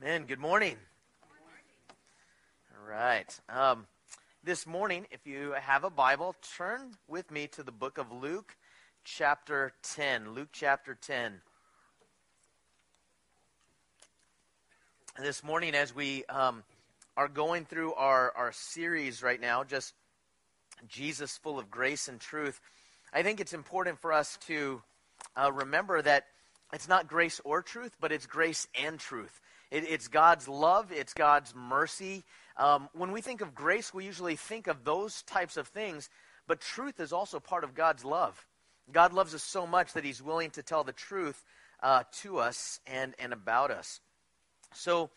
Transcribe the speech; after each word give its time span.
Man, 0.00 0.24
good 0.24 0.40
morning. 0.40 0.76
All 2.72 2.90
right. 2.90 3.40
Um, 3.48 3.86
this 4.42 4.66
morning, 4.66 5.06
if 5.12 5.24
you 5.24 5.52
have 5.52 5.84
a 5.84 5.88
Bible, 5.88 6.34
turn 6.58 6.96
with 7.06 7.30
me 7.30 7.46
to 7.52 7.62
the 7.62 7.70
book 7.70 7.96
of 7.96 8.10
Luke, 8.10 8.56
chapter 9.04 9.72
10. 9.94 10.34
Luke, 10.34 10.48
chapter 10.52 10.98
10. 11.00 11.40
This 15.22 15.44
morning, 15.44 15.76
as 15.76 15.94
we 15.94 16.24
um, 16.24 16.64
are 17.16 17.28
going 17.28 17.64
through 17.64 17.94
our, 17.94 18.32
our 18.36 18.50
series 18.50 19.22
right 19.22 19.40
now, 19.40 19.62
just 19.62 19.94
Jesus 20.88 21.38
full 21.38 21.56
of 21.56 21.70
grace 21.70 22.08
and 22.08 22.18
truth, 22.18 22.60
I 23.12 23.22
think 23.22 23.40
it's 23.40 23.54
important 23.54 24.00
for 24.00 24.12
us 24.12 24.38
to 24.48 24.82
uh, 25.36 25.52
remember 25.52 26.02
that 26.02 26.26
it's 26.72 26.88
not 26.88 27.06
grace 27.06 27.40
or 27.44 27.62
truth, 27.62 27.96
but 28.00 28.10
it's 28.10 28.26
grace 28.26 28.66
and 28.74 28.98
truth. 28.98 29.40
It, 29.70 29.84
it's 29.88 30.08
God's 30.08 30.48
love, 30.48 30.92
it's 30.92 31.14
God's 31.14 31.54
mercy. 31.54 32.24
Um, 32.56 32.88
when 32.92 33.12
we 33.12 33.20
think 33.20 33.40
of 33.40 33.54
grace, 33.54 33.92
we 33.92 34.04
usually 34.04 34.36
think 34.36 34.66
of 34.66 34.84
those 34.84 35.22
types 35.22 35.56
of 35.56 35.68
things, 35.68 36.08
but 36.46 36.60
truth 36.60 37.00
is 37.00 37.12
also 37.12 37.40
part 37.40 37.64
of 37.64 37.74
God's 37.74 38.04
love. 38.04 38.46
God 38.92 39.12
loves 39.12 39.34
us 39.34 39.42
so 39.42 39.66
much 39.66 39.94
that 39.94 40.04
He's 40.04 40.22
willing 40.22 40.50
to 40.50 40.62
tell 40.62 40.84
the 40.84 40.92
truth 40.92 41.42
uh, 41.82 42.04
to 42.22 42.38
us 42.38 42.80
and, 42.86 43.14
and 43.18 43.32
about 43.32 43.70
us. 43.70 44.00
So, 44.74 45.10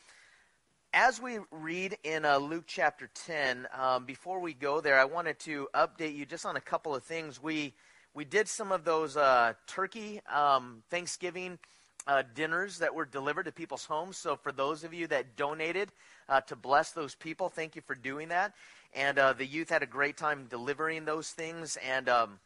as 0.93 1.21
we 1.21 1.39
read 1.51 1.97
in 2.03 2.25
uh, 2.25 2.37
Luke 2.37 2.63
chapter 2.65 3.09
10, 3.25 3.67
um, 3.77 4.05
before 4.05 4.39
we 4.39 4.53
go 4.53 4.79
there, 4.81 4.97
I 4.97 5.05
wanted 5.05 5.37
to 5.39 5.67
update 5.75 6.15
you 6.15 6.25
just 6.25 6.45
on 6.45 6.55
a 6.55 6.61
couple 6.61 6.95
of 6.95 7.03
things. 7.03 7.43
We, 7.43 7.73
we 8.13 8.23
did 8.23 8.47
some 8.47 8.71
of 8.71 8.83
those 8.85 9.17
uh, 9.17 9.53
turkey 9.67 10.21
um, 10.33 10.83
Thanksgiving 10.89 11.59
uh, 12.07 12.23
dinners 12.33 12.79
that 12.79 12.95
were 12.95 13.05
delivered 13.05 13.43
to 13.43 13.51
people's 13.51 13.85
homes. 13.85 14.17
So, 14.17 14.35
for 14.35 14.51
those 14.51 14.83
of 14.83 14.93
you 14.93 15.07
that 15.07 15.35
donated 15.35 15.91
uh, 16.27 16.41
to 16.41 16.55
bless 16.55 16.91
those 16.91 17.13
people, 17.15 17.49
thank 17.49 17.75
you 17.75 17.81
for 17.85 17.95
doing 17.95 18.29
that. 18.29 18.53
And 18.95 19.19
uh, 19.19 19.33
the 19.33 19.45
youth 19.45 19.69
had 19.69 19.83
a 19.83 19.87
great 19.87 20.17
time 20.17 20.47
delivering 20.49 21.05
those 21.05 21.29
things. 21.29 21.77
And 21.87 22.09
um, 22.09 22.39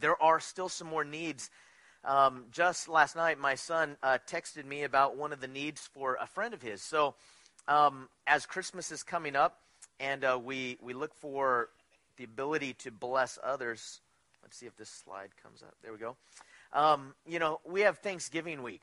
there 0.00 0.20
are 0.22 0.40
still 0.40 0.68
some 0.68 0.88
more 0.88 1.04
needs 1.04 1.50
um, 2.04 2.44
just 2.50 2.88
last 2.88 3.14
night, 3.14 3.38
my 3.38 3.54
son 3.54 3.96
uh, 4.02 4.18
texted 4.26 4.64
me 4.64 4.84
about 4.84 5.16
one 5.16 5.32
of 5.32 5.40
the 5.40 5.46
needs 5.46 5.86
for 5.92 6.16
a 6.20 6.26
friend 6.26 6.54
of 6.54 6.62
his. 6.62 6.80
So, 6.80 7.14
um, 7.68 8.08
as 8.26 8.46
Christmas 8.46 8.90
is 8.90 9.02
coming 9.02 9.36
up, 9.36 9.58
and 9.98 10.24
uh, 10.24 10.38
we 10.42 10.78
we 10.80 10.94
look 10.94 11.14
for 11.14 11.68
the 12.16 12.24
ability 12.24 12.72
to 12.74 12.90
bless 12.90 13.38
others. 13.44 14.00
Let's 14.42 14.56
see 14.56 14.66
if 14.66 14.76
this 14.76 14.88
slide 14.88 15.30
comes 15.42 15.62
up. 15.62 15.74
There 15.82 15.92
we 15.92 15.98
go. 15.98 16.16
Um, 16.72 17.14
you 17.26 17.38
know, 17.38 17.60
we 17.64 17.82
have 17.82 17.98
Thanksgiving 17.98 18.62
week. 18.62 18.82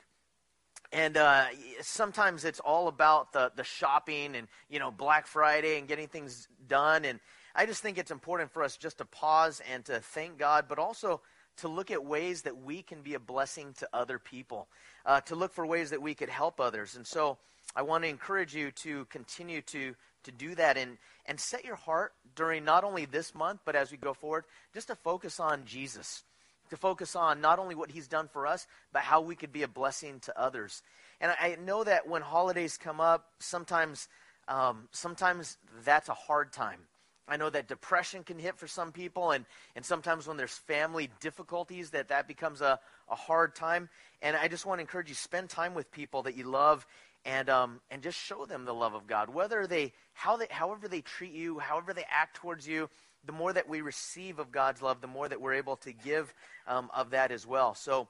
And 0.92 1.18
uh, 1.18 1.46
sometimes 1.82 2.46
it's 2.46 2.62
all 2.62 2.88
about 2.88 3.34
the, 3.34 3.52
the 3.56 3.64
shopping 3.64 4.36
and, 4.36 4.48
you 4.70 4.80
know, 4.80 4.90
Black 4.90 5.28
Friday 5.28 5.78
and 5.78 5.88
getting 5.88 6.08
things 6.08 6.48
done. 6.68 7.04
And 7.04 7.20
I 7.56 7.66
just 7.66 7.82
think 7.82 7.98
it's 7.98 8.12
important 8.12 8.52
for 8.52 8.64
us 8.64 8.78
just 8.78 9.00
to 9.00 9.06
pause 9.06 9.62
and 9.74 9.84
to 9.86 10.00
thank 10.00 10.38
God, 10.38 10.66
but 10.70 10.80
also 10.80 11.22
to 11.58 11.68
look 11.68 11.92
at 11.92 12.06
ways 12.06 12.44
that 12.44 12.64
we 12.64 12.82
can 12.84 13.02
be 13.02 13.16
a 13.16 13.20
blessing 13.20 13.74
to 13.80 13.90
other 13.92 14.20
people, 14.20 14.68
uh, 15.06 15.20
to 15.22 15.36
look 15.36 15.54
for 15.54 15.66
ways 15.66 15.90
that 15.90 16.02
we 16.02 16.14
could 16.14 16.30
help 16.30 16.62
others. 16.62 16.96
And 16.96 17.06
so 17.06 17.38
I 17.76 17.82
want 17.82 18.04
to 18.04 18.10
encourage 18.10 18.56
you 18.56 18.72
to 18.72 19.06
continue 19.06 19.62
to, 19.64 19.96
to 20.24 20.32
do 20.32 20.56
that 20.56 20.78
and, 20.78 20.98
and 21.26 21.40
set 21.40 21.66
your 21.66 21.76
heart 21.76 22.14
during 22.36 22.64
not 22.64 22.84
only 22.84 23.06
this 23.06 23.36
month, 23.36 23.62
but 23.66 23.76
as 23.76 23.92
we 23.92 23.98
go 23.98 24.14
forward, 24.14 24.46
just 24.74 24.88
to 24.88 24.96
focus 24.96 25.40
on 25.40 25.66
Jesus, 25.66 26.24
to 26.70 26.78
focus 26.78 27.16
on 27.16 27.42
not 27.42 27.60
only 27.60 27.76
what 27.76 27.92
he's 27.92 28.08
done 28.08 28.28
for 28.28 28.48
us, 28.48 28.68
but 28.94 29.02
how 29.02 29.22
we 29.22 29.36
could 29.36 29.52
be 29.52 29.64
a 29.64 29.68
blessing 29.68 30.20
to 30.22 30.40
others. 30.40 30.82
And 31.20 31.32
I 31.40 31.58
know 31.64 31.84
that 31.84 32.08
when 32.08 32.22
holidays 32.22 32.78
come 32.78 33.00
up, 33.00 33.28
sometimes, 33.40 34.08
um, 34.48 34.88
sometimes 34.92 35.58
that's 35.84 36.10
a 36.10 36.14
hard 36.14 36.54
time. 36.54 36.80
I 37.28 37.36
know 37.36 37.50
that 37.50 37.68
depression 37.68 38.24
can 38.24 38.40
hit 38.40 38.58
for 38.58 38.68
some 38.68 38.94
people, 38.94 39.32
and, 39.32 39.46
and 39.76 39.84
sometimes 39.84 40.28
when 40.28 40.38
there's 40.38 40.58
family 40.58 41.10
difficulties, 41.20 41.90
that 41.90 42.08
that 42.08 42.28
becomes 42.28 42.62
a, 42.62 42.80
a 43.10 43.16
hard 43.16 43.54
time. 43.54 43.90
And 44.22 44.38
I 44.38 44.48
just 44.48 44.66
want 44.66 44.80
to 44.80 44.82
encourage 44.82 45.10
you, 45.10 45.16
spend 45.16 45.50
time 45.50 45.74
with 45.74 45.92
people 45.92 46.24
that 46.24 46.38
you 46.38 46.46
love 46.46 46.88
and, 47.26 47.50
um, 47.50 47.82
and 47.92 48.02
just 48.02 48.18
show 48.18 48.46
them 48.46 48.64
the 48.64 48.74
love 48.74 48.94
of 48.94 49.08
God. 49.08 49.30
Whether 49.30 49.68
they, 49.68 49.92
how 50.14 50.38
they, 50.38 50.48
however 50.50 50.88
they 50.88 51.02
treat 51.02 51.34
you, 51.34 51.60
however 51.60 51.94
they 51.94 52.06
act 52.10 52.38
towards 52.38 52.66
you, 52.66 52.90
the 53.28 53.34
more 53.34 53.54
that 53.54 53.70
we 53.70 53.82
receive 53.82 54.40
of 54.40 54.52
God's 54.52 54.82
love, 54.82 55.02
the 55.02 55.08
more 55.08 55.28
that 55.28 55.42
we're 55.42 55.54
able 55.54 55.76
to 55.78 55.92
give 55.92 56.34
um, 56.66 56.90
of 56.96 57.12
that 57.12 57.32
as 57.32 57.46
well. 57.46 57.76
So 57.76 58.08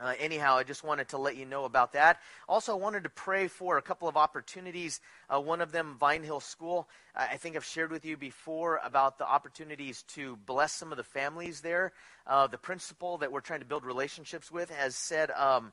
uh, 0.00 0.14
anyhow, 0.18 0.56
I 0.56 0.62
just 0.62 0.82
wanted 0.82 1.08
to 1.08 1.18
let 1.18 1.36
you 1.36 1.44
know 1.44 1.64
about 1.64 1.92
that. 1.92 2.20
Also, 2.48 2.72
I 2.72 2.76
wanted 2.76 3.04
to 3.04 3.10
pray 3.10 3.48
for 3.48 3.76
a 3.76 3.82
couple 3.82 4.08
of 4.08 4.16
opportunities. 4.16 5.00
Uh, 5.28 5.40
one 5.40 5.60
of 5.60 5.72
them, 5.72 5.96
Vine 6.00 6.22
Hill 6.22 6.40
School. 6.40 6.88
I 7.14 7.36
think 7.36 7.54
I've 7.54 7.64
shared 7.64 7.90
with 7.90 8.06
you 8.06 8.16
before 8.16 8.80
about 8.82 9.18
the 9.18 9.28
opportunities 9.28 10.02
to 10.14 10.36
bless 10.46 10.72
some 10.72 10.90
of 10.90 10.96
the 10.96 11.04
families 11.04 11.60
there. 11.60 11.92
Uh, 12.26 12.46
the 12.46 12.56
principal 12.56 13.18
that 13.18 13.30
we're 13.30 13.40
trying 13.40 13.60
to 13.60 13.66
build 13.66 13.84
relationships 13.84 14.50
with 14.50 14.70
has 14.70 14.96
said 14.96 15.30
um, 15.32 15.72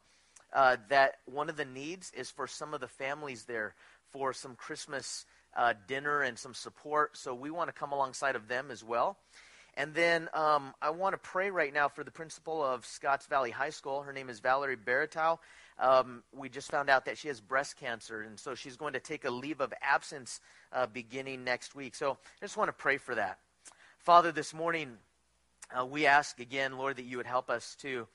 uh, 0.51 0.75
that 0.89 1.17
one 1.25 1.49
of 1.49 1.55
the 1.55 1.65
needs 1.65 2.11
is 2.17 2.29
for 2.29 2.47
some 2.47 2.73
of 2.73 2.81
the 2.81 2.87
families 2.87 3.45
there 3.45 3.75
for 4.11 4.33
some 4.33 4.55
Christmas 4.55 5.25
uh, 5.57 5.73
dinner 5.87 6.21
and 6.21 6.37
some 6.37 6.53
support. 6.53 7.17
So 7.17 7.33
we 7.33 7.51
want 7.51 7.67
to 7.67 7.73
come 7.73 7.91
alongside 7.91 8.35
of 8.35 8.47
them 8.47 8.67
as 8.71 8.83
well. 8.83 9.17
And 9.75 9.93
then 9.93 10.29
um, 10.33 10.73
I 10.81 10.91
want 10.91 11.13
to 11.13 11.17
pray 11.17 11.51
right 11.51 11.73
now 11.73 11.87
for 11.87 12.03
the 12.03 12.11
principal 12.11 12.63
of 12.63 12.85
Scotts 12.85 13.25
Valley 13.27 13.51
High 13.51 13.71
School. 13.71 14.01
Her 14.01 14.13
name 14.13 14.29
is 14.29 14.39
Valerie 14.39 14.77
Baratow. 14.77 15.39
Um, 15.79 16.23
we 16.35 16.49
just 16.49 16.71
found 16.71 16.89
out 16.89 17.05
that 17.05 17.17
she 17.17 17.27
has 17.27 17.39
breast 17.39 17.77
cancer, 17.77 18.21
and 18.21 18.39
so 18.39 18.55
she's 18.55 18.77
going 18.77 18.93
to 18.93 18.99
take 18.99 19.25
a 19.25 19.29
leave 19.29 19.61
of 19.61 19.71
absence 19.81 20.41
uh, 20.73 20.87
beginning 20.87 21.43
next 21.43 21.75
week. 21.75 21.93
So 21.93 22.13
I 22.13 22.45
just 22.45 22.57
want 22.57 22.69
to 22.69 22.73
pray 22.73 22.97
for 22.97 23.13
that. 23.13 23.37
Father, 23.99 24.31
this 24.31 24.53
morning 24.53 24.97
uh, 25.77 25.85
we 25.85 26.07
ask 26.07 26.39
again, 26.39 26.77
Lord, 26.77 26.95
that 26.95 27.05
you 27.05 27.17
would 27.17 27.27
help 27.27 27.51
us 27.51 27.75
to 27.81 28.07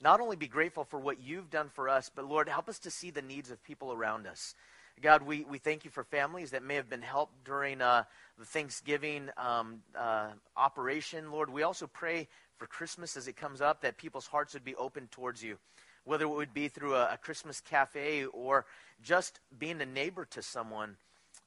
not 0.00 0.20
only 0.20 0.36
be 0.36 0.48
grateful 0.48 0.84
for 0.84 0.98
what 0.98 1.20
you've 1.20 1.50
done 1.50 1.68
for 1.68 1.90
us, 1.90 2.10
but 2.14 2.24
Lord, 2.24 2.48
help 2.48 2.68
us 2.70 2.78
to 2.80 2.90
see 2.90 3.10
the 3.10 3.20
needs 3.20 3.50
of 3.50 3.62
people 3.62 3.92
around 3.92 4.26
us. 4.26 4.54
God, 5.00 5.22
we, 5.22 5.44
we 5.44 5.58
thank 5.58 5.84
you 5.84 5.90
for 5.90 6.04
families 6.04 6.50
that 6.50 6.62
may 6.62 6.74
have 6.74 6.90
been 6.90 7.00
helped 7.00 7.44
during 7.44 7.80
uh, 7.80 8.04
the 8.38 8.44
Thanksgiving 8.44 9.30
um, 9.38 9.82
uh, 9.96 10.28
operation. 10.56 11.32
Lord, 11.32 11.50
we 11.50 11.62
also 11.62 11.86
pray 11.86 12.28
for 12.58 12.66
Christmas 12.66 13.16
as 13.16 13.26
it 13.26 13.36
comes 13.36 13.62
up 13.62 13.80
that 13.80 13.96
people's 13.96 14.26
hearts 14.26 14.52
would 14.52 14.64
be 14.64 14.74
open 14.74 15.08
towards 15.10 15.42
you, 15.42 15.56
whether 16.04 16.26
it 16.26 16.28
would 16.28 16.52
be 16.52 16.68
through 16.68 16.96
a, 16.96 17.14
a 17.14 17.16
Christmas 17.16 17.62
cafe 17.62 18.26
or 18.26 18.66
just 19.02 19.40
being 19.58 19.80
a 19.80 19.86
neighbor 19.86 20.26
to 20.26 20.42
someone. 20.42 20.96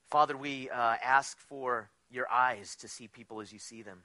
Father, 0.10 0.36
we 0.36 0.70
uh, 0.72 0.96
ask 1.04 1.38
for 1.38 1.90
your 2.10 2.30
eyes 2.32 2.76
to 2.78 2.88
see 2.88 3.08
people 3.08 3.40
as 3.40 3.54
you 3.54 3.60
see 3.60 3.84
them. 3.84 4.00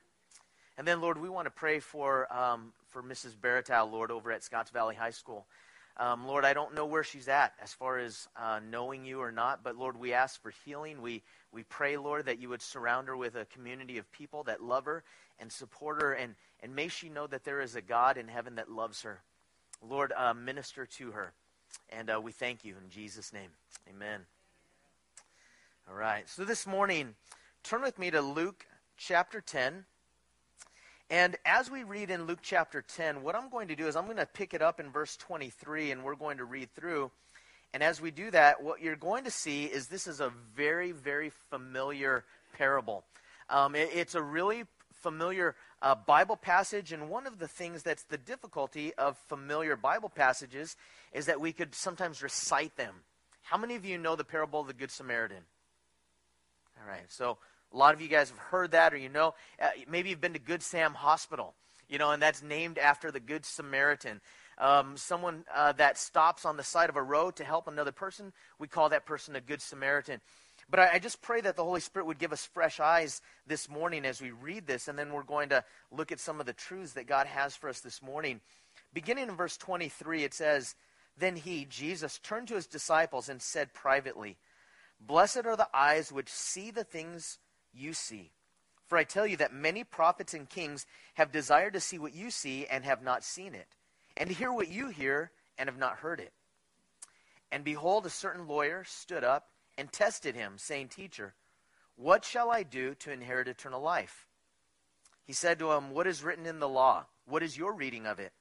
And 0.77 0.87
then, 0.87 1.01
Lord, 1.01 1.19
we 1.19 1.31
want 1.31 1.47
to 1.47 1.51
pray 1.51 1.81
for, 1.81 2.31
um, 2.33 2.73
for 2.89 3.03
Mrs. 3.03 3.35
Baratow, 3.35 3.91
Lord, 3.91 4.11
over 4.11 4.31
at 4.31 4.45
Scotts 4.45 4.71
Valley 4.71 4.95
High 4.95 5.11
School. 5.11 5.47
Um, 6.01 6.27
Lord, 6.27 6.45
I 6.45 6.53
don't 6.53 6.75
know 6.75 6.87
where 6.87 7.03
she's 7.03 7.27
at 7.29 7.55
as 7.61 7.73
far 7.73 7.99
as 7.99 8.29
uh, 8.37 8.61
knowing 8.71 9.05
you 9.05 9.21
or 9.21 9.33
not, 9.33 9.65
but 9.65 9.77
Lord, 9.77 9.99
we 9.99 10.13
ask 10.13 10.41
for 10.41 10.53
healing. 10.65 11.03
We, 11.03 11.23
we 11.53 11.65
pray, 11.65 11.97
Lord, 11.97 12.27
that 12.27 12.41
you 12.41 12.49
would 12.51 12.63
surround 12.63 13.09
her 13.09 13.17
with 13.17 13.35
a 13.35 13.47
community 13.47 13.99
of 13.99 14.11
people 14.13 14.45
that 14.45 14.63
love 14.63 14.85
her 14.85 15.03
and 15.41 15.51
support 15.51 16.01
her, 16.01 16.13
and, 16.13 16.37
and 16.63 16.75
may 16.75 16.87
she 16.87 17.09
know 17.09 17.27
that 17.27 17.45
there 17.45 17.61
is 17.61 17.75
a 17.75 17.83
God 17.83 18.17
in 18.17 18.29
heaven 18.29 18.55
that 18.57 18.71
loves 18.71 19.03
her. 19.03 19.23
Lord, 19.83 20.13
uh, 20.17 20.35
minister 20.35 20.87
to 20.87 21.11
her. 21.13 21.33
And 21.91 22.11
uh, 22.11 22.21
we 22.21 22.33
thank 22.33 22.65
you 22.65 22.77
in 22.83 22.91
Jesus' 22.91 23.33
name. 23.33 23.51
Amen. 23.89 24.21
All 25.89 25.97
right. 25.97 26.29
So 26.29 26.45
this 26.45 26.67
morning, 26.67 27.15
turn 27.63 27.83
with 27.83 27.99
me 27.99 28.11
to 28.11 28.21
Luke 28.21 28.67
chapter 28.97 29.41
10. 29.41 29.85
And 31.11 31.37
as 31.47 31.71
we 31.71 31.85
read 31.85 32.11
in 32.11 32.27
Luke 32.27 32.41
chapter 32.43 32.83
10, 32.83 33.23
what 33.23 33.35
I'm 33.35 33.49
going 33.49 33.69
to 33.69 33.77
do 33.77 33.87
is 33.87 33.97
I'm 33.97 34.05
going 34.05 34.19
to 34.19 34.27
pick 34.27 34.53
it 34.53 34.61
up 34.61 34.79
in 34.79 34.91
verse 34.91 35.17
23 35.17 35.91
and 35.91 36.05
we're 36.05 36.15
going 36.15 36.37
to 36.37 36.45
read 36.45 36.75
through. 36.75 37.11
And 37.73 37.83
as 37.83 38.01
we 38.01 38.11
do 38.11 38.31
that, 38.31 38.63
what 38.63 38.83
you're 38.83 38.97
going 38.97 39.25
to 39.25 39.31
see 39.31 39.65
is 39.65 39.89
this 39.89 40.07
is 40.07 40.21
a 40.21 40.31
very, 40.55 40.93
very 40.93 41.31
familiar 41.51 42.25
parable. 42.57 43.05
Um, 43.49 43.75
it, 43.75 43.91
it's 43.95 44.15
a 44.15 44.23
really 44.23 44.65
familiar 44.93 45.55
uh, 45.81 45.95
Bible 45.95 46.37
passage, 46.37 46.93
and 46.93 47.09
one 47.09 47.27
of 47.27 47.39
the 47.39 47.49
things 47.49 47.83
that's 47.83 48.03
the 48.03 48.19
difficulty 48.19 48.93
of 48.95 49.17
familiar 49.29 49.77
Bible 49.77 50.09
passages 50.09 50.77
is 51.13 51.27
that 51.27 51.41
we 51.41 51.53
could 51.53 51.75
sometimes 51.75 52.23
recite 52.23 52.77
them. 52.77 52.95
How 53.43 53.57
many 53.57 53.77
of 53.77 53.85
you 53.85 53.97
know 53.97 54.17
the 54.17 54.25
parable 54.25 54.61
of 54.61 54.67
the 54.67 54.75
Good 54.75 54.91
Samaritan? 54.91 55.45
All 56.81 56.89
right, 56.89 57.05
so 57.09 57.39
a 57.73 57.77
lot 57.77 57.95
of 57.95 58.01
you 58.01 58.09
guys 58.09 58.31
have 58.31 58.39
heard 58.39 58.71
that, 58.71 58.95
or 58.95 58.97
you 58.97 59.09
know, 59.09 59.35
uh, 59.61 59.69
maybe 59.89 60.11
you've 60.11 60.21
been 60.21 60.33
to 60.33 60.39
Good 60.39 60.63
Sam 60.63 60.95
Hospital, 60.95 61.55
you 61.89 61.99
know, 61.99 62.11
and 62.11 62.23
that's 62.23 62.43
named 62.43 62.79
after 62.79 63.11
the 63.11 63.21
Good 63.21 63.45
Samaritan. 63.45 64.21
Um, 64.59 64.97
someone 64.97 65.45
uh, 65.55 65.73
that 65.73 65.99
stops 65.99 66.45
on 66.45 66.57
the 66.57 66.65
side 66.65 66.89
of 66.89 66.97
a 66.97 67.03
road 67.03 67.37
to 67.37 67.45
help 67.45 67.69
another 67.69 67.93
person, 67.93 68.33
we 68.59 68.67
call 68.67 68.89
that 68.89 69.07
person 69.07 69.37
a 69.37 69.41
Good 69.41 69.63
Samaritan. 69.63 70.21
But 70.71 70.81
I, 70.81 70.95
I, 70.95 70.99
just 70.99 71.23
pray 71.23 71.41
that 71.41 71.57
the 71.57 71.65
Holy 71.65 71.81
Spirit 71.81 72.07
would 72.07 72.19
give 72.19 72.33
us 72.33 72.45
fresh 72.45 72.81
eyes 72.81 73.23
this 73.47 73.69
morning 73.71 74.05
as 74.05 74.21
we 74.21 74.33
read 74.33 74.67
this, 74.67 74.89
and 74.89 74.99
then 74.99 75.13
we're 75.13 75.23
going 75.23 75.51
to 75.51 75.65
look 75.93 76.11
at 76.11 76.21
some 76.21 76.41
of 76.41 76.47
the 76.47 76.53
truths 76.53 76.95
that 76.95 77.07
God 77.07 77.27
has 77.27 77.55
for 77.55 77.69
us 77.69 77.81
this 77.81 78.03
morning. 78.03 78.41
Beginning 78.93 79.29
in 79.29 79.37
verse 79.37 79.57
23, 79.57 80.25
it 80.25 80.35
says, 80.35 80.75
Then 81.17 81.37
he, 81.37 81.65
Jesus, 81.65 82.19
turned 82.19 82.49
to 82.49 82.55
his 82.55 82.67
disciples 82.67 83.29
and 83.29 83.41
said 83.41 83.73
privately, 83.73 84.37
Blessed 85.01 85.47
are 85.47 85.57
the 85.57 85.69
eyes 85.73 86.11
which 86.11 86.29
see 86.29 86.71
the 86.71 86.85
things 86.85 87.39
you 87.79 87.93
see. 87.93 88.31
For 88.87 88.97
I 88.97 89.05
tell 89.05 89.27
you 89.27 89.37
that 89.37 89.53
many 89.53 89.85
prophets 89.85 90.35
and 90.35 90.49
kings 90.49 90.87
have 91.15 91.31
desired 91.31 91.75
to 91.75 91.81
see 91.81 91.99
what 91.99 92.15
you 92.15 92.31
see 92.31 92.67
and 92.67 92.85
have 92.85 93.03
not 93.03 93.23
seen 93.23 93.55
it, 93.55 93.69
and 94.17 94.29
to 94.29 94.35
hear 94.35 94.53
what 94.53 94.69
you 94.69 94.89
hear 94.89 95.31
and 95.59 95.69
have 95.69 95.79
not 95.79 95.99
heard 95.99 96.21
it. 96.21 96.33
And 97.53 97.65
behold, 97.65 98.07
a 98.07 98.11
certain 98.11 98.47
lawyer 98.47 98.85
stood 98.85 99.25
up 99.25 99.49
and 99.77 99.93
tested 99.93 100.35
him, 100.35 100.55
saying, 100.57 100.89
Teacher, 100.89 101.35
what 101.97 102.25
shall 102.25 102.51
I 102.51 102.63
do 102.63 102.95
to 102.97 103.13
inherit 103.13 103.49
eternal 103.49 103.81
life? 103.81 104.27
He 105.25 105.33
said 105.33 105.59
to 105.59 105.73
him, 105.73 105.91
What 105.91 106.07
is 106.07 106.23
written 106.23 106.47
in 106.47 106.59
the 106.59 106.69
law? 106.69 107.05
What 107.27 107.43
is 107.43 107.57
your 107.57 107.75
reading 107.75 108.07
of 108.07 108.19
it? 108.19 108.33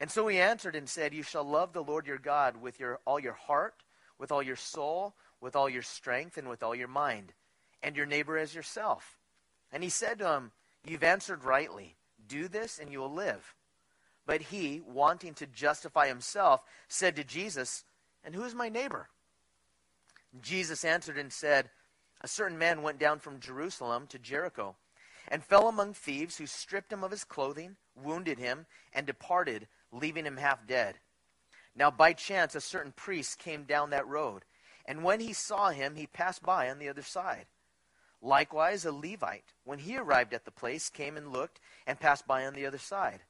And 0.00 0.10
so 0.10 0.26
he 0.26 0.38
answered 0.38 0.74
and 0.74 0.88
said, 0.88 1.14
You 1.14 1.22
shall 1.22 1.44
love 1.44 1.72
the 1.72 1.82
Lord 1.84 2.06
your 2.06 2.18
God 2.18 2.56
with 2.56 2.80
your, 2.80 3.00
all 3.04 3.20
your 3.20 3.34
heart, 3.34 3.74
with 4.18 4.32
all 4.32 4.42
your 4.42 4.56
soul, 4.56 5.14
with 5.40 5.54
all 5.54 5.68
your 5.68 5.82
strength, 5.82 6.38
and 6.38 6.48
with 6.48 6.62
all 6.62 6.74
your 6.74 6.88
mind, 6.88 7.32
and 7.82 7.96
your 7.96 8.06
neighbor 8.06 8.38
as 8.38 8.54
yourself. 8.54 9.18
And 9.72 9.82
he 9.82 9.88
said 9.88 10.18
to 10.18 10.32
him, 10.32 10.52
You've 10.84 11.02
answered 11.02 11.44
rightly. 11.44 11.96
Do 12.26 12.48
this, 12.48 12.78
and 12.78 12.90
you 12.90 13.00
will 13.00 13.12
live. 13.12 13.54
But 14.26 14.42
he, 14.42 14.80
wanting 14.86 15.34
to 15.34 15.46
justify 15.46 16.08
himself, 16.08 16.62
said 16.88 17.16
to 17.16 17.24
Jesus, 17.24 17.84
And 18.24 18.34
who 18.34 18.44
is 18.44 18.54
my 18.54 18.68
neighbor? 18.68 19.08
Jesus 20.40 20.84
answered 20.84 21.18
and 21.18 21.32
said, 21.32 21.70
A 22.20 22.28
certain 22.28 22.58
man 22.58 22.82
went 22.82 22.98
down 22.98 23.18
from 23.18 23.40
Jerusalem 23.40 24.06
to 24.08 24.18
Jericho, 24.18 24.76
and 25.28 25.44
fell 25.44 25.68
among 25.68 25.94
thieves, 25.94 26.36
who 26.36 26.46
stripped 26.46 26.92
him 26.92 27.04
of 27.04 27.10
his 27.10 27.24
clothing, 27.24 27.76
wounded 27.94 28.38
him, 28.38 28.66
and 28.92 29.06
departed, 29.06 29.66
leaving 29.92 30.24
him 30.24 30.36
half 30.36 30.66
dead. 30.66 30.96
Now 31.74 31.90
by 31.90 32.12
chance 32.12 32.54
a 32.54 32.60
certain 32.60 32.92
priest 32.92 33.38
came 33.38 33.64
down 33.64 33.90
that 33.90 34.06
road, 34.06 34.44
and 34.84 35.04
when 35.04 35.20
he 35.20 35.32
saw 35.32 35.70
him, 35.70 35.94
he 35.94 36.06
passed 36.06 36.42
by 36.42 36.70
on 36.70 36.78
the 36.78 36.88
other 36.88 37.02
side. 37.02 37.46
Likewise, 38.22 38.84
a 38.84 38.92
Levite, 38.92 39.52
when 39.64 39.80
he 39.80 39.98
arrived 39.98 40.32
at 40.32 40.44
the 40.44 40.52
place, 40.52 40.88
came 40.88 41.16
and 41.16 41.32
looked, 41.32 41.58
and 41.86 41.98
passed 41.98 42.26
by 42.26 42.46
on 42.46 42.54
the 42.54 42.64
other 42.64 42.78
side. 42.78 43.20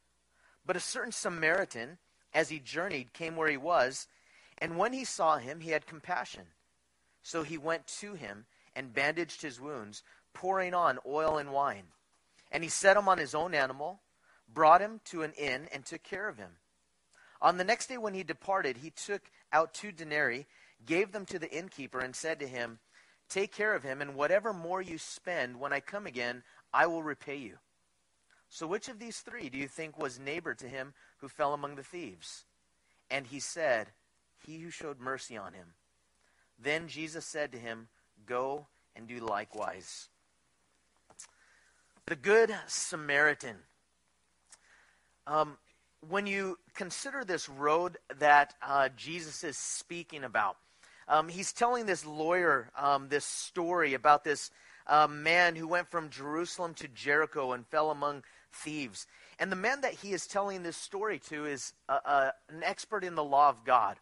But 0.67 0.77
a 0.77 0.81
certain 0.81 1.13
Samaritan, 1.13 1.97
as 2.35 2.51
he 2.51 2.59
journeyed, 2.59 3.15
came 3.15 3.35
where 3.35 3.49
he 3.49 3.57
was, 3.57 4.07
and 4.59 4.77
when 4.77 4.93
he 4.93 5.05
saw 5.05 5.39
him, 5.39 5.61
he 5.61 5.71
had 5.71 5.87
compassion. 5.87 6.45
So 7.23 7.43
he 7.43 7.57
went 7.57 7.87
to 8.01 8.15
him 8.15 8.45
and 8.77 8.93
bandaged 8.93 9.41
his 9.41 9.59
wounds, 9.59 10.03
pouring 10.35 10.75
on 10.75 10.99
oil 11.07 11.39
and 11.39 11.53
wine. 11.53 11.85
And 12.51 12.63
he 12.63 12.69
set 12.69 12.97
him 12.97 13.09
on 13.09 13.17
his 13.17 13.35
own 13.35 13.55
animal, 13.55 14.01
brought 14.53 14.83
him 14.83 15.01
to 15.07 15.23
an 15.23 15.33
inn, 15.39 15.69
and 15.73 15.87
took 15.87 16.03
care 16.03 16.29
of 16.29 16.37
him. 16.37 16.51
On 17.41 17.57
the 17.57 17.65
next 17.65 17.87
day, 17.87 17.97
when 17.97 18.15
he 18.15 18.23
departed, 18.23 18.77
he 18.79 18.91
took 18.91 19.23
out 19.53 19.73
two 19.73 19.91
denarii, 19.91 20.47
gave 20.85 21.13
them 21.13 21.25
to 21.27 21.39
the 21.39 21.51
innkeeper, 21.51 21.99
and 21.99 22.15
said 22.15 22.39
to 22.41 22.47
him, 22.47 22.79
Take 23.33 23.51
care 23.51 23.75
of 23.75 23.83
him, 23.83 24.03
and 24.03 24.15
whatever 24.15 24.53
more 24.53 24.83
you 24.83 24.99
spend, 24.99 25.59
when 25.59 25.73
I 25.73 25.81
come 25.81 26.07
again, 26.07 26.43
I 26.71 26.87
will 26.87 27.03
repay 27.03 27.37
you. 27.37 27.57
So 28.51 28.67
which 28.67 28.89
of 28.89 28.99
these 28.99 29.21
three 29.21 29.49
do 29.49 29.57
you 29.57 29.69
think 29.69 29.99
was 29.99 30.19
neighbor 30.19 30.53
to 30.53 30.69
him 30.69 30.93
who 31.17 31.29
fell 31.29 31.55
among 31.55 31.77
the 31.77 31.83
thieves? 31.83 32.45
And 33.11 33.27
he 33.27 33.41
said, 33.41 33.87
He 34.47 34.59
who 34.59 34.69
showed 34.69 35.01
mercy 35.01 35.39
on 35.39 35.55
him. 35.55 35.69
Then 36.63 36.89
Jesus 36.89 37.25
said 37.25 37.53
to 37.53 37.59
him, 37.59 37.89
Go 38.27 38.67
and 38.95 39.09
do 39.09 39.19
likewise. 39.19 40.11
The 42.05 42.17
Good 42.17 42.55
Samaritan. 42.67 43.57
Um, 45.27 45.57
when 46.07 46.27
you 46.27 46.59
consider 46.75 47.25
this 47.25 47.49
road 47.49 47.97
that 48.19 48.53
uh, 48.61 48.91
Jesus 48.95 49.43
is 49.43 49.57
speaking 49.57 50.23
about, 50.23 50.59
um, 51.09 51.29
he's 51.29 51.53
telling 51.53 51.87
this 51.87 52.05
lawyer 52.07 52.71
um, 52.77 53.09
this 53.09 53.25
story 53.25 53.95
about 53.95 54.25
this 54.25 54.51
uh, 54.87 55.07
man 55.07 55.57
who 55.57 55.69
went 55.69 55.91
from 55.91 56.11
Jerusalem 56.11 56.75
to 56.75 56.89
Jericho 56.89 57.53
and 57.53 57.67
fell 57.67 57.91
among 57.91 58.25
thieves. 58.53 59.07
And 59.39 59.51
the 59.51 59.57
man 59.57 59.81
that 59.81 59.95
he 59.95 60.13
is 60.13 60.27
telling 60.27 60.63
this 60.63 60.77
story 60.77 61.19
to 61.31 61.47
is 61.47 61.73
an 61.89 62.63
expert 62.63 63.05
in 63.05 63.15
the 63.15 63.25
law 63.25 63.49
of 63.49 63.65
God. 63.65 63.97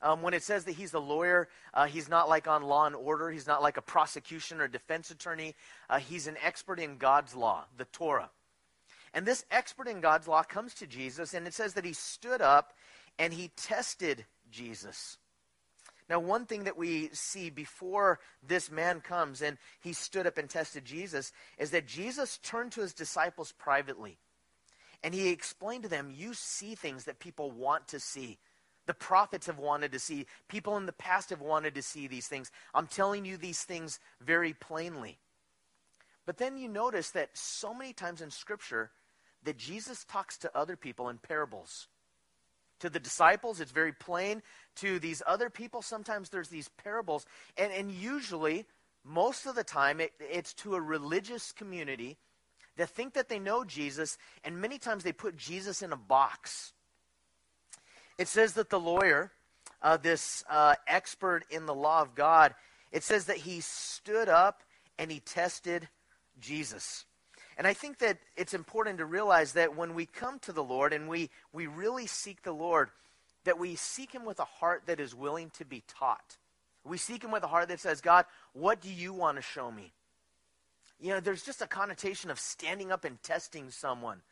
Um, 0.00 0.22
when 0.22 0.32
it 0.32 0.44
says 0.44 0.64
that 0.64 0.76
he's 0.76 0.94
a 0.94 1.00
lawyer, 1.00 1.48
uh, 1.74 1.86
he's 1.86 2.08
not 2.08 2.28
like 2.28 2.46
on 2.46 2.62
law 2.62 2.86
and 2.86 2.94
order. 2.94 3.30
He's 3.30 3.48
not 3.48 3.62
like 3.62 3.76
a 3.76 3.82
prosecution 3.82 4.60
or 4.60 4.68
defense 4.68 5.10
attorney. 5.10 5.56
Uh, 5.90 5.98
he's 5.98 6.28
an 6.28 6.36
expert 6.42 6.78
in 6.78 6.98
God's 6.98 7.34
law, 7.34 7.64
the 7.76 7.84
Torah. 7.86 8.30
And 9.12 9.26
this 9.26 9.44
expert 9.50 9.88
in 9.88 10.00
God's 10.00 10.28
law 10.28 10.42
comes 10.42 10.74
to 10.74 10.86
Jesus, 10.86 11.34
and 11.34 11.46
it 11.46 11.54
says 11.54 11.74
that 11.74 11.84
he 11.84 11.94
stood 11.94 12.40
up 12.40 12.74
and 13.18 13.32
he 13.32 13.50
tested 13.56 14.24
Jesus. 14.50 15.18
Now, 16.08 16.20
one 16.20 16.46
thing 16.46 16.64
that 16.64 16.78
we 16.78 17.10
see 17.12 17.50
before 17.50 18.18
this 18.46 18.70
man 18.70 19.00
comes 19.00 19.42
and 19.42 19.58
he 19.80 19.92
stood 19.92 20.26
up 20.26 20.38
and 20.38 20.48
tested 20.48 20.84
Jesus 20.84 21.32
is 21.58 21.70
that 21.72 21.86
Jesus 21.86 22.38
turned 22.38 22.72
to 22.72 22.80
his 22.80 22.94
disciples 22.94 23.52
privately 23.52 24.18
and 25.02 25.14
he 25.14 25.28
explained 25.28 25.84
to 25.84 25.88
them, 25.88 26.12
You 26.14 26.34
see 26.34 26.74
things 26.74 27.04
that 27.04 27.20
people 27.20 27.50
want 27.50 27.88
to 27.88 28.00
see. 28.00 28.38
The 28.86 28.94
prophets 28.94 29.46
have 29.46 29.58
wanted 29.58 29.92
to 29.92 29.98
see. 29.98 30.26
People 30.48 30.76
in 30.78 30.86
the 30.86 30.92
past 30.92 31.30
have 31.30 31.42
wanted 31.42 31.74
to 31.74 31.82
see 31.82 32.06
these 32.06 32.26
things. 32.26 32.50
I'm 32.74 32.86
telling 32.86 33.26
you 33.26 33.36
these 33.36 33.62
things 33.62 34.00
very 34.20 34.54
plainly. 34.54 35.18
But 36.24 36.38
then 36.38 36.56
you 36.56 36.68
notice 36.68 37.10
that 37.10 37.36
so 37.36 37.74
many 37.74 37.92
times 37.92 38.22
in 38.22 38.30
Scripture 38.30 38.90
that 39.44 39.58
Jesus 39.58 40.04
talks 40.04 40.38
to 40.38 40.56
other 40.56 40.74
people 40.74 41.08
in 41.10 41.18
parables. 41.18 41.86
To 42.80 42.90
the 42.90 43.00
disciples, 43.00 43.60
it's 43.60 43.72
very 43.72 43.92
plain. 43.92 44.42
To 44.76 44.98
these 44.98 45.22
other 45.26 45.50
people, 45.50 45.82
sometimes 45.82 46.28
there's 46.28 46.48
these 46.48 46.68
parables. 46.68 47.26
And, 47.56 47.72
and 47.72 47.90
usually, 47.90 48.66
most 49.04 49.46
of 49.46 49.54
the 49.54 49.64
time, 49.64 50.00
it, 50.00 50.12
it's 50.20 50.54
to 50.54 50.74
a 50.74 50.80
religious 50.80 51.52
community 51.52 52.16
that 52.76 52.90
think 52.90 53.14
that 53.14 53.28
they 53.28 53.40
know 53.40 53.64
Jesus, 53.64 54.16
and 54.44 54.60
many 54.60 54.78
times 54.78 55.02
they 55.02 55.12
put 55.12 55.36
Jesus 55.36 55.82
in 55.82 55.92
a 55.92 55.96
box. 55.96 56.72
It 58.18 58.28
says 58.28 58.52
that 58.54 58.70
the 58.70 58.80
lawyer, 58.80 59.32
uh, 59.82 59.96
this 59.96 60.44
uh, 60.48 60.76
expert 60.86 61.44
in 61.50 61.66
the 61.66 61.74
law 61.74 62.02
of 62.02 62.14
God, 62.14 62.54
it 62.92 63.02
says 63.02 63.26
that 63.26 63.38
he 63.38 63.60
stood 63.60 64.28
up 64.28 64.62
and 64.98 65.10
he 65.10 65.20
tested 65.20 65.88
Jesus. 66.40 67.04
And 67.58 67.66
I 67.66 67.74
think 67.74 67.98
that 67.98 68.18
it's 68.36 68.54
important 68.54 68.98
to 68.98 69.04
realize 69.04 69.52
that 69.52 69.76
when 69.76 69.92
we 69.94 70.06
come 70.06 70.38
to 70.40 70.52
the 70.52 70.64
Lord 70.64 70.94
and 70.94 71.08
we, 71.08 71.28
we 71.52 71.66
really 71.66 72.06
seek 72.06 72.42
the 72.42 72.52
Lord, 72.52 72.88
that 73.44 73.58
we 73.58 73.74
seek 73.74 74.12
him 74.12 74.24
with 74.24 74.38
a 74.38 74.44
heart 74.44 74.84
that 74.86 75.00
is 75.00 75.14
willing 75.14 75.50
to 75.58 75.66
be 75.66 75.82
taught. 75.86 76.38
We 76.84 76.96
seek 76.96 77.22
him 77.22 77.32
with 77.32 77.42
a 77.42 77.48
heart 77.48 77.68
that 77.68 77.80
says, 77.80 78.00
God, 78.00 78.24
what 78.54 78.80
do 78.80 78.90
you 78.90 79.12
want 79.12 79.36
to 79.36 79.42
show 79.42 79.70
me? 79.70 79.92
You 81.00 81.10
know, 81.10 81.20
there's 81.20 81.42
just 81.42 81.60
a 81.60 81.66
connotation 81.66 82.30
of 82.30 82.38
standing 82.38 82.90
up 82.90 83.04
and 83.04 83.22
testing 83.22 83.70
someone 83.70 84.22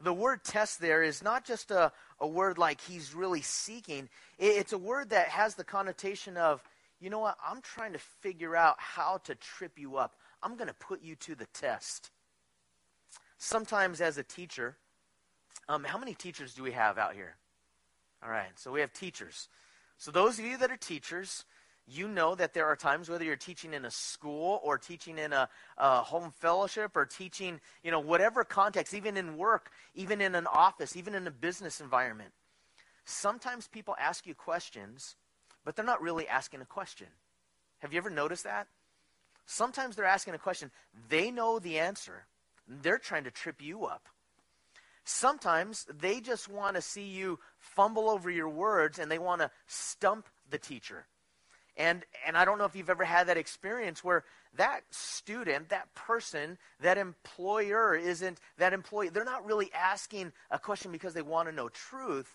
the 0.00 0.12
word 0.12 0.44
test 0.44 0.80
there 0.80 1.02
is 1.02 1.22
not 1.22 1.44
just 1.44 1.70
a, 1.70 1.92
a 2.20 2.26
word 2.26 2.58
like 2.58 2.80
he's 2.80 3.14
really 3.14 3.42
seeking, 3.42 4.08
it's 4.38 4.72
a 4.72 4.78
word 4.78 5.10
that 5.10 5.28
has 5.28 5.54
the 5.54 5.64
connotation 5.64 6.36
of, 6.36 6.62
you 7.00 7.10
know 7.10 7.20
what, 7.20 7.36
I'm 7.46 7.60
trying 7.62 7.92
to 7.92 7.98
figure 7.98 8.56
out 8.56 8.76
how 8.78 9.18
to 9.24 9.34
trip 9.34 9.78
you 9.78 9.96
up. 9.96 10.14
I'm 10.42 10.56
going 10.56 10.68
to 10.68 10.74
put 10.74 11.02
you 11.02 11.14
to 11.16 11.34
the 11.34 11.46
test. 11.46 12.10
Sometimes, 13.46 14.00
as 14.00 14.18
a 14.18 14.24
teacher, 14.24 14.76
um, 15.68 15.84
how 15.84 15.98
many 15.98 16.14
teachers 16.14 16.52
do 16.52 16.64
we 16.64 16.72
have 16.72 16.98
out 16.98 17.14
here? 17.14 17.36
All 18.20 18.28
right, 18.28 18.50
so 18.56 18.72
we 18.72 18.80
have 18.80 18.92
teachers. 18.92 19.48
So, 19.98 20.10
those 20.10 20.40
of 20.40 20.44
you 20.44 20.58
that 20.58 20.72
are 20.72 20.76
teachers, 20.76 21.44
you 21.86 22.08
know 22.08 22.34
that 22.34 22.54
there 22.54 22.66
are 22.66 22.74
times 22.74 23.08
whether 23.08 23.24
you're 23.24 23.36
teaching 23.36 23.72
in 23.72 23.84
a 23.84 23.90
school 23.92 24.60
or 24.64 24.78
teaching 24.78 25.16
in 25.16 25.32
a, 25.32 25.48
a, 25.78 26.02
home 26.02 26.32
fellowship 26.40 26.96
or 26.96 27.06
teaching 27.06 27.60
you 27.84 27.92
know 27.92 28.00
whatever 28.00 28.42
context 28.42 28.92
even 28.94 29.16
in 29.16 29.36
work 29.36 29.70
even 29.94 30.20
in 30.20 30.34
an 30.34 30.48
office 30.48 30.96
even 30.96 31.14
in 31.14 31.28
a 31.28 31.30
business 31.30 31.80
environment. 31.80 32.32
Sometimes 33.04 33.68
people 33.68 33.94
ask 34.00 34.26
you 34.26 34.34
questions 34.34 35.14
but 35.64 35.76
they're 35.76 35.84
not 35.84 36.02
really 36.02 36.26
asking 36.26 36.62
a 36.62 36.66
question. 36.66 37.06
Have 37.78 37.92
you 37.92 37.98
ever 37.98 38.10
noticed 38.10 38.42
that? 38.42 38.66
Sometimes 39.46 39.94
they're 39.94 40.04
asking 40.04 40.34
a 40.34 40.38
question. 40.38 40.72
They 41.08 41.30
know 41.30 41.60
the 41.60 41.78
answer 41.78 42.26
they're 42.68 42.98
trying 42.98 43.24
to 43.24 43.30
trip 43.30 43.60
you 43.60 43.84
up 43.84 44.08
sometimes 45.04 45.86
they 46.00 46.20
just 46.20 46.48
want 46.48 46.76
to 46.76 46.82
see 46.82 47.06
you 47.06 47.38
fumble 47.58 48.10
over 48.10 48.30
your 48.30 48.48
words 48.48 48.98
and 48.98 49.10
they 49.10 49.18
want 49.18 49.40
to 49.40 49.50
stump 49.66 50.28
the 50.50 50.58
teacher 50.58 51.06
and, 51.76 52.04
and 52.26 52.36
I 52.36 52.44
don't 52.44 52.58
know 52.58 52.64
if 52.64 52.74
you've 52.74 52.90
ever 52.90 53.04
had 53.04 53.26
that 53.26 53.36
experience 53.36 54.02
where 54.02 54.24
that 54.56 54.82
student, 54.90 55.68
that 55.68 55.94
person, 55.94 56.56
that 56.80 56.96
employer 56.96 57.94
isn't, 57.94 58.40
that 58.56 58.72
employee, 58.72 59.10
they're 59.10 59.24
not 59.24 59.44
really 59.44 59.70
asking 59.74 60.32
a 60.50 60.58
question 60.58 60.90
because 60.90 61.12
they 61.12 61.22
want 61.22 61.48
to 61.48 61.54
know 61.54 61.68
truth. 61.68 62.34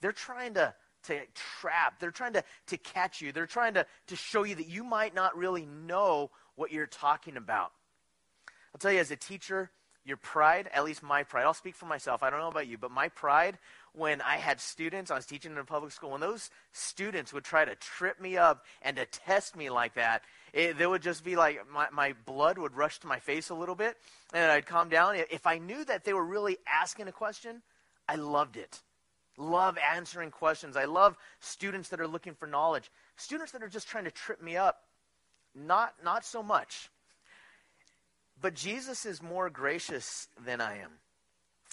They're 0.00 0.10
trying 0.10 0.54
to, 0.54 0.74
to 1.04 1.20
trap, 1.60 2.00
they're 2.00 2.10
trying 2.10 2.32
to, 2.32 2.42
to 2.66 2.76
catch 2.76 3.20
you, 3.20 3.30
they're 3.30 3.46
trying 3.46 3.74
to, 3.74 3.86
to 4.08 4.16
show 4.16 4.42
you 4.42 4.56
that 4.56 4.68
you 4.68 4.82
might 4.82 5.14
not 5.14 5.36
really 5.36 5.66
know 5.66 6.30
what 6.56 6.72
you're 6.72 6.86
talking 6.86 7.36
about. 7.36 7.70
I'll 8.76 8.78
tell 8.78 8.92
you, 8.92 9.00
as 9.00 9.10
a 9.10 9.16
teacher, 9.16 9.70
your 10.04 10.18
pride, 10.18 10.68
at 10.70 10.84
least 10.84 11.02
my 11.02 11.22
pride, 11.22 11.44
I'll 11.44 11.54
speak 11.54 11.74
for 11.74 11.86
myself, 11.86 12.22
I 12.22 12.28
don't 12.28 12.40
know 12.40 12.48
about 12.48 12.66
you, 12.66 12.76
but 12.76 12.90
my 12.90 13.08
pride 13.08 13.56
when 13.94 14.20
I 14.20 14.36
had 14.36 14.60
students, 14.60 15.10
I 15.10 15.14
was 15.14 15.24
teaching 15.24 15.52
in 15.52 15.56
a 15.56 15.64
public 15.64 15.92
school, 15.92 16.10
when 16.10 16.20
those 16.20 16.50
students 16.72 17.32
would 17.32 17.44
try 17.44 17.64
to 17.64 17.74
trip 17.76 18.20
me 18.20 18.36
up 18.36 18.66
and 18.82 18.98
to 18.98 19.06
test 19.06 19.56
me 19.56 19.70
like 19.70 19.94
that, 19.94 20.24
it, 20.52 20.76
they 20.76 20.86
would 20.86 21.00
just 21.00 21.24
be 21.24 21.36
like, 21.36 21.58
my, 21.72 21.86
my 21.90 22.14
blood 22.26 22.58
would 22.58 22.76
rush 22.76 22.98
to 22.98 23.06
my 23.06 23.18
face 23.18 23.48
a 23.48 23.54
little 23.54 23.74
bit, 23.74 23.96
and 24.34 24.52
I'd 24.52 24.66
calm 24.66 24.90
down. 24.90 25.16
If 25.30 25.46
I 25.46 25.56
knew 25.56 25.82
that 25.86 26.04
they 26.04 26.12
were 26.12 26.22
really 26.22 26.58
asking 26.70 27.08
a 27.08 27.12
question, 27.12 27.62
I 28.06 28.16
loved 28.16 28.58
it. 28.58 28.82
Love 29.38 29.78
answering 29.90 30.30
questions. 30.32 30.76
I 30.76 30.84
love 30.84 31.16
students 31.40 31.88
that 31.88 32.00
are 32.02 32.06
looking 32.06 32.34
for 32.34 32.46
knowledge. 32.46 32.90
Students 33.16 33.52
that 33.52 33.62
are 33.62 33.70
just 33.70 33.88
trying 33.88 34.04
to 34.04 34.10
trip 34.10 34.42
me 34.42 34.58
up, 34.58 34.82
not, 35.54 35.94
not 36.04 36.26
so 36.26 36.42
much. 36.42 36.90
But 38.40 38.54
Jesus 38.54 39.06
is 39.06 39.22
more 39.22 39.50
gracious 39.50 40.28
than 40.44 40.60
I 40.60 40.78
am. 40.78 40.90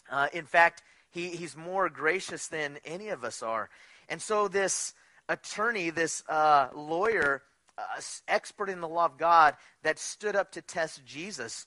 Uh, 0.09 0.27
in 0.33 0.45
fact, 0.45 0.81
he, 1.11 1.29
he's 1.29 1.55
more 1.55 1.89
gracious 1.89 2.47
than 2.47 2.77
any 2.85 3.09
of 3.09 3.23
us 3.23 3.43
are. 3.43 3.69
And 4.09 4.21
so, 4.21 4.47
this 4.47 4.93
attorney, 5.29 5.89
this 5.89 6.23
uh, 6.27 6.69
lawyer, 6.73 7.43
uh, 7.77 8.01
expert 8.27 8.69
in 8.69 8.81
the 8.81 8.87
law 8.87 9.05
of 9.05 9.17
God, 9.17 9.55
that 9.83 9.99
stood 9.99 10.35
up 10.35 10.51
to 10.53 10.61
test 10.61 11.05
Jesus, 11.05 11.65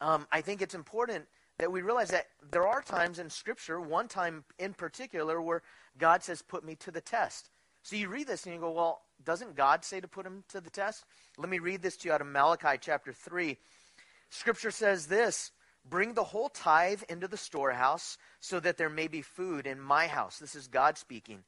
um, 0.00 0.26
I 0.32 0.40
think 0.40 0.62
it's 0.62 0.74
important 0.74 1.26
that 1.58 1.70
we 1.70 1.82
realize 1.82 2.08
that 2.10 2.26
there 2.50 2.66
are 2.66 2.82
times 2.82 3.18
in 3.18 3.30
Scripture, 3.30 3.80
one 3.80 4.08
time 4.08 4.44
in 4.58 4.74
particular, 4.74 5.40
where 5.40 5.62
God 5.98 6.22
says, 6.22 6.42
Put 6.42 6.64
me 6.64 6.74
to 6.76 6.90
the 6.90 7.00
test. 7.00 7.50
So 7.82 7.96
you 7.96 8.08
read 8.08 8.26
this 8.26 8.44
and 8.44 8.54
you 8.54 8.60
go, 8.60 8.70
Well, 8.70 9.02
doesn't 9.24 9.56
God 9.56 9.84
say 9.84 10.00
to 10.00 10.08
put 10.08 10.26
him 10.26 10.44
to 10.48 10.60
the 10.60 10.70
test? 10.70 11.04
Let 11.38 11.48
me 11.48 11.58
read 11.58 11.82
this 11.82 11.96
to 11.98 12.08
you 12.08 12.14
out 12.14 12.20
of 12.20 12.26
Malachi 12.26 12.78
chapter 12.80 13.12
3. 13.12 13.56
Scripture 14.34 14.72
says 14.72 15.06
this 15.06 15.52
Bring 15.88 16.14
the 16.14 16.24
whole 16.24 16.48
tithe 16.48 17.02
into 17.08 17.28
the 17.28 17.36
storehouse 17.36 18.18
so 18.40 18.58
that 18.60 18.76
there 18.76 18.90
may 18.90 19.06
be 19.06 19.22
food 19.22 19.66
in 19.66 19.80
my 19.80 20.08
house. 20.08 20.38
This 20.38 20.56
is 20.56 20.66
God 20.66 20.98
speaking. 20.98 21.44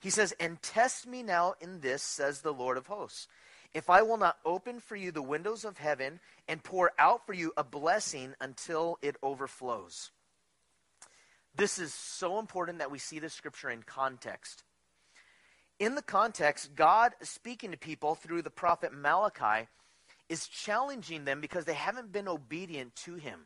He 0.00 0.08
says, 0.08 0.32
And 0.40 0.60
test 0.62 1.06
me 1.06 1.22
now 1.22 1.54
in 1.60 1.80
this, 1.80 2.02
says 2.02 2.40
the 2.40 2.52
Lord 2.52 2.78
of 2.78 2.86
hosts. 2.86 3.28
If 3.74 3.90
I 3.90 4.02
will 4.02 4.16
not 4.16 4.38
open 4.44 4.80
for 4.80 4.96
you 4.96 5.12
the 5.12 5.22
windows 5.22 5.64
of 5.66 5.76
heaven 5.78 6.18
and 6.48 6.64
pour 6.64 6.92
out 6.98 7.26
for 7.26 7.34
you 7.34 7.52
a 7.58 7.62
blessing 7.62 8.34
until 8.40 8.98
it 9.02 9.16
overflows. 9.22 10.10
This 11.54 11.78
is 11.78 11.92
so 11.92 12.38
important 12.38 12.78
that 12.78 12.90
we 12.90 12.98
see 12.98 13.18
this 13.18 13.34
scripture 13.34 13.70
in 13.70 13.82
context. 13.82 14.64
In 15.78 15.94
the 15.94 16.02
context, 16.02 16.74
God 16.74 17.12
speaking 17.20 17.72
to 17.72 17.76
people 17.76 18.14
through 18.14 18.42
the 18.42 18.50
prophet 18.50 18.92
Malachi 18.94 19.68
is 20.30 20.46
challenging 20.46 21.24
them 21.24 21.40
because 21.40 21.66
they 21.66 21.74
haven't 21.74 22.12
been 22.12 22.28
obedient 22.28 22.94
to 22.94 23.16
him. 23.16 23.40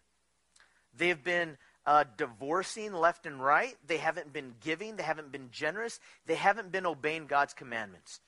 They've 0.96 1.22
been 1.24 1.56
uh, 1.86 2.04
divorcing 2.16 2.92
left 2.92 3.26
and 3.26 3.42
right. 3.42 3.74
They 3.86 3.96
haven't 3.96 4.32
been 4.32 4.52
giving. 4.60 4.96
They 4.96 5.02
haven't 5.02 5.32
been 5.32 5.48
generous. 5.50 5.98
They 6.26 6.34
haven't 6.34 6.70
been 6.70 6.86
obeying 6.86 7.26
God's 7.26 7.54
commandments. 7.54 8.20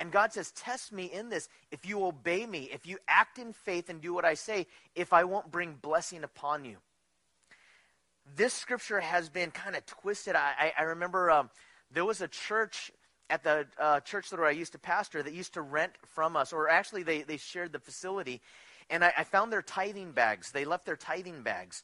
And 0.00 0.10
God 0.10 0.32
says, 0.32 0.50
Test 0.50 0.92
me 0.92 1.04
in 1.04 1.28
this. 1.28 1.48
If 1.70 1.86
you 1.86 2.04
obey 2.04 2.46
me, 2.46 2.70
if 2.72 2.86
you 2.86 2.96
act 3.06 3.38
in 3.38 3.52
faith 3.52 3.90
and 3.90 4.00
do 4.00 4.14
what 4.14 4.24
I 4.24 4.34
say, 4.34 4.66
if 4.94 5.12
I 5.12 5.24
won't 5.24 5.52
bring 5.52 5.74
blessing 5.74 6.24
upon 6.24 6.64
you. 6.64 6.78
This 8.34 8.54
scripture 8.54 9.00
has 9.00 9.28
been 9.28 9.50
kind 9.50 9.76
of 9.76 9.84
twisted. 9.84 10.34
I, 10.34 10.52
I, 10.58 10.72
I 10.80 10.82
remember 10.84 11.30
um, 11.30 11.50
there 11.92 12.06
was 12.06 12.22
a 12.22 12.28
church 12.28 12.90
at 13.30 13.42
the 13.42 13.66
uh, 13.78 14.00
church 14.00 14.30
that 14.30 14.40
I 14.40 14.50
used 14.50 14.72
to 14.72 14.78
pastor 14.78 15.22
that 15.22 15.32
used 15.32 15.54
to 15.54 15.62
rent 15.62 15.92
from 16.14 16.36
us, 16.36 16.52
or 16.52 16.68
actually 16.68 17.02
they, 17.02 17.22
they 17.22 17.36
shared 17.36 17.72
the 17.72 17.78
facility. 17.78 18.40
And 18.90 19.04
I, 19.04 19.12
I 19.18 19.24
found 19.24 19.52
their 19.52 19.62
tithing 19.62 20.12
bags. 20.12 20.52
They 20.52 20.64
left 20.64 20.86
their 20.86 20.96
tithing 20.96 21.42
bags. 21.42 21.82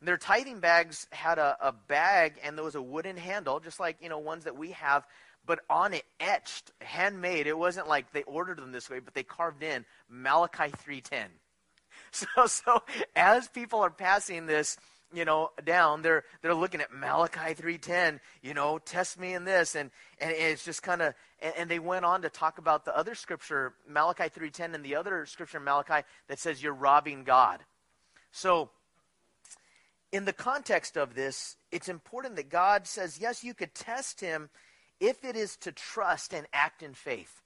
And 0.00 0.08
their 0.08 0.16
tithing 0.16 0.60
bags 0.60 1.06
had 1.12 1.38
a, 1.38 1.56
a 1.60 1.72
bag, 1.72 2.34
and 2.42 2.56
there 2.56 2.64
was 2.64 2.74
a 2.74 2.82
wooden 2.82 3.16
handle, 3.16 3.60
just 3.60 3.78
like 3.78 3.98
you 4.00 4.08
know 4.08 4.18
ones 4.18 4.44
that 4.44 4.56
we 4.56 4.72
have, 4.72 5.06
but 5.46 5.60
on 5.68 5.94
it 5.94 6.04
etched, 6.18 6.70
handmade. 6.80 7.46
It 7.46 7.56
wasn't 7.56 7.88
like 7.88 8.12
they 8.12 8.22
ordered 8.22 8.58
them 8.58 8.72
this 8.72 8.88
way, 8.88 8.98
but 8.98 9.14
they 9.14 9.22
carved 9.22 9.62
in 9.62 9.84
Malachi 10.08 10.70
three 10.76 11.00
ten. 11.00 11.28
So 12.12 12.46
so 12.46 12.82
as 13.14 13.46
people 13.46 13.80
are 13.80 13.90
passing 13.90 14.46
this 14.46 14.76
you 15.12 15.24
know, 15.24 15.50
down, 15.64 16.02
they're 16.02 16.24
they're 16.42 16.54
looking 16.54 16.80
at 16.80 16.92
Malachi 16.92 17.54
three 17.54 17.78
ten. 17.78 18.20
You 18.42 18.54
know, 18.54 18.78
test 18.78 19.18
me 19.18 19.34
in 19.34 19.44
this, 19.44 19.74
and 19.74 19.90
and 20.20 20.30
it's 20.30 20.64
just 20.64 20.82
kind 20.82 21.02
of. 21.02 21.14
And, 21.42 21.54
and, 21.56 21.70
they 21.70 21.78
went 21.78 22.04
on 22.04 22.20
to 22.22 22.28
talk 22.28 22.58
about 22.58 22.84
the 22.84 22.94
other 22.94 23.14
scripture, 23.14 23.72
Malachi 23.88 24.28
three 24.28 24.50
ten, 24.50 24.74
and 24.74 24.84
the 24.84 24.96
other 24.96 25.24
scripture, 25.26 25.58
Malachi, 25.58 26.06
that 26.28 26.38
says 26.38 26.62
you're 26.62 26.74
robbing 26.74 27.24
God. 27.24 27.60
So, 28.30 28.70
in 30.12 30.24
the 30.24 30.32
context 30.32 30.96
of 30.96 31.14
this, 31.14 31.56
it's 31.72 31.88
important 31.88 32.36
that 32.36 32.50
God 32.50 32.86
says, 32.86 33.18
yes, 33.20 33.42
you 33.42 33.54
could 33.54 33.74
test 33.74 34.20
Him 34.20 34.50
if 35.00 35.24
it 35.24 35.36
is 35.36 35.56
to 35.58 35.72
trust 35.72 36.34
and 36.34 36.46
act 36.52 36.82
in 36.82 36.94
faith. 36.94 37.42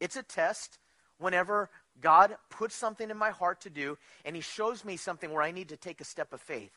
It's 0.00 0.16
a 0.16 0.22
test 0.22 0.78
whenever 1.18 1.70
God 2.00 2.36
puts 2.50 2.74
something 2.74 3.10
in 3.10 3.16
my 3.16 3.30
heart 3.30 3.62
to 3.62 3.70
do, 3.70 3.98
and 4.24 4.36
He 4.36 4.42
shows 4.42 4.84
me 4.84 4.96
something 4.96 5.32
where 5.32 5.42
I 5.42 5.52
need 5.52 5.70
to 5.70 5.76
take 5.76 6.00
a 6.00 6.04
step 6.04 6.32
of 6.32 6.40
faith. 6.40 6.72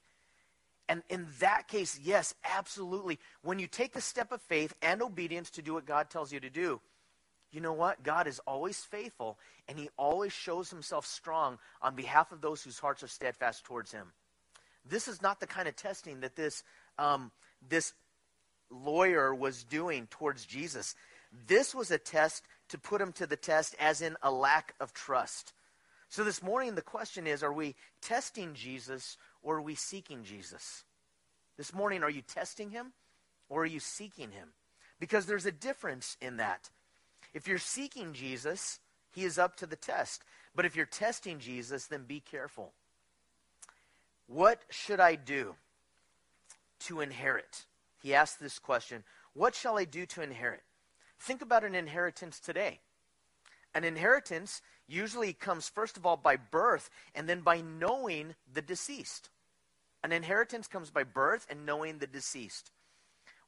And 0.88 1.04
in 1.10 1.28
that 1.40 1.68
case, 1.68 2.00
yes, 2.02 2.34
absolutely. 2.44 3.20
When 3.44 3.60
you 3.60 3.68
take 3.68 3.96
a 3.96 4.02
step 4.02 4.32
of 4.32 4.42
faith 4.42 4.74
and 4.82 5.02
obedience 5.02 5.52
to 5.52 5.62
do 5.62 5.74
what 5.74 5.86
God 5.86 6.10
tells 6.10 6.34
you 6.34 6.40
to 6.40 6.50
do, 6.50 6.82
you 7.52 7.62
know 7.62 7.74
what? 7.74 8.04
God 8.04 8.28
is 8.28 8.40
always 8.48 8.80
faithful, 8.80 9.38
and 9.68 9.78
He 9.78 9.90
always 9.98 10.34
shows 10.34 10.70
Himself 10.70 11.06
strong 11.06 11.60
on 11.82 11.96
behalf 11.96 12.32
of 12.32 12.42
those 12.42 12.64
whose 12.64 12.80
hearts 12.80 13.04
are 13.04 13.08
steadfast 13.08 13.66
towards 13.66 13.92
Him. 13.92 14.08
This 14.88 15.08
is 15.08 15.22
not 15.22 15.40
the 15.40 15.48
kind 15.48 15.68
of 15.68 15.76
testing 15.76 16.22
that 16.22 16.36
this, 16.36 16.64
um, 16.98 17.32
this 17.68 17.94
lawyer 18.72 19.34
was 19.34 19.64
doing 19.64 20.08
towards 20.10 20.46
Jesus. 20.46 20.96
This 21.48 21.76
was 21.76 21.92
a 21.92 21.98
test 21.98 22.44
to 22.70 22.78
put 22.78 23.02
him 23.02 23.12
to 23.14 23.28
the 23.28 23.36
test, 23.36 23.76
as 23.80 24.02
in 24.02 24.16
a 24.22 24.32
lack 24.32 24.74
of 24.80 24.94
trust. 24.94 25.54
So 26.08 26.24
this 26.24 26.42
morning, 26.42 26.76
the 26.76 26.82
question 26.82 27.28
is 27.28 27.44
are 27.44 27.54
we 27.54 27.76
testing 28.02 28.54
Jesus 28.54 29.18
or 29.44 29.58
are 29.58 29.62
we 29.62 29.76
seeking 29.76 30.24
Jesus? 30.24 30.84
This 31.58 31.74
morning, 31.74 32.04
are 32.04 32.10
you 32.10 32.22
testing 32.22 32.72
him 32.72 32.94
or 33.50 33.64
are 33.64 33.68
you 33.68 33.80
seeking 33.80 34.32
him? 34.32 34.50
Because 35.00 35.26
there's 35.26 35.46
a 35.46 35.52
difference 35.52 36.18
in 36.22 36.38
that. 36.38 36.70
If 37.34 37.48
you're 37.48 37.58
seeking 37.58 38.14
Jesus, 38.14 38.80
he 39.12 39.24
is 39.24 39.38
up 39.38 39.56
to 39.58 39.66
the 39.66 39.76
test. 39.76 40.24
But 40.56 40.66
if 40.66 40.76
you're 40.76 40.86
testing 40.86 41.40
Jesus, 41.40 41.86
then 41.86 42.04
be 42.04 42.20
careful. 42.20 42.74
What 44.28 44.62
should 44.70 45.00
I 45.00 45.16
do 45.16 45.56
to 46.82 47.02
inherit? 47.02 47.66
He 48.02 48.14
asked 48.14 48.40
this 48.40 48.60
question 48.60 49.04
What 49.34 49.56
shall 49.56 49.78
I 49.78 49.86
do 49.86 50.06
to 50.08 50.22
inherit? 50.22 50.62
Think 51.20 51.42
about 51.42 51.64
an 51.64 51.76
inheritance 51.76 52.40
today. 52.40 52.80
An 53.76 53.84
inheritance 53.84 54.62
usually 54.88 55.34
comes, 55.34 55.70
first 55.70 55.98
of 55.98 56.06
all, 56.06 56.18
by 56.18 56.38
birth 56.38 56.90
and 57.14 57.30
then 57.30 57.42
by 57.42 57.62
knowing 57.62 58.36
the 58.52 58.62
deceased. 58.62 59.30
An 60.04 60.12
inheritance 60.12 60.68
comes 60.68 60.90
by 60.90 61.04
birth 61.04 61.46
and 61.50 61.66
knowing 61.66 61.98
the 61.98 62.08
deceased. 62.08 62.72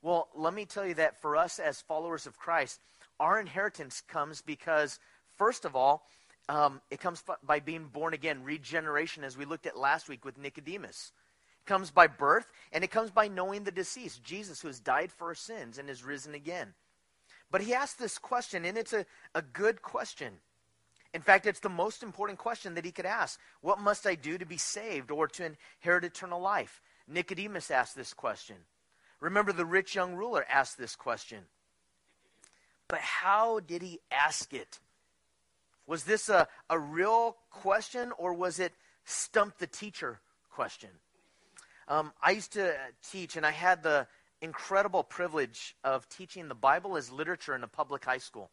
Well, 0.01 0.29
let 0.35 0.53
me 0.53 0.65
tell 0.65 0.85
you 0.85 0.95
that 0.95 1.21
for 1.21 1.37
us 1.37 1.59
as 1.59 1.81
followers 1.81 2.25
of 2.25 2.37
Christ, 2.37 2.79
our 3.19 3.39
inheritance 3.39 4.01
comes 4.07 4.41
because, 4.41 4.99
first 5.37 5.63
of 5.63 5.75
all, 5.75 6.07
um, 6.49 6.81
it 6.89 6.99
comes 6.99 7.23
by 7.43 7.59
being 7.59 7.85
born 7.85 8.13
again, 8.13 8.43
regeneration, 8.43 9.23
as 9.23 9.37
we 9.37 9.45
looked 9.45 9.67
at 9.67 9.77
last 9.77 10.09
week 10.09 10.25
with 10.25 10.37
Nicodemus. 10.37 11.13
It 11.59 11.69
comes 11.69 11.91
by 11.91 12.07
birth, 12.07 12.51
and 12.71 12.83
it 12.83 12.91
comes 12.91 13.11
by 13.11 13.27
knowing 13.27 13.63
the 13.63 13.71
deceased, 13.71 14.23
Jesus, 14.23 14.61
who 14.61 14.67
has 14.67 14.79
died 14.79 15.11
for 15.11 15.27
our 15.27 15.35
sins 15.35 15.77
and 15.77 15.89
is 15.89 16.03
risen 16.03 16.33
again. 16.33 16.73
But 17.51 17.61
he 17.61 17.73
asked 17.73 17.99
this 17.99 18.17
question, 18.17 18.63
and 18.65 18.77
it's 18.77 18.93
a, 18.93 19.05
a 19.35 19.41
good 19.41 19.81
question. 19.81 20.33
In 21.13 21.21
fact, 21.21 21.45
it's 21.45 21.59
the 21.59 21.69
most 21.69 22.01
important 22.01 22.39
question 22.39 22.75
that 22.75 22.85
he 22.85 22.91
could 22.91 23.05
ask. 23.05 23.39
What 23.59 23.79
must 23.79 24.07
I 24.07 24.15
do 24.15 24.37
to 24.37 24.45
be 24.45 24.57
saved 24.57 25.11
or 25.11 25.27
to 25.27 25.45
inherit 25.45 26.05
eternal 26.05 26.39
life? 26.39 26.81
Nicodemus 27.07 27.69
asked 27.69 27.95
this 27.95 28.13
question. 28.13 28.55
Remember, 29.19 29.51
the 29.51 29.65
rich 29.65 29.93
young 29.93 30.15
ruler 30.15 30.45
asked 30.49 30.77
this 30.77 30.95
question. 30.95 31.43
But 32.87 32.99
how 32.99 33.59
did 33.59 33.81
he 33.81 33.99
ask 34.09 34.53
it? 34.53 34.79
Was 35.85 36.05
this 36.05 36.29
a, 36.29 36.47
a 36.69 36.79
real 36.79 37.35
question 37.49 38.13
or 38.17 38.33
was 38.33 38.59
it 38.59 38.73
stump 39.03 39.57
the 39.57 39.67
teacher 39.67 40.21
question? 40.49 40.89
Um, 41.87 42.13
I 42.21 42.31
used 42.31 42.53
to 42.53 42.73
teach, 43.11 43.35
and 43.35 43.45
I 43.45 43.51
had 43.51 43.83
the 43.83 44.07
incredible 44.41 45.03
privilege 45.03 45.75
of 45.83 46.09
teaching 46.09 46.47
the 46.47 46.55
Bible 46.55 46.97
as 46.97 47.11
literature 47.11 47.55
in 47.55 47.63
a 47.63 47.67
public 47.67 48.03
high 48.05 48.17
school 48.17 48.49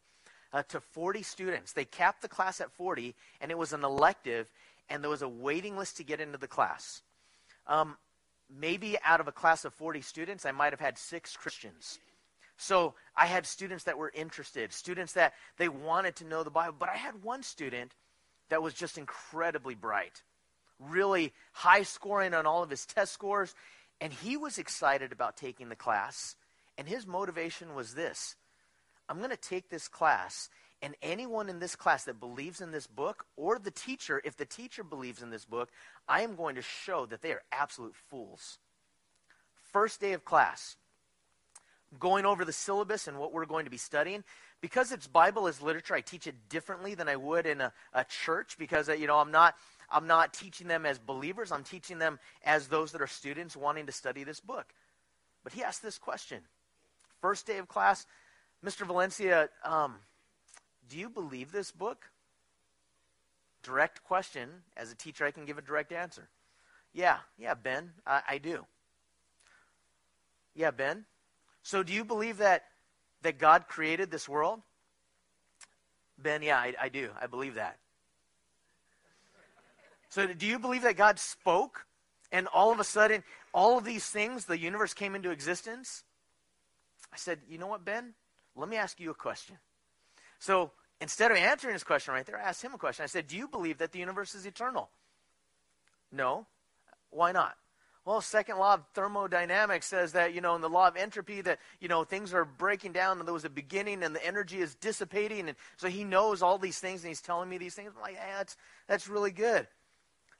uh, 0.53 0.63
to 0.69 0.79
40 0.79 1.23
students. 1.23 1.73
They 1.73 1.85
capped 1.85 2.21
the 2.21 2.27
class 2.27 2.61
at 2.61 2.71
40, 2.71 3.15
and 3.41 3.51
it 3.51 3.57
was 3.57 3.73
an 3.73 3.83
elective, 3.83 4.51
and 4.89 5.03
there 5.03 5.09
was 5.09 5.21
a 5.21 5.29
waiting 5.29 5.77
list 5.77 5.97
to 5.97 6.03
get 6.03 6.21
into 6.21 6.37
the 6.37 6.47
class. 6.47 7.01
Um, 7.67 7.97
maybe 8.49 8.97
out 9.03 9.19
of 9.19 9.27
a 9.27 9.31
class 9.31 9.65
of 9.65 9.73
40 9.73 10.01
students, 10.01 10.45
I 10.45 10.51
might 10.51 10.73
have 10.73 10.79
had 10.79 10.97
six 10.97 11.35
Christians. 11.35 11.99
So 12.57 12.95
I 13.15 13.25
had 13.25 13.45
students 13.45 13.85
that 13.85 13.97
were 13.97 14.11
interested, 14.13 14.73
students 14.73 15.13
that 15.13 15.33
they 15.57 15.69
wanted 15.69 16.15
to 16.17 16.25
know 16.25 16.43
the 16.43 16.49
Bible, 16.49 16.75
but 16.77 16.89
I 16.89 16.97
had 16.97 17.23
one 17.23 17.41
student 17.41 17.93
that 18.49 18.61
was 18.61 18.73
just 18.73 18.97
incredibly 18.97 19.75
bright, 19.75 20.23
really 20.79 21.31
high 21.53 21.83
scoring 21.83 22.33
on 22.33 22.45
all 22.45 22.61
of 22.61 22.69
his 22.69 22.85
test 22.85 23.13
scores 23.13 23.55
And 24.01 24.13
he 24.13 24.37
was 24.37 24.57
excited 24.57 25.11
about 25.11 25.37
taking 25.37 25.69
the 25.69 25.75
class. 25.75 26.35
And 26.77 26.87
his 26.87 27.05
motivation 27.05 27.75
was 27.75 27.93
this 27.93 28.35
I'm 29.09 29.17
going 29.17 29.31
to 29.31 29.37
take 29.37 29.69
this 29.69 29.87
class, 29.87 30.49
and 30.81 30.95
anyone 31.01 31.49
in 31.49 31.59
this 31.59 31.75
class 31.75 32.05
that 32.05 32.19
believes 32.19 32.61
in 32.61 32.71
this 32.71 32.87
book, 32.87 33.25
or 33.35 33.57
the 33.57 33.71
teacher, 33.71 34.21
if 34.23 34.37
the 34.37 34.45
teacher 34.45 34.83
believes 34.83 35.21
in 35.21 35.31
this 35.31 35.45
book, 35.45 35.69
I 36.07 36.21
am 36.21 36.35
going 36.35 36.55
to 36.55 36.61
show 36.61 37.05
that 37.07 37.21
they 37.21 37.31
are 37.31 37.41
absolute 37.51 37.95
fools. 37.95 38.59
First 39.73 39.99
day 39.99 40.13
of 40.13 40.23
class, 40.25 40.77
going 41.97 42.25
over 42.25 42.45
the 42.45 42.53
syllabus 42.53 43.07
and 43.07 43.17
what 43.17 43.33
we're 43.33 43.45
going 43.45 43.65
to 43.65 43.71
be 43.71 43.77
studying. 43.77 44.23
Because 44.61 44.91
it's 44.91 45.07
Bible 45.07 45.47
as 45.47 45.61
literature, 45.61 45.95
I 45.95 46.01
teach 46.01 46.27
it 46.27 46.35
differently 46.49 46.93
than 46.93 47.07
I 47.07 47.15
would 47.15 47.45
in 47.45 47.61
a, 47.61 47.71
a 47.93 48.03
church 48.03 48.57
because, 48.59 48.89
uh, 48.89 48.93
you 48.93 49.07
know, 49.07 49.17
I'm 49.17 49.31
not, 49.31 49.55
I'm 49.91 50.07
not 50.07 50.33
teaching 50.33 50.67
them 50.67 50.85
as 50.85 50.99
believers. 50.99 51.51
I'm 51.51 51.63
teaching 51.63 51.99
them 51.99 52.19
as 52.43 52.67
those 52.67 52.91
that 52.91 53.01
are 53.01 53.07
students 53.07 53.55
wanting 53.55 53.85
to 53.87 53.91
study 53.91 54.23
this 54.23 54.39
book. 54.39 54.73
But 55.43 55.53
he 55.53 55.63
asked 55.63 55.81
this 55.81 55.97
question. 55.97 56.39
First 57.21 57.47
day 57.47 57.57
of 57.57 57.67
class, 57.67 58.05
Mr. 58.65 58.85
Valencia, 58.85 59.49
um, 59.63 59.95
do 60.89 60.97
you 60.97 61.09
believe 61.09 61.51
this 61.51 61.71
book? 61.71 62.05
Direct 63.63 64.03
question. 64.03 64.49
As 64.77 64.91
a 64.91 64.95
teacher, 64.95 65.25
I 65.25 65.31
can 65.31 65.45
give 65.45 65.57
a 65.57 65.61
direct 65.61 65.91
answer. 65.91 66.29
Yeah, 66.93 67.17
yeah, 67.37 67.53
Ben, 67.53 67.91
I, 68.05 68.21
I 68.27 68.37
do. 68.37 68.65
Yeah, 70.55 70.71
Ben. 70.71 71.05
So 71.61 71.83
do 71.83 71.93
you 71.93 72.03
believe 72.03 72.37
that 72.37 72.63
that 73.21 73.37
God 73.37 73.67
created 73.67 74.11
this 74.11 74.29
world? 74.29 74.61
Ben, 76.17 76.41
yeah, 76.41 76.57
I, 76.57 76.73
I 76.81 76.89
do. 76.89 77.09
I 77.19 77.27
believe 77.27 77.55
that. 77.55 77.77
So 80.09 80.27
do 80.27 80.45
you 80.45 80.59
believe 80.59 80.81
that 80.83 80.97
God 80.97 81.19
spoke 81.19 81.85
and 82.31 82.47
all 82.47 82.71
of 82.71 82.79
a 82.79 82.83
sudden 82.83 83.23
all 83.53 83.77
of 83.77 83.85
these 83.85 84.05
things, 84.05 84.45
the 84.45 84.59
universe 84.59 84.93
came 84.93 85.15
into 85.15 85.31
existence? 85.31 86.03
I 87.13 87.17
said, 87.17 87.39
you 87.49 87.57
know 87.57 87.67
what, 87.67 87.85
Ben? 87.85 88.13
Let 88.55 88.69
me 88.69 88.77
ask 88.77 88.99
you 88.99 89.11
a 89.11 89.15
question. 89.15 89.57
So 90.39 90.71
instead 91.01 91.31
of 91.31 91.37
answering 91.37 91.73
his 91.73 91.83
question 91.83 92.13
right 92.13 92.25
there, 92.25 92.37
I 92.37 92.49
asked 92.49 92.63
him 92.63 92.73
a 92.73 92.77
question. 92.77 93.03
I 93.03 93.07
said, 93.07 93.27
Do 93.27 93.37
you 93.37 93.47
believe 93.47 93.77
that 93.77 93.91
the 93.91 93.99
universe 93.99 94.35
is 94.35 94.45
eternal? 94.45 94.89
No. 96.11 96.45
Why 97.11 97.31
not? 97.31 97.55
Well, 98.05 98.21
second 98.21 98.57
law 98.57 98.75
of 98.75 98.83
thermodynamics 98.93 99.85
says 99.85 100.13
that, 100.13 100.33
you 100.33 100.41
know, 100.41 100.55
in 100.55 100.61
the 100.61 100.69
law 100.69 100.87
of 100.87 100.95
entropy 100.95 101.41
that, 101.41 101.59
you 101.79 101.87
know, 101.87 102.03
things 102.03 102.33
are 102.33 102.45
breaking 102.45 102.93
down 102.93 103.19
and 103.19 103.27
there 103.27 103.33
was 103.33 103.45
a 103.45 103.49
beginning 103.49 104.03
and 104.03 104.15
the 104.15 104.25
energy 104.25 104.61
is 104.61 104.73
dissipating. 104.75 105.47
And 105.47 105.57
so 105.77 105.89
he 105.89 106.03
knows 106.03 106.41
all 106.41 106.57
these 106.57 106.79
things 106.79 107.01
and 107.01 107.09
he's 107.09 107.21
telling 107.21 107.49
me 107.49 107.57
these 107.57 107.75
things. 107.75 107.91
I'm 107.95 108.01
like, 108.01 108.15
hey, 108.15 108.31
that's, 108.37 108.57
that's 108.87 109.07
really 109.07 109.31
good. 109.31 109.67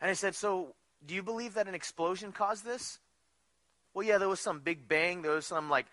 And 0.01 0.09
I 0.09 0.13
said, 0.13 0.35
so 0.35 0.75
do 1.05 1.13
you 1.13 1.23
believe 1.23 1.55
that 1.55 1.67
an 1.67 1.75
explosion 1.75 2.31
caused 2.31 2.65
this? 2.65 2.99
Well, 3.93 4.05
yeah, 4.05 4.17
there 4.17 4.29
was 4.29 4.39
some 4.39 4.59
big 4.59 4.87
bang. 4.87 5.21
There 5.21 5.31
was 5.31 5.45
some 5.45 5.69
like 5.69 5.85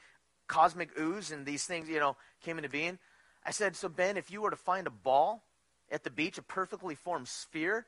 cosmic 0.46 0.98
ooze 0.98 1.32
and 1.32 1.44
these 1.44 1.64
things, 1.64 1.88
you 1.88 1.98
know, 1.98 2.16
came 2.42 2.58
into 2.58 2.68
being. 2.68 2.98
I 3.44 3.50
said, 3.50 3.76
so 3.76 3.88
Ben, 3.88 4.16
if 4.16 4.30
you 4.30 4.42
were 4.42 4.50
to 4.50 4.56
find 4.56 4.86
a 4.86 4.90
ball 4.90 5.42
at 5.90 6.04
the 6.04 6.10
beach, 6.10 6.38
a 6.38 6.42
perfectly 6.42 6.94
formed 6.94 7.28
sphere, 7.28 7.86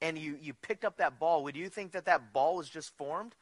and 0.00 0.16
you, 0.16 0.38
you 0.40 0.54
picked 0.54 0.84
up 0.84 0.96
that 0.96 1.18
ball, 1.18 1.44
would 1.44 1.56
you 1.56 1.68
think 1.68 1.92
that 1.92 2.06
that 2.06 2.32
ball 2.32 2.56
was 2.56 2.68
just 2.68 2.96
formed? 2.96 3.34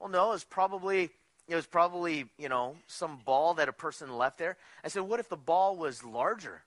Well, 0.00 0.08
no, 0.08 0.30
it 0.30 0.34
was 0.34 0.44
probably 0.44 1.10
it 1.46 1.54
was 1.54 1.66
probably 1.66 2.26
you 2.38 2.48
know 2.48 2.76
some 2.86 3.18
ball 3.24 3.54
that 3.54 3.68
a 3.68 3.72
person 3.72 4.16
left 4.16 4.38
there. 4.38 4.56
I 4.82 4.88
said, 4.88 5.02
what 5.02 5.20
if 5.20 5.28
the 5.28 5.36
ball 5.36 5.76
was 5.76 6.02
larger? 6.02 6.62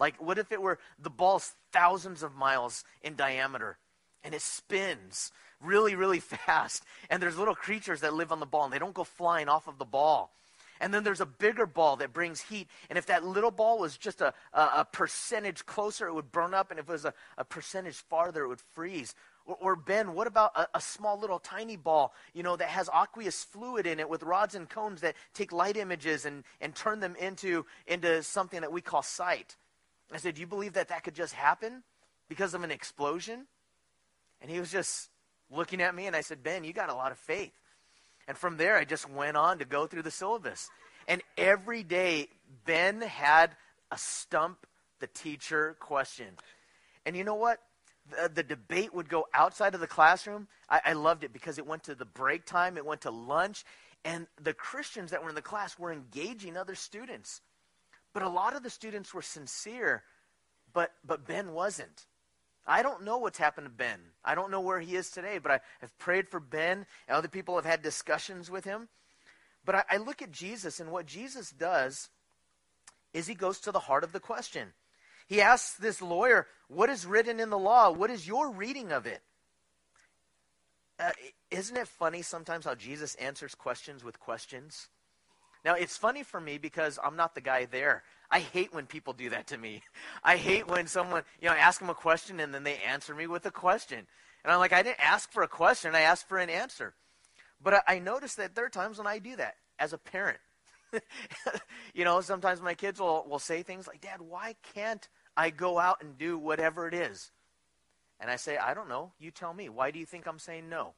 Like, 0.00 0.16
what 0.20 0.38
if 0.38 0.50
it 0.50 0.62
were 0.62 0.78
the 0.98 1.10
ball's 1.10 1.52
thousands 1.72 2.22
of 2.22 2.34
miles 2.34 2.84
in 3.02 3.14
diameter, 3.14 3.76
and 4.24 4.34
it 4.34 4.40
spins 4.40 5.30
really, 5.60 5.94
really 5.94 6.20
fast, 6.20 6.84
and 7.10 7.22
there's 7.22 7.38
little 7.38 7.54
creatures 7.54 8.00
that 8.00 8.14
live 8.14 8.32
on 8.32 8.40
the 8.40 8.46
ball, 8.46 8.64
and 8.64 8.72
they 8.72 8.78
don't 8.78 8.94
go 8.94 9.04
flying 9.04 9.48
off 9.48 9.68
of 9.68 9.78
the 9.78 9.84
ball. 9.84 10.32
And 10.82 10.94
then 10.94 11.04
there's 11.04 11.20
a 11.20 11.26
bigger 11.26 11.66
ball 11.66 11.96
that 11.96 12.14
brings 12.14 12.40
heat. 12.40 12.66
And 12.88 12.96
if 12.96 13.04
that 13.06 13.22
little 13.22 13.50
ball 13.50 13.78
was 13.78 13.98
just 13.98 14.22
a, 14.22 14.32
a, 14.54 14.60
a 14.78 14.88
percentage 14.90 15.66
closer, 15.66 16.06
it 16.06 16.14
would 16.14 16.32
burn 16.32 16.54
up. 16.54 16.70
And 16.70 16.80
if 16.80 16.88
it 16.88 16.92
was 16.92 17.04
a, 17.04 17.12
a 17.36 17.44
percentage 17.44 17.96
farther, 17.96 18.44
it 18.44 18.48
would 18.48 18.62
freeze. 18.62 19.14
Or, 19.44 19.58
or 19.60 19.76
Ben, 19.76 20.14
what 20.14 20.26
about 20.26 20.52
a, 20.56 20.68
a, 20.72 20.80
small 20.80 21.20
little 21.20 21.38
tiny 21.38 21.76
ball, 21.76 22.14
you 22.32 22.42
know, 22.42 22.56
that 22.56 22.68
has 22.68 22.88
aqueous 22.94 23.44
fluid 23.44 23.86
in 23.86 24.00
it 24.00 24.08
with 24.08 24.22
rods 24.22 24.54
and 24.54 24.70
cones 24.70 25.02
that 25.02 25.16
take 25.34 25.52
light 25.52 25.76
images 25.76 26.24
and, 26.24 26.44
and 26.62 26.74
turn 26.74 27.00
them 27.00 27.14
into, 27.16 27.66
into 27.86 28.22
something 28.22 28.62
that 28.62 28.72
we 28.72 28.80
call 28.80 29.02
sight? 29.02 29.56
I 30.12 30.18
said, 30.18 30.34
do 30.34 30.40
you 30.40 30.46
believe 30.46 30.74
that 30.74 30.88
that 30.88 31.04
could 31.04 31.14
just 31.14 31.34
happen 31.34 31.82
because 32.28 32.54
of 32.54 32.62
an 32.62 32.70
explosion? 32.70 33.46
And 34.40 34.50
he 34.50 34.58
was 34.58 34.70
just 34.70 35.08
looking 35.50 35.80
at 35.80 35.94
me, 35.94 36.06
and 36.06 36.16
I 36.16 36.20
said, 36.20 36.42
Ben, 36.42 36.64
you 36.64 36.72
got 36.72 36.90
a 36.90 36.94
lot 36.94 37.12
of 37.12 37.18
faith. 37.18 37.52
And 38.26 38.36
from 38.36 38.56
there, 38.56 38.76
I 38.76 38.84
just 38.84 39.10
went 39.10 39.36
on 39.36 39.58
to 39.58 39.64
go 39.64 39.86
through 39.86 40.02
the 40.02 40.10
syllabus. 40.10 40.68
And 41.08 41.22
every 41.36 41.82
day, 41.82 42.28
Ben 42.64 43.00
had 43.00 43.50
a 43.90 43.98
stump 43.98 44.66
the 45.00 45.08
teacher 45.08 45.76
question. 45.80 46.26
And 47.04 47.16
you 47.16 47.24
know 47.24 47.34
what? 47.34 47.58
The, 48.10 48.28
the 48.28 48.42
debate 48.42 48.94
would 48.94 49.08
go 49.08 49.26
outside 49.34 49.74
of 49.74 49.80
the 49.80 49.86
classroom. 49.86 50.46
I, 50.68 50.80
I 50.84 50.92
loved 50.92 51.24
it 51.24 51.32
because 51.32 51.58
it 51.58 51.66
went 51.66 51.84
to 51.84 51.94
the 51.94 52.04
break 52.04 52.44
time, 52.44 52.76
it 52.76 52.86
went 52.86 53.02
to 53.02 53.10
lunch, 53.10 53.64
and 54.04 54.26
the 54.40 54.54
Christians 54.54 55.10
that 55.10 55.22
were 55.22 55.30
in 55.30 55.34
the 55.34 55.42
class 55.42 55.78
were 55.78 55.92
engaging 55.92 56.56
other 56.56 56.74
students. 56.74 57.40
But 58.12 58.22
a 58.22 58.28
lot 58.28 58.56
of 58.56 58.62
the 58.62 58.70
students 58.70 59.14
were 59.14 59.22
sincere, 59.22 60.02
but, 60.72 60.92
but 61.04 61.26
Ben 61.26 61.52
wasn't. 61.52 62.06
I 62.66 62.82
don't 62.82 63.04
know 63.04 63.18
what's 63.18 63.38
happened 63.38 63.66
to 63.66 63.72
Ben. 63.72 64.00
I 64.24 64.34
don't 64.34 64.50
know 64.50 64.60
where 64.60 64.80
he 64.80 64.96
is 64.96 65.10
today, 65.10 65.38
but 65.38 65.52
I 65.52 65.60
have 65.80 65.96
prayed 65.98 66.28
for 66.28 66.40
Ben, 66.40 66.86
and 67.08 67.16
other 67.16 67.28
people 67.28 67.56
have 67.56 67.64
had 67.64 67.82
discussions 67.82 68.50
with 68.50 68.64
him. 68.64 68.88
But 69.64 69.74
I, 69.74 69.84
I 69.90 69.96
look 69.96 70.22
at 70.22 70.32
Jesus, 70.32 70.80
and 70.80 70.90
what 70.90 71.06
Jesus 71.06 71.50
does 71.50 72.08
is 73.12 73.26
he 73.26 73.34
goes 73.34 73.60
to 73.60 73.72
the 73.72 73.80
heart 73.80 74.04
of 74.04 74.12
the 74.12 74.20
question. 74.20 74.72
He 75.26 75.40
asks 75.40 75.76
this 75.76 76.02
lawyer, 76.02 76.46
What 76.68 76.90
is 76.90 77.06
written 77.06 77.40
in 77.40 77.50
the 77.50 77.58
law? 77.58 77.90
What 77.90 78.10
is 78.10 78.26
your 78.26 78.50
reading 78.50 78.92
of 78.92 79.06
it? 79.06 79.22
Uh, 80.98 81.12
isn't 81.50 81.76
it 81.76 81.88
funny 81.88 82.20
sometimes 82.20 82.66
how 82.66 82.74
Jesus 82.74 83.14
answers 83.14 83.54
questions 83.54 84.04
with 84.04 84.20
questions? 84.20 84.88
Now, 85.64 85.74
it's 85.74 85.96
funny 85.96 86.22
for 86.22 86.40
me 86.40 86.58
because 86.58 86.98
I'm 87.02 87.16
not 87.16 87.34
the 87.34 87.40
guy 87.40 87.66
there. 87.66 88.02
I 88.30 88.40
hate 88.40 88.72
when 88.72 88.86
people 88.86 89.12
do 89.12 89.30
that 89.30 89.48
to 89.48 89.58
me. 89.58 89.82
I 90.24 90.36
hate 90.36 90.66
when 90.66 90.86
someone, 90.86 91.22
you 91.40 91.48
know, 91.48 91.54
I 91.54 91.58
ask 91.58 91.80
them 91.80 91.90
a 91.90 91.94
question 91.94 92.40
and 92.40 92.54
then 92.54 92.64
they 92.64 92.78
answer 92.78 93.14
me 93.14 93.26
with 93.26 93.44
a 93.46 93.50
question. 93.50 94.06
And 94.44 94.52
I'm 94.52 94.58
like, 94.58 94.72
I 94.72 94.82
didn't 94.82 95.04
ask 95.04 95.30
for 95.30 95.42
a 95.42 95.48
question, 95.48 95.94
I 95.94 96.00
asked 96.00 96.28
for 96.28 96.38
an 96.38 96.48
answer. 96.48 96.94
But 97.62 97.74
I, 97.74 97.82
I 97.86 97.98
notice 97.98 98.36
that 98.36 98.54
there 98.54 98.64
are 98.64 98.70
times 98.70 98.98
when 98.98 99.06
I 99.06 99.18
do 99.18 99.36
that 99.36 99.56
as 99.78 99.92
a 99.92 99.98
parent. 99.98 100.38
you 101.94 102.04
know, 102.04 102.20
sometimes 102.20 102.60
my 102.60 102.74
kids 102.74 102.98
will, 103.00 103.26
will 103.28 103.38
say 103.38 103.62
things 103.62 103.86
like, 103.86 104.00
Dad, 104.00 104.20
why 104.20 104.56
can't 104.74 105.08
I 105.36 105.50
go 105.50 105.78
out 105.78 106.02
and 106.02 106.16
do 106.16 106.38
whatever 106.38 106.88
it 106.88 106.94
is? 106.94 107.32
And 108.18 108.30
I 108.30 108.36
say, 108.36 108.56
I 108.56 108.74
don't 108.74 108.88
know. 108.88 109.12
You 109.18 109.30
tell 109.30 109.54
me. 109.54 109.68
Why 109.68 109.90
do 109.90 109.98
you 109.98 110.06
think 110.06 110.26
I'm 110.26 110.38
saying 110.38 110.68
no? 110.68 110.94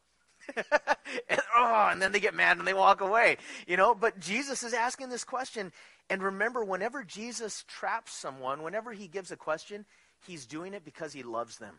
and, 0.57 1.41
oh, 1.57 1.89
and 1.91 2.01
then 2.01 2.13
they 2.13 2.21
get 2.21 2.35
mad 2.35 2.59
and 2.59 2.67
they 2.67 2.75
walk 2.75 3.01
away. 3.01 3.37
You 3.67 3.77
know, 3.77 3.95
but 3.95 4.21
Jesus 4.21 4.63
is 4.63 4.73
asking 4.73 5.09
this 5.09 5.25
question. 5.25 5.73
And 6.11 6.23
remember, 6.23 6.65
whenever 6.65 7.05
Jesus 7.05 7.65
traps 7.69 8.13
someone, 8.13 8.63
whenever 8.63 8.93
he 8.93 9.09
gives 9.09 9.31
a 9.31 9.37
question, 9.37 9.85
he's 10.27 10.47
doing 10.47 10.75
it 10.75 10.85
because 10.85 11.13
he 11.13 11.23
loves 11.23 11.59
them. 11.59 11.77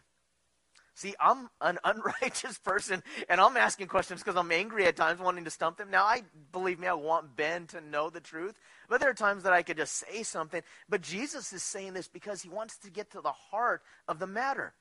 See, 0.95 1.15
I'm 1.19 1.49
an 1.59 1.79
unrighteous 1.83 2.59
person, 2.59 3.03
and 3.27 3.41
I'm 3.41 3.57
asking 3.57 3.87
questions 3.87 4.21
because 4.21 4.35
I'm 4.35 4.51
angry 4.51 4.85
at 4.85 4.95
times, 4.95 5.19
wanting 5.19 5.45
to 5.45 5.49
stump 5.49 5.77
them. 5.77 5.89
Now, 5.89 6.05
I 6.05 6.23
believe 6.51 6.79
me, 6.79 6.87
I 6.87 6.93
want 6.93 7.35
Ben 7.35 7.67
to 7.67 7.81
know 7.81 8.09
the 8.09 8.19
truth, 8.19 8.55
but 8.89 8.99
there 8.99 9.09
are 9.09 9.15
times 9.15 9.43
that 9.43 9.53
I 9.53 9.63
could 9.63 9.77
just 9.77 9.93
say 9.93 10.23
something. 10.23 10.61
But 10.87 11.01
Jesus 11.01 11.51
is 11.51 11.63
saying 11.63 11.93
this 11.93 12.07
because 12.07 12.41
he 12.41 12.49
wants 12.49 12.77
to 12.77 12.91
get 12.91 13.11
to 13.11 13.21
the 13.21 13.31
heart 13.31 13.81
of 14.07 14.19
the 14.19 14.27
matter. 14.27 14.73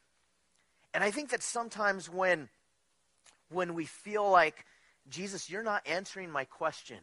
And 0.95 1.03
I 1.03 1.11
think 1.11 1.31
that 1.31 1.43
sometimes 1.43 2.11
when 2.11 2.51
when 3.53 3.75
we 3.75 3.85
feel 3.85 4.29
like, 4.29 4.65
Jesus, 5.09 5.51
you're 5.51 5.63
not 5.63 5.87
answering 5.87 6.31
my 6.31 6.45
question. 6.45 6.99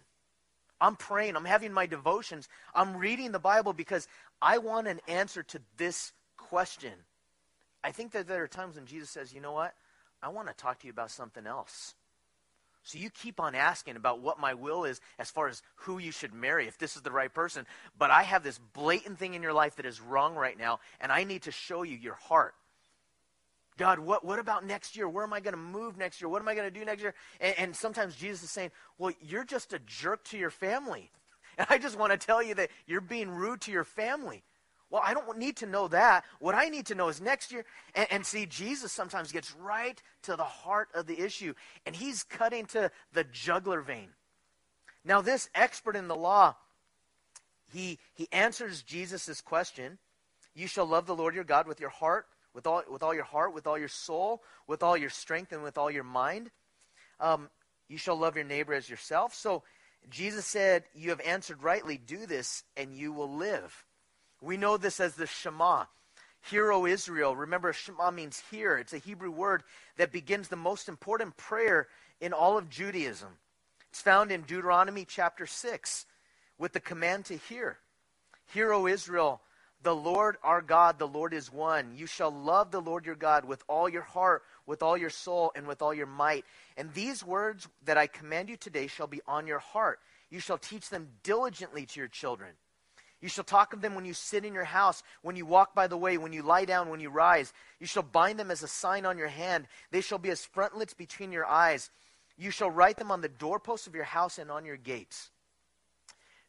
I'm 0.82 0.96
praying, 0.96 1.36
I'm 1.36 1.46
having 1.46 1.74
my 1.74 1.86
devotions, 1.86 2.48
I'm 2.74 2.96
reading 2.96 3.32
the 3.32 3.40
Bible 3.40 3.74
because 3.74 4.08
I 4.42 4.60
want 4.60 4.88
an 4.88 5.02
answer 5.08 5.44
to 5.44 5.60
this 5.78 6.14
question. 6.38 6.94
I 7.84 7.92
think 7.92 8.14
that 8.14 8.28
there 8.28 8.44
are 8.44 8.48
times 8.48 8.76
when 8.76 8.86
Jesus 8.86 9.10
says, 9.10 9.34
you 9.34 9.42
know 9.42 9.52
what? 9.52 9.74
I 10.22 10.30
want 10.30 10.48
to 10.48 10.54
talk 10.54 10.80
to 10.80 10.88
you 10.88 10.92
about 10.92 11.12
something 11.12 11.46
else. 11.46 11.96
So 12.84 12.98
you 12.98 13.10
keep 13.10 13.40
on 13.40 13.56
asking 13.56 13.98
about 13.98 14.22
what 14.22 14.40
my 14.40 14.54
will 14.54 14.86
is 14.86 15.02
as 15.20 15.30
far 15.30 15.48
as 15.48 15.62
who 15.76 15.98
you 15.98 16.12
should 16.12 16.34
marry, 16.34 16.68
if 16.68 16.78
this 16.78 16.96
is 16.96 17.02
the 17.02 17.12
right 17.12 17.34
person. 17.34 17.66
But 17.98 18.10
I 18.10 18.24
have 18.24 18.42
this 18.42 18.60
blatant 18.74 19.20
thing 19.20 19.34
in 19.34 19.44
your 19.44 19.54
life 19.54 19.76
that 19.76 19.86
is 19.86 20.02
wrong 20.02 20.36
right 20.36 20.58
now, 20.58 20.80
and 21.00 21.12
I 21.12 21.24
need 21.24 21.44
to 21.44 21.52
show 21.52 21.84
you 21.84 21.98
your 21.98 22.16
heart. 22.16 22.56
God, 23.80 24.00
what, 24.00 24.26
what 24.26 24.39
about 24.39 24.65
next 24.65 24.98
year? 24.98 25.08
Where 25.08 25.24
am 25.24 25.32
I 25.32 25.39
going 25.39 25.54
to 25.54 25.58
move 25.58 25.98
next 25.98 26.20
year? 26.20 26.28
What 26.28 26.42
am 26.42 26.50
I 26.50 26.54
going 26.54 26.68
to 26.72 26.80
do 26.80 26.84
next 26.84 27.02
year? 27.02 27.13
And, 27.39 27.56
and 27.58 27.76
sometimes 27.76 28.13
Jesus 28.13 28.44
is 28.44 28.52
saying, 28.52 28.72
Well, 28.98 29.13
you're 29.22 29.46
just 29.46 29.72
a 29.72 29.80
jerk 29.80 30.26
to 30.26 30.38
your 30.38 30.52
family. 30.52 31.10
And 31.58 31.68
I 31.70 31.78
just 31.78 32.00
want 32.00 32.13
to 32.13 32.18
tell 32.18 32.42
you 32.42 32.56
that 32.56 32.70
you're 32.88 33.02
being 33.02 33.30
rude 33.30 33.60
to 33.62 33.72
your 33.72 33.84
family. 33.84 34.44
Well, 34.89 35.02
I 35.06 35.13
don't 35.13 35.38
need 35.38 35.58
to 35.58 35.65
know 35.65 35.89
that. 35.89 36.24
What 36.39 36.56
I 36.56 36.70
need 36.70 36.86
to 36.86 36.96
know 36.96 37.10
is 37.10 37.20
next 37.20 37.52
year. 37.52 37.65
And, 37.96 38.08
and, 38.10 38.26
see, 38.26 38.46
Jesus 38.46 38.94
sometimes 38.94 39.34
gets 39.34 39.54
right 39.56 40.02
to 40.24 40.38
the 40.38 40.46
heart 40.46 40.88
of 40.94 41.06
the 41.06 41.20
issue, 41.20 41.54
and 41.86 41.94
he's 41.94 42.24
cutting 42.24 42.65
to 42.68 42.92
the 43.12 43.26
jugular 43.26 43.82
vein. 43.82 44.08
Now, 45.04 45.20
this 45.20 45.50
expert 45.54 45.98
in 45.98 46.08
the 46.08 46.15
law, 46.15 46.56
he, 47.74 48.00
he 48.13 48.30
answers 48.32 48.82
Jesus' 48.82 49.42
question 49.42 49.98
You 50.56 50.68
shall 50.68 50.86
love 50.86 51.08
the 51.08 51.15
Lord 51.15 51.36
your 51.36 51.44
God 51.44 51.68
with 51.68 51.82
your 51.82 51.89
heart, 51.89 52.26
with 52.60 52.67
all, 52.67 52.84
with 52.91 53.04
all 53.04 53.13
your 53.13 53.24
heart, 53.24 53.54
with 53.54 53.67
all 53.67 53.78
your 53.78 53.88
soul, 53.88 54.43
with 54.67 54.84
all 54.84 54.98
your 54.98 55.10
strength, 55.10 55.54
and 55.54 55.63
with 55.63 55.78
all 55.78 55.89
your 55.89 56.04
mind. 56.04 56.52
Um, 57.17 57.50
you 57.88 57.98
shall 57.98 58.17
love 58.17 58.36
your 58.36 58.43
neighbor 58.43 58.74
as 58.74 58.89
yourself. 58.89 59.34
So 59.34 59.63
Jesus 60.10 60.45
said, 60.45 60.84
You 60.93 61.12
have 61.12 61.22
answered 61.22 61.63
rightly. 61.63 61.95
Do 61.95 62.26
this, 62.26 62.65
and 62.76 62.93
you 62.93 63.13
will 63.13 63.34
live. 63.34 63.86
We 64.41 64.58
know 64.58 64.76
this 64.76 65.00
as 65.00 65.15
the 65.15 65.26
Shema. 65.26 65.86
Hear, 66.50 66.69
O 66.74 66.86
Israel. 66.86 67.34
Remember, 67.34 67.72
Shema 67.72 68.12
means 68.12 68.43
hear. 68.52 68.78
It's 68.78 68.91
a 68.91 68.98
Hebrew 68.98 69.32
word 69.32 69.63
that 69.95 70.12
begins 70.12 70.50
the 70.50 70.58
most 70.58 70.89
important 70.89 71.38
prayer 71.38 71.88
in 72.19 72.34
all 72.34 72.58
of 72.58 72.69
Judaism. 72.69 73.38
It's 73.89 74.02
found 74.02 74.34
in 74.34 74.41
Deuteronomy 74.41 75.06
chapter 75.06 75.45
6 75.45 76.06
with 76.58 76.74
the 76.74 76.82
command 76.82 77.24
to 77.28 77.38
hear. 77.38 77.78
Hear, 78.54 78.74
O 78.74 78.86
Israel, 78.86 79.39
the 79.82 79.96
Lord 79.96 80.38
our 80.44 80.62
God, 80.62 81.00
the 81.00 81.08
Lord 81.08 81.34
is 81.34 81.52
one. 81.52 81.94
You 81.96 82.06
shall 82.06 82.32
love 82.32 82.72
the 82.72 82.82
Lord 82.82 83.06
your 83.06 83.15
God 83.15 83.46
with 83.46 83.63
all 83.68 83.88
your 83.88 84.02
heart, 84.02 84.44
with 84.65 84.84
all 84.84 84.98
your 84.98 85.10
soul, 85.10 85.52
and 85.56 85.68
with 85.68 85.82
all 85.82 85.94
your 85.94 86.06
might. 86.06 86.46
And 86.78 86.94
these 86.94 87.24
words 87.24 87.68
that 87.86 87.98
I 87.98 88.08
command 88.08 88.50
you 88.50 88.58
today 88.58 88.88
shall 88.88 89.08
be 89.08 89.22
on 89.28 89.48
your 89.48 89.60
heart. 89.60 90.00
You 90.30 90.39
shall 90.39 90.58
teach 90.58 90.89
them 90.89 91.08
diligently 91.24 91.86
to 91.86 92.00
your 92.00 92.10
children. 92.10 92.52
You 93.22 93.28
shall 93.28 93.44
talk 93.44 93.74
of 93.74 93.82
them 93.82 93.96
when 93.96 94.06
you 94.06 94.13
sit 94.13 94.46
in 94.46 94.54
your 94.54 94.63
house, 94.63 95.04
when 95.22 95.36
you 95.36 95.46
walk 95.46 95.76
by 95.76 95.88
the 95.88 95.98
way, 95.98 96.18
when 96.18 96.32
you 96.32 96.42
lie 96.42 96.65
down, 96.65 96.89
when 96.89 97.02
you 97.02 97.10
rise. 97.10 97.52
You 97.80 97.86
shall 97.86 98.04
bind 98.04 98.39
them 98.39 98.52
as 98.52 98.63
a 98.63 98.68
sign 98.68 99.06
on 99.06 99.18
your 99.18 99.28
hand. 99.28 99.68
They 99.92 100.02
shall 100.02 100.20
be 100.20 100.30
as 100.30 100.46
frontlets 100.46 100.94
between 100.94 101.32
your 101.32 101.46
eyes. 101.46 101.89
You 102.38 102.52
shall 102.52 102.72
write 102.72 102.98
them 102.98 103.12
on 103.12 103.20
the 103.20 103.28
doorposts 103.28 103.88
of 103.88 103.96
your 103.96 104.06
house 104.06 104.38
and 104.38 104.50
on 104.50 104.63
your 104.63 104.78
gates. 104.78 105.32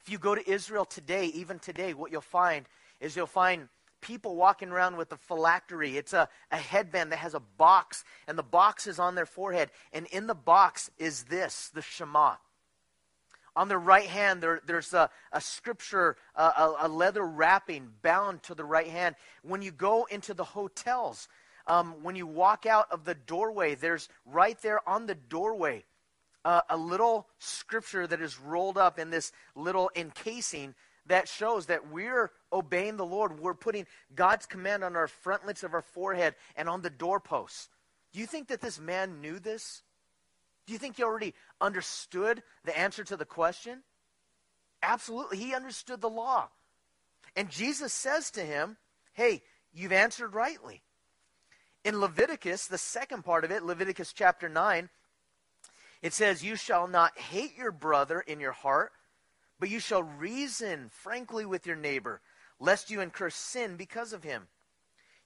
If 0.01 0.11
you 0.11 0.19
go 0.19 0.35
to 0.35 0.51
Israel 0.51 0.85
today, 0.85 1.27
even 1.27 1.59
today, 1.59 1.93
what 1.93 2.13
you'll 2.13 2.21
find 2.21 2.67
is 3.01 3.17
you'll 3.17 3.27
find 3.27 3.69
people 4.01 4.37
walking 4.37 4.71
around 4.71 4.97
with 4.97 5.13
a 5.13 5.17
phylactery. 5.17 5.97
It's 5.97 6.13
a, 6.13 6.29
a 6.51 6.57
headband 6.57 7.13
that 7.13 7.19
has 7.19 7.35
a 7.35 7.41
box, 7.41 8.05
and 8.27 8.39
the 8.39 8.43
box 8.43 8.87
is 8.87 8.99
on 8.99 9.15
their 9.15 9.27
forehead. 9.27 9.71
And 9.93 10.07
in 10.07 10.27
the 10.27 10.35
box 10.35 10.91
is 10.99 11.25
this, 11.25 11.71
the 11.75 11.83
Shema. 11.83 12.37
On 13.57 13.69
their 13.69 13.79
right 13.79 14.07
hand, 14.07 14.43
there, 14.43 14.61
there's 14.67 14.95
a, 14.95 15.11
a 15.33 15.41
scripture, 15.41 16.17
a, 16.37 16.73
a, 16.81 16.89
leather 16.89 17.25
wrapping 17.27 17.91
bound 18.01 18.43
to 18.45 18.55
the 18.55 18.65
right 18.65 18.87
hand. 18.87 19.17
When 19.43 19.61
you 19.61 19.73
go 19.73 20.07
into 20.11 20.35
the 20.35 20.45
hotels, 20.45 21.29
um, 21.67 22.03
when 22.03 22.15
you 22.15 22.27
walk 22.27 22.65
out 22.65 22.87
of 22.93 23.05
the 23.05 23.15
doorway, 23.15 23.75
there's 23.75 24.09
right 24.25 24.61
there 24.63 24.89
on 24.89 25.07
the 25.07 25.17
doorway 25.17 25.85
uh, 26.45 26.61
a 26.71 26.77
little 26.77 27.27
scripture 27.39 28.07
that 28.07 28.21
is 28.21 28.39
rolled 28.39 28.79
up 28.79 28.99
in 28.99 29.11
this 29.11 29.33
little 29.55 29.91
encasing 29.95 30.75
that 31.11 31.29
shows 31.29 31.67
that 31.67 31.91
we're 31.91 32.31
obeying 32.53 32.97
the 32.97 33.07
Lord. 33.07 33.39
We're 33.41 33.55
putting 33.55 33.87
God's 34.15 34.47
command 34.47 34.83
on 34.83 34.97
our 34.97 35.09
frontlets 35.09 35.63
of 35.63 35.75
our 35.75 35.83
forehead 35.83 36.35
and 36.57 36.69
on 36.69 36.83
the 36.83 36.91
doorposts. 36.91 37.69
Do 38.13 38.21
you 38.21 38.27
think 38.27 38.49
that 38.49 38.61
this 38.61 38.81
man 38.81 39.21
knew 39.21 39.39
this? 39.39 39.83
Do 40.67 40.73
you 40.73 40.79
think 40.79 40.97
he 40.97 41.03
already 41.03 41.35
understood 41.61 42.43
the 42.65 42.79
answer 42.79 43.05
to 43.05 43.17
the 43.17 43.25
question? 43.25 43.83
Absolutely. 44.83 45.39
He 45.39 45.55
understood 45.55 46.01
the 46.01 46.09
law. 46.09 46.49
And 47.37 47.51
Jesus 47.51 47.93
says 47.93 48.31
to 48.33 48.43
him, 48.43 48.77
Hey, 49.13 49.43
you've 49.73 49.93
answered 49.93 50.35
rightly. 50.35 50.83
In 51.85 52.01
Leviticus, 52.01 52.67
the 52.67 52.79
second 52.79 53.25
part 53.25 53.45
of 53.45 53.51
it, 53.51 53.65
Leviticus 53.65 54.13
chapter 54.13 54.49
9, 54.49 54.89
it 56.03 56.13
says, 56.13 56.45
You 56.45 56.57
shall 56.57 56.87
not 56.87 57.19
hate 57.19 57.57
your 57.57 57.73
brother 57.73 58.21
in 58.21 58.41
your 58.41 58.53
heart, 58.53 58.93
but 59.61 59.69
you 59.69 59.79
shall 59.79 60.03
reason 60.03 60.89
frankly 60.89 61.45
with 61.45 61.67
your 61.67 61.77
neighbor, 61.77 62.21
lest 62.59 62.91
you 62.91 63.01
incur 63.01 63.31
sin 63.31 63.77
because 63.77 64.13
of 64.15 64.25
him. 64.25 64.49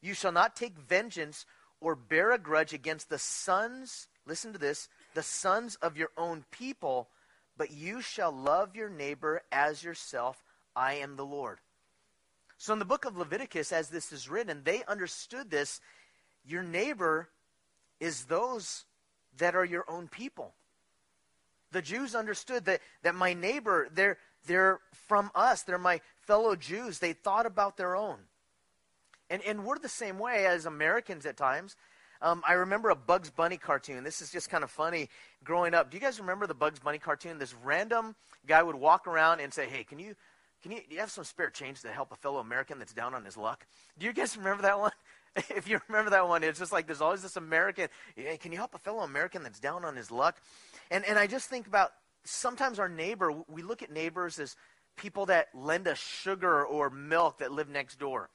You 0.02 0.12
shall 0.12 0.32
not 0.32 0.56
take 0.56 0.76
vengeance 0.76 1.46
or 1.80 1.94
bear 1.94 2.32
a 2.32 2.38
grudge 2.38 2.74
against 2.74 3.08
the 3.08 3.18
sons, 3.18 4.08
listen 4.26 4.52
to 4.52 4.58
this, 4.58 4.88
the 5.14 5.22
sons 5.22 5.76
of 5.76 5.96
your 5.96 6.10
own 6.18 6.44
people, 6.50 7.08
but 7.56 7.70
you 7.70 8.02
shall 8.02 8.32
love 8.32 8.74
your 8.74 8.90
neighbor 8.90 9.42
as 9.52 9.84
yourself. 9.84 10.42
I 10.74 10.94
am 10.94 11.14
the 11.14 11.24
Lord. 11.24 11.58
So 12.58 12.72
in 12.72 12.80
the 12.80 12.84
book 12.84 13.04
of 13.04 13.16
Leviticus, 13.16 13.72
as 13.72 13.88
this 13.88 14.12
is 14.12 14.28
written, 14.28 14.62
they 14.64 14.82
understood 14.84 15.50
this. 15.50 15.80
Your 16.44 16.62
neighbor 16.62 17.28
is 18.00 18.24
those 18.24 18.84
that 19.38 19.54
are 19.54 19.64
your 19.64 19.84
own 19.88 20.08
people. 20.08 20.54
The 21.74 21.82
Jews 21.82 22.14
understood 22.14 22.66
that, 22.66 22.80
that 23.02 23.16
my 23.16 23.34
neighbor, 23.34 23.88
they're, 23.92 24.16
they're 24.46 24.78
from 25.08 25.32
us. 25.34 25.62
They're 25.62 25.76
my 25.76 26.00
fellow 26.20 26.54
Jews. 26.54 27.00
They 27.00 27.14
thought 27.14 27.46
about 27.46 27.76
their 27.76 27.96
own. 27.96 28.18
And, 29.28 29.42
and 29.42 29.64
we're 29.64 29.80
the 29.80 29.88
same 29.88 30.20
way 30.20 30.46
as 30.46 30.66
Americans 30.66 31.26
at 31.26 31.36
times. 31.36 31.74
Um, 32.22 32.44
I 32.46 32.52
remember 32.52 32.90
a 32.90 32.94
Bugs 32.94 33.30
Bunny 33.30 33.56
cartoon. 33.56 34.04
This 34.04 34.22
is 34.22 34.30
just 34.30 34.50
kind 34.50 34.62
of 34.62 34.70
funny 34.70 35.08
growing 35.42 35.74
up. 35.74 35.90
Do 35.90 35.96
you 35.96 36.00
guys 36.00 36.20
remember 36.20 36.46
the 36.46 36.54
Bugs 36.54 36.78
Bunny 36.78 36.98
cartoon? 36.98 37.38
This 37.38 37.54
random 37.64 38.14
guy 38.46 38.62
would 38.62 38.76
walk 38.76 39.08
around 39.08 39.40
and 39.40 39.52
say, 39.52 39.66
Hey, 39.66 39.82
can 39.82 39.98
you, 39.98 40.14
can 40.62 40.70
you, 40.70 40.78
you 40.88 41.00
have 41.00 41.10
some 41.10 41.24
spare 41.24 41.50
change 41.50 41.80
to 41.80 41.88
help 41.88 42.12
a 42.12 42.16
fellow 42.16 42.38
American 42.38 42.78
that's 42.78 42.94
down 42.94 43.14
on 43.14 43.24
his 43.24 43.36
luck? 43.36 43.66
Do 43.98 44.06
you 44.06 44.12
guys 44.12 44.36
remember 44.36 44.62
that 44.62 44.78
one? 44.78 44.92
if 45.50 45.68
you 45.68 45.80
remember 45.88 46.10
that 46.10 46.28
one, 46.28 46.44
it's 46.44 46.60
just 46.60 46.70
like 46.70 46.86
there's 46.86 47.00
always 47.00 47.22
this 47.22 47.36
American, 47.36 47.88
hey, 48.14 48.36
can 48.36 48.52
you 48.52 48.58
help 48.58 48.74
a 48.76 48.78
fellow 48.78 49.00
American 49.00 49.42
that's 49.42 49.58
down 49.58 49.84
on 49.84 49.96
his 49.96 50.12
luck? 50.12 50.40
And, 50.90 51.04
and 51.04 51.18
I 51.18 51.26
just 51.26 51.48
think 51.48 51.66
about 51.66 51.92
sometimes 52.24 52.78
our 52.78 52.88
neighbor, 52.88 53.32
we 53.48 53.62
look 53.62 53.82
at 53.82 53.90
neighbors 53.90 54.38
as 54.38 54.56
people 54.96 55.26
that 55.26 55.48
lend 55.54 55.88
us 55.88 55.98
sugar 55.98 56.64
or 56.64 56.90
milk 56.90 57.38
that 57.38 57.52
live 57.52 57.68
next 57.68 57.98
door. 57.98 58.30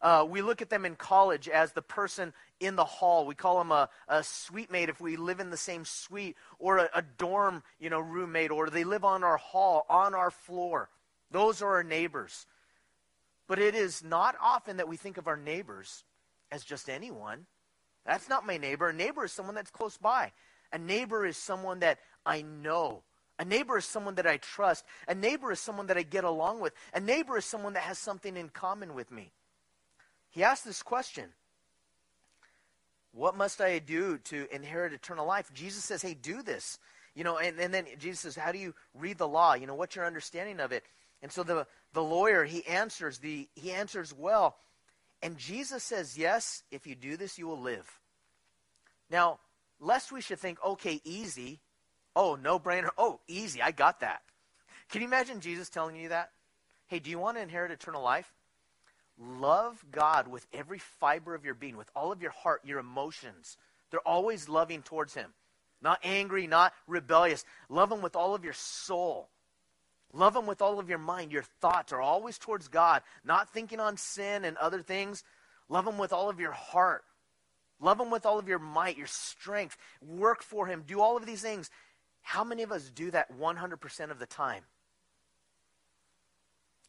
Uh, 0.00 0.24
we 0.28 0.42
look 0.42 0.62
at 0.62 0.70
them 0.70 0.84
in 0.84 0.94
college 0.94 1.48
as 1.48 1.72
the 1.72 1.82
person 1.82 2.32
in 2.60 2.76
the 2.76 2.84
hall. 2.84 3.26
We 3.26 3.34
call 3.34 3.58
them 3.58 3.72
a, 3.72 3.88
a 4.06 4.22
suite 4.22 4.70
mate 4.70 4.88
if 4.88 5.00
we 5.00 5.16
live 5.16 5.40
in 5.40 5.50
the 5.50 5.56
same 5.56 5.84
suite, 5.84 6.36
or 6.60 6.78
a, 6.78 6.88
a 6.94 7.02
dorm, 7.02 7.64
you 7.80 7.90
know, 7.90 7.98
roommate, 7.98 8.52
or 8.52 8.70
they 8.70 8.84
live 8.84 9.04
on 9.04 9.24
our 9.24 9.38
hall, 9.38 9.84
on 9.88 10.14
our 10.14 10.30
floor. 10.30 10.88
Those 11.32 11.62
are 11.62 11.74
our 11.74 11.82
neighbors. 11.82 12.46
But 13.48 13.58
it 13.58 13.74
is 13.74 14.04
not 14.04 14.36
often 14.40 14.76
that 14.76 14.88
we 14.88 14.96
think 14.96 15.16
of 15.16 15.26
our 15.26 15.36
neighbors 15.36 16.04
as 16.52 16.64
just 16.64 16.88
anyone. 16.88 17.46
That's 18.06 18.28
not 18.28 18.46
my 18.46 18.56
neighbor. 18.56 18.88
A 18.88 18.92
neighbor 18.92 19.24
is 19.24 19.32
someone 19.32 19.54
that's 19.54 19.70
close 19.70 19.96
by. 19.96 20.32
A 20.72 20.78
neighbor 20.78 21.26
is 21.26 21.36
someone 21.36 21.80
that 21.80 21.98
I 22.24 22.42
know. 22.42 23.02
A 23.38 23.44
neighbor 23.44 23.78
is 23.78 23.84
someone 23.84 24.16
that 24.16 24.26
I 24.26 24.36
trust. 24.38 24.84
A 25.06 25.14
neighbor 25.14 25.52
is 25.52 25.60
someone 25.60 25.86
that 25.86 25.96
I 25.96 26.02
get 26.02 26.24
along 26.24 26.60
with. 26.60 26.72
A 26.92 27.00
neighbor 27.00 27.38
is 27.38 27.44
someone 27.44 27.74
that 27.74 27.84
has 27.84 27.98
something 27.98 28.36
in 28.36 28.48
common 28.48 28.94
with 28.94 29.10
me. 29.12 29.32
He 30.30 30.42
asked 30.42 30.64
this 30.64 30.82
question 30.82 31.30
What 33.12 33.36
must 33.36 33.60
I 33.60 33.78
do 33.78 34.18
to 34.24 34.46
inherit 34.52 34.92
eternal 34.92 35.26
life? 35.26 35.52
Jesus 35.54 35.84
says, 35.84 36.02
Hey, 36.02 36.14
do 36.14 36.42
this. 36.42 36.78
You 37.14 37.24
know, 37.24 37.38
and, 37.38 37.58
and 37.58 37.72
then 37.72 37.86
Jesus 37.98 38.20
says, 38.20 38.36
How 38.36 38.52
do 38.52 38.58
you 38.58 38.74
read 38.94 39.18
the 39.18 39.28
law? 39.28 39.54
You 39.54 39.66
know, 39.66 39.74
what's 39.74 39.96
your 39.96 40.06
understanding 40.06 40.60
of 40.60 40.72
it? 40.72 40.84
And 41.22 41.32
so 41.32 41.42
the, 41.42 41.66
the 41.92 42.02
lawyer, 42.02 42.44
he 42.44 42.66
answers 42.66 43.18
the 43.18 43.48
he 43.54 43.72
answers 43.72 44.12
well. 44.12 44.56
And 45.22 45.38
Jesus 45.38 45.82
says, 45.82 46.18
Yes, 46.18 46.62
if 46.70 46.86
you 46.86 46.94
do 46.94 47.16
this, 47.16 47.38
you 47.38 47.46
will 47.46 47.60
live. 47.60 47.88
Now, 49.10 49.38
lest 49.80 50.12
we 50.12 50.20
should 50.20 50.38
think, 50.38 50.58
okay, 50.64 51.00
easy. 51.04 51.60
Oh, 52.16 52.36
no 52.40 52.58
brainer. 52.58 52.90
Oh, 52.96 53.20
easy. 53.28 53.62
I 53.62 53.70
got 53.70 54.00
that. 54.00 54.22
Can 54.90 55.02
you 55.02 55.06
imagine 55.06 55.40
Jesus 55.40 55.68
telling 55.68 55.96
you 55.96 56.08
that? 56.08 56.30
Hey, 56.86 56.98
do 56.98 57.10
you 57.10 57.18
want 57.18 57.36
to 57.36 57.42
inherit 57.42 57.70
eternal 57.70 58.02
life? 58.02 58.32
Love 59.18 59.84
God 59.90 60.28
with 60.28 60.46
every 60.52 60.78
fiber 60.78 61.34
of 61.34 61.44
your 61.44 61.54
being, 61.54 61.76
with 61.76 61.90
all 61.94 62.12
of 62.12 62.22
your 62.22 62.30
heart, 62.30 62.62
your 62.64 62.78
emotions. 62.78 63.56
They're 63.90 64.00
always 64.06 64.48
loving 64.48 64.82
towards 64.82 65.14
Him. 65.14 65.32
Not 65.82 66.00
angry, 66.02 66.46
not 66.46 66.72
rebellious. 66.86 67.44
Love 67.68 67.92
Him 67.92 68.00
with 68.00 68.16
all 68.16 68.34
of 68.34 68.44
your 68.44 68.52
soul. 68.52 69.28
Love 70.12 70.36
Him 70.36 70.46
with 70.46 70.62
all 70.62 70.78
of 70.78 70.88
your 70.88 70.98
mind. 70.98 71.32
Your 71.32 71.44
thoughts 71.60 71.92
are 71.92 72.00
always 72.00 72.38
towards 72.38 72.68
God, 72.68 73.02
not 73.24 73.52
thinking 73.52 73.80
on 73.80 73.96
sin 73.96 74.44
and 74.44 74.56
other 74.56 74.82
things. 74.82 75.24
Love 75.68 75.86
Him 75.86 75.98
with 75.98 76.12
all 76.12 76.30
of 76.30 76.40
your 76.40 76.52
heart. 76.52 77.04
Love 77.80 78.00
Him 78.00 78.10
with 78.10 78.26
all 78.26 78.38
of 78.38 78.48
your 78.48 78.58
might, 78.58 78.96
your 78.96 79.06
strength. 79.06 79.76
Work 80.06 80.42
for 80.42 80.66
Him. 80.66 80.84
Do 80.86 81.00
all 81.00 81.16
of 81.16 81.26
these 81.26 81.42
things. 81.42 81.70
How 82.22 82.44
many 82.44 82.62
of 82.62 82.72
us 82.72 82.90
do 82.90 83.10
that 83.10 83.38
100% 83.38 84.10
of 84.10 84.18
the 84.18 84.26
time? 84.26 84.64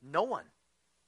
No 0.01 0.23
one. 0.23 0.45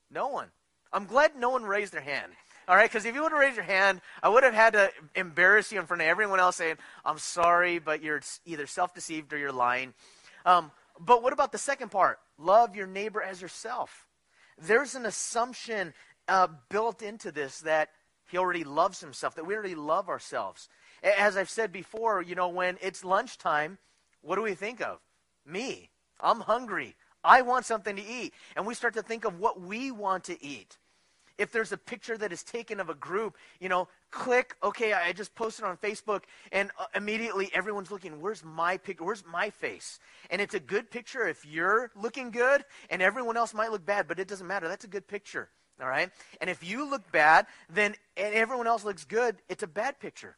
No 0.09 0.27
one. 0.27 0.47
I'm 0.93 1.05
glad 1.05 1.35
no 1.35 1.49
one 1.49 1.63
raised 1.63 1.93
their 1.93 2.01
hand. 2.01 2.31
All 2.67 2.75
right, 2.75 2.89
because 2.89 3.05
if 3.05 3.15
you 3.15 3.23
would 3.23 3.31
have 3.31 3.41
raised 3.41 3.55
your 3.55 3.65
hand, 3.65 4.01
I 4.21 4.29
would 4.29 4.43
have 4.43 4.53
had 4.53 4.73
to 4.73 4.91
embarrass 5.15 5.71
you 5.71 5.79
in 5.79 5.85
front 5.85 6.01
of 6.01 6.07
everyone 6.07 6.39
else 6.39 6.57
saying, 6.57 6.77
I'm 7.03 7.17
sorry, 7.17 7.79
but 7.79 8.03
you're 8.03 8.21
either 8.45 8.67
self 8.67 8.93
deceived 8.93 9.33
or 9.33 9.37
you're 9.37 9.51
lying. 9.51 9.93
Um, 10.45 10.71
but 10.99 11.23
what 11.23 11.33
about 11.33 11.51
the 11.51 11.57
second 11.57 11.89
part? 11.89 12.19
Love 12.37 12.75
your 12.75 12.87
neighbor 12.87 13.21
as 13.21 13.41
yourself. 13.41 14.07
There's 14.57 14.95
an 14.95 15.05
assumption 15.05 15.93
uh, 16.27 16.47
built 16.69 17.01
into 17.01 17.31
this 17.31 17.59
that 17.61 17.89
he 18.31 18.37
already 18.37 18.63
loves 18.63 19.01
himself, 19.01 19.35
that 19.35 19.45
we 19.45 19.53
already 19.53 19.75
love 19.75 20.09
ourselves. 20.09 20.69
As 21.03 21.37
I've 21.37 21.49
said 21.49 21.71
before, 21.71 22.21
you 22.21 22.35
know, 22.35 22.47
when 22.47 22.77
it's 22.81 23.03
lunchtime, 23.03 23.77
what 24.21 24.37
do 24.37 24.41
we 24.41 24.55
think 24.55 24.81
of? 24.81 24.99
Me. 25.45 25.89
I'm 26.19 26.39
hungry. 26.39 26.95
I 27.23 27.41
want 27.41 27.65
something 27.65 27.95
to 27.95 28.05
eat. 28.05 28.33
And 28.55 28.65
we 28.65 28.73
start 28.73 28.93
to 28.95 29.01
think 29.01 29.25
of 29.25 29.39
what 29.39 29.59
we 29.59 29.91
want 29.91 30.23
to 30.25 30.43
eat. 30.43 30.77
If 31.37 31.51
there's 31.51 31.71
a 31.71 31.77
picture 31.77 32.17
that 32.17 32.31
is 32.31 32.43
taken 32.43 32.79
of 32.79 32.89
a 32.89 32.93
group, 32.93 33.35
you 33.59 33.67
know, 33.67 33.87
click, 34.11 34.55
okay, 34.61 34.93
I 34.93 35.11
just 35.11 35.33
posted 35.33 35.65
on 35.65 35.75
Facebook, 35.77 36.23
and 36.51 36.69
uh, 36.79 36.85
immediately 36.95 37.49
everyone's 37.53 37.89
looking, 37.89 38.21
where's 38.21 38.43
my 38.43 38.77
picture? 38.77 39.03
Where's 39.03 39.23
my 39.25 39.49
face? 39.49 39.99
And 40.29 40.39
it's 40.39 40.53
a 40.53 40.59
good 40.59 40.91
picture 40.91 41.27
if 41.27 41.43
you're 41.43 41.89
looking 41.95 42.29
good, 42.29 42.63
and 42.91 43.01
everyone 43.01 43.37
else 43.37 43.55
might 43.55 43.71
look 43.71 43.85
bad, 43.85 44.07
but 44.07 44.19
it 44.19 44.27
doesn't 44.27 44.45
matter. 44.45 44.67
That's 44.67 44.85
a 44.85 44.89
good 44.89 45.07
picture, 45.07 45.49
all 45.81 45.89
right? 45.89 46.09
And 46.39 46.49
if 46.49 46.63
you 46.63 46.89
look 46.89 47.11
bad, 47.11 47.47
then 47.69 47.95
and 48.17 48.33
everyone 48.33 48.67
else 48.67 48.83
looks 48.83 49.05
good, 49.05 49.37
it's 49.49 49.63
a 49.63 49.67
bad 49.67 49.99
picture. 49.99 50.35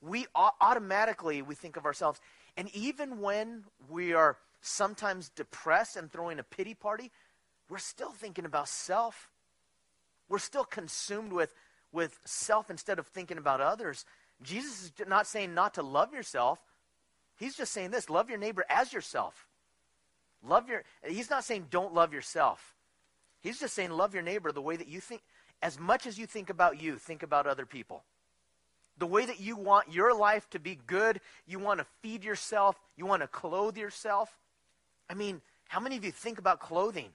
We 0.00 0.26
automatically 0.34 1.42
we 1.42 1.54
think 1.54 1.76
of 1.76 1.86
ourselves, 1.86 2.20
and 2.56 2.68
even 2.74 3.20
when 3.20 3.64
we 3.88 4.12
are 4.12 4.36
sometimes 4.60 5.28
depressed 5.30 5.96
and 5.96 6.10
throwing 6.10 6.38
a 6.38 6.42
pity 6.42 6.74
party, 6.74 7.10
we're 7.68 7.78
still 7.78 8.12
thinking 8.12 8.44
about 8.44 8.68
self. 8.68 9.30
We're 10.28 10.38
still 10.38 10.64
consumed 10.64 11.32
with, 11.32 11.54
with 11.92 12.18
self 12.24 12.70
instead 12.70 12.98
of 12.98 13.06
thinking 13.06 13.38
about 13.38 13.60
others. 13.60 14.04
Jesus 14.42 14.84
is 14.84 14.92
not 15.06 15.26
saying 15.26 15.54
not 15.54 15.74
to 15.74 15.82
love 15.82 16.12
yourself. 16.12 16.58
He's 17.38 17.56
just 17.56 17.72
saying 17.72 17.90
this 17.90 18.08
love 18.08 18.28
your 18.28 18.38
neighbor 18.38 18.64
as 18.68 18.92
yourself. 18.92 19.48
Love 20.42 20.68
your 20.68 20.82
He's 21.06 21.30
not 21.30 21.44
saying 21.44 21.66
don't 21.70 21.94
love 21.94 22.12
yourself. 22.12 22.73
He's 23.44 23.60
just 23.60 23.74
saying 23.74 23.90
love 23.90 24.14
your 24.14 24.22
neighbor 24.22 24.50
the 24.50 24.62
way 24.62 24.74
that 24.74 24.88
you 24.88 25.00
think 25.00 25.20
as 25.62 25.78
much 25.78 26.06
as 26.06 26.18
you 26.18 26.26
think 26.26 26.48
about 26.48 26.80
you, 26.80 26.96
think 26.96 27.22
about 27.22 27.46
other 27.46 27.66
people. 27.66 28.02
The 28.96 29.06
way 29.06 29.26
that 29.26 29.38
you 29.38 29.54
want 29.54 29.92
your 29.92 30.16
life 30.16 30.48
to 30.50 30.58
be 30.58 30.78
good, 30.86 31.20
you 31.46 31.58
want 31.58 31.78
to 31.78 31.86
feed 32.00 32.24
yourself, 32.24 32.80
you 32.96 33.04
want 33.04 33.20
to 33.20 33.28
clothe 33.28 33.76
yourself. 33.76 34.38
I 35.10 35.14
mean, 35.14 35.42
how 35.68 35.78
many 35.78 35.96
of 35.96 36.04
you 36.04 36.10
think 36.10 36.38
about 36.38 36.58
clothing? 36.58 37.10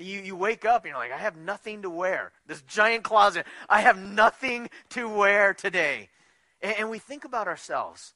You, 0.00 0.20
you 0.20 0.34
wake 0.34 0.64
up 0.64 0.84
and 0.84 0.90
you're 0.90 0.98
like, 0.98 1.12
I 1.12 1.18
have 1.18 1.36
nothing 1.36 1.82
to 1.82 1.90
wear. 1.90 2.32
This 2.46 2.62
giant 2.62 3.04
closet, 3.04 3.46
I 3.68 3.82
have 3.82 3.98
nothing 3.98 4.68
to 4.90 5.08
wear 5.08 5.54
today. 5.54 6.08
And, 6.60 6.74
and 6.78 6.90
we 6.90 6.98
think 6.98 7.24
about 7.24 7.46
ourselves. 7.46 8.12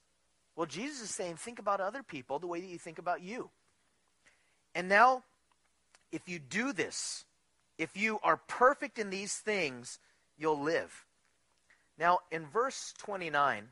Well, 0.57 0.67
Jesus 0.67 1.03
is 1.03 1.11
saying, 1.11 1.37
think 1.37 1.61
about 1.61 1.81
other 1.81 2.03
people 2.03 2.41
the 2.41 2.49
way 2.49 2.61
that 2.61 2.67
you 2.67 2.79
think 2.79 2.99
about 2.99 3.23
you. 3.23 3.51
And 4.75 4.89
now, 4.89 5.23
if 6.13 6.29
you 6.29 6.39
do 6.39 6.73
this, 6.73 7.25
if 7.79 7.97
you 7.97 8.19
are 8.23 8.37
perfect 8.37 8.99
in 8.99 9.11
these 9.11 9.35
things, 9.35 9.99
you'll 10.39 10.61
live. 10.61 11.05
Now, 11.99 12.21
in 12.31 12.47
verse 12.47 12.95
29, 12.99 13.69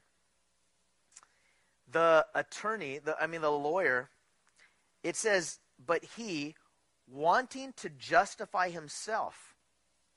the 1.90 2.26
attorney, 2.34 2.98
the, 2.98 3.16
I 3.20 3.26
mean, 3.26 3.40
the 3.40 3.50
lawyer, 3.50 4.08
it 5.02 5.16
says, 5.16 5.58
But 5.84 6.04
he, 6.16 6.54
wanting 7.10 7.72
to 7.76 7.88
justify 7.88 8.70
himself, 8.70 9.54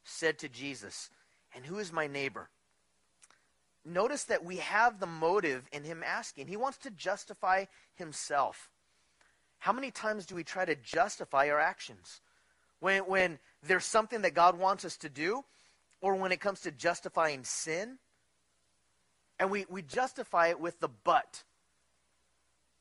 said 0.04 0.40
to 0.40 0.50
Jesus, 0.50 1.10
And 1.56 1.66
who 1.66 1.80
is 1.80 1.94
my 1.94 2.08
neighbor? 2.08 2.50
Notice 3.86 4.26
that 4.26 4.46
we 4.46 4.58
have 4.58 5.00
the 5.00 5.08
motive 5.08 5.64
in 5.72 5.84
him 5.84 6.04
asking. 6.06 6.48
He 6.48 6.58
wants 6.58 6.78
to 6.80 6.92
justify 6.92 7.66
himself. 7.96 8.71
How 9.62 9.72
many 9.72 9.90
times 9.90 10.26
do 10.26 10.36
we 10.36 10.44
try 10.44 10.66
to 10.66 10.76
justify 10.76 11.50
our 11.50 11.60
actions? 11.60 12.22
When, 12.80 13.04
when 13.04 13.40
there's 13.64 13.86
something 13.86 14.22
that 14.22 14.34
God 14.34 14.60
wants 14.60 14.86
us 14.86 14.98
to 14.98 15.10
do, 15.10 15.44
or 16.02 16.16
when 16.16 16.32
it 16.32 16.42
comes 16.42 16.62
to 16.62 16.72
justifying 16.72 17.44
sin, 17.44 17.98
and 19.40 19.50
we, 19.50 19.66
we 19.70 19.82
justify 19.82 20.50
it 20.50 20.60
with 20.60 20.80
the 20.80 20.90
but. 21.04 21.44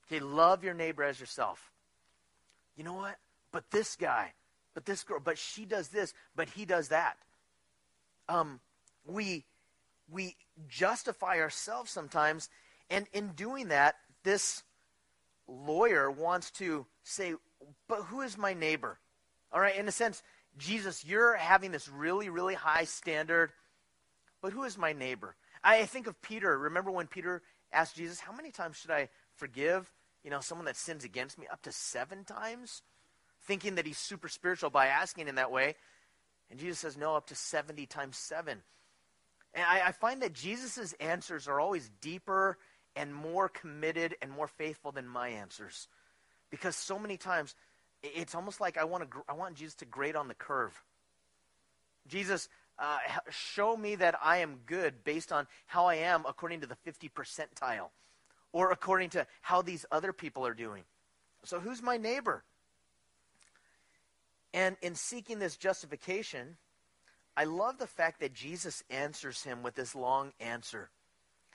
Okay, 0.07 0.21
love 0.21 0.65
your 0.65 0.75
neighbor 0.75 1.05
as 1.05 1.21
yourself. 1.21 1.71
You 2.77 2.85
know 2.85 2.95
what? 2.95 3.17
but 3.53 3.71
this 3.71 3.97
guy, 3.97 4.33
but 4.75 4.85
this 4.85 5.03
girl, 5.03 5.21
but 5.23 5.39
she 5.39 5.65
does 5.65 5.89
this, 5.89 6.15
but 6.37 6.49
he 6.51 6.65
does 6.65 6.89
that. 6.89 7.17
Um, 8.29 8.61
we 9.07 9.45
we 10.11 10.37
justify 10.69 11.39
ourselves 11.39 11.91
sometimes, 11.91 12.49
and 12.89 13.07
in 13.13 13.29
doing 13.29 13.69
that, 13.69 13.97
this 14.25 14.63
lawyer 15.51 16.11
wants 16.11 16.51
to 16.53 16.87
say, 17.03 17.35
"But 17.89 18.05
who 18.05 18.21
is 18.21 18.39
my 18.39 18.55
neighbor?" 18.55 18.99
All 19.53 19.61
right, 19.61 19.77
in 19.77 19.89
a 19.89 19.93
sense, 19.93 20.23
Jesus, 20.57 21.05
you're 21.05 21.37
having 21.37 21.73
this 21.73 21.89
really, 21.89 22.29
really 22.29 22.55
high 22.55 22.85
standard, 22.85 23.53
but 24.41 24.53
who 24.53 24.65
is 24.65 24.79
my 24.79 24.93
neighbor? 24.93 25.37
I 25.63 25.85
think 25.87 26.07
of 26.07 26.21
Peter. 26.23 26.57
Remember 26.57 26.91
when 26.91 27.07
Peter 27.07 27.43
asked 27.73 27.97
Jesus, 27.97 28.21
"How 28.21 28.33
many 28.33 28.51
times 28.51 28.77
should 28.77 28.91
I 28.91 29.09
forgive?" 29.35 29.93
You 30.23 30.31
know, 30.31 30.41
someone 30.41 30.67
that 30.67 30.77
sins 30.77 31.05
against 31.05 31.39
me 31.39 31.47
up 31.47 31.63
to 31.63 31.73
seven 31.73 32.25
times 32.25 32.83
thinking 33.43 33.77
that 33.77 33.87
he's 33.87 33.99
super 33.99 34.29
spiritual 34.29 34.71
by 34.71 34.87
asking 34.87 35.29
in 35.29 35.37
that 35.37 35.51
way. 35.51 35.77
And 36.51 36.59
Jesus 36.59 36.79
says, 36.79 36.97
no, 36.97 37.15
up 37.17 37.27
to 37.29 37.35
70 37.35 37.87
times 37.87 38.17
7. 38.17 38.63
And 39.55 39.65
I, 39.65 39.89
I 39.89 39.93
find 39.93 40.23
that 40.23 40.33
Jesus' 40.33 40.95
answers 41.01 41.49
are 41.49 41.61
always 41.61 41.91
deeper 42.01 42.59
and 42.97 43.15
more 43.15 43.49
committed 43.49 44.17
and 44.21 44.31
more 44.31 44.49
faithful 44.49 44.93
than 44.93 45.07
my 45.07 45.29
answers. 45.29 45.89
Because 46.51 46.77
so 46.77 46.99
many 46.99 47.17
times, 47.17 47.55
it's 48.03 48.35
almost 48.35 48.61
like 48.61 48.77
I 48.77 48.85
want, 48.85 49.11
to, 49.11 49.23
I 49.29 49.35
want 49.35 49.55
Jesus 49.55 49.75
to 49.77 49.85
grade 49.85 50.17
on 50.17 50.29
the 50.29 50.35
curve. 50.35 50.73
Jesus, 52.09 52.49
uh, 52.79 52.99
show 53.31 53.77
me 53.77 53.95
that 53.97 54.17
I 54.23 54.39
am 54.39 54.61
good 54.67 55.05
based 55.05 55.33
on 55.33 55.47
how 55.67 55.87
I 55.87 55.97
am 55.97 56.25
according 56.27 56.61
to 56.63 56.67
the 56.67 56.77
50 56.77 57.11
percentile 57.11 57.91
or 58.53 58.73
according 58.73 59.11
to 59.11 59.27
how 59.43 59.63
these 59.63 59.87
other 59.93 60.13
people 60.13 60.47
are 60.47 60.55
doing. 60.55 60.83
So, 61.45 61.61
who's 61.61 61.83
my 61.83 61.97
neighbor? 61.97 62.43
And 64.53 64.77
in 64.83 64.95
seeking 64.95 65.39
this 65.39 65.57
justification, 65.57 66.57
I 67.37 67.45
love 67.45 67.79
the 67.79 67.87
fact 67.87 68.21
that 68.21 68.35
Jesus 68.35 68.83
answers 68.91 69.43
him 69.43 69.63
with 69.63 69.75
this 69.75 69.95
long 69.95 70.33
answer. 70.41 70.91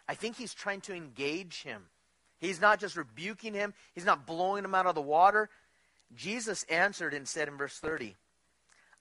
I 0.07 0.15
think 0.15 0.37
he's 0.37 0.53
trying 0.53 0.81
to 0.81 0.93
engage 0.93 1.63
him. 1.63 1.83
He's 2.39 2.61
not 2.61 2.79
just 2.79 2.95
rebuking 2.95 3.53
him, 3.53 3.73
he's 3.93 4.05
not 4.05 4.27
blowing 4.27 4.63
him 4.63 4.75
out 4.75 4.85
of 4.85 4.95
the 4.95 5.01
water. 5.01 5.49
Jesus 6.15 6.63
answered 6.69 7.13
and 7.13 7.27
said 7.27 7.47
in 7.47 7.57
verse 7.57 7.79
30 7.79 8.15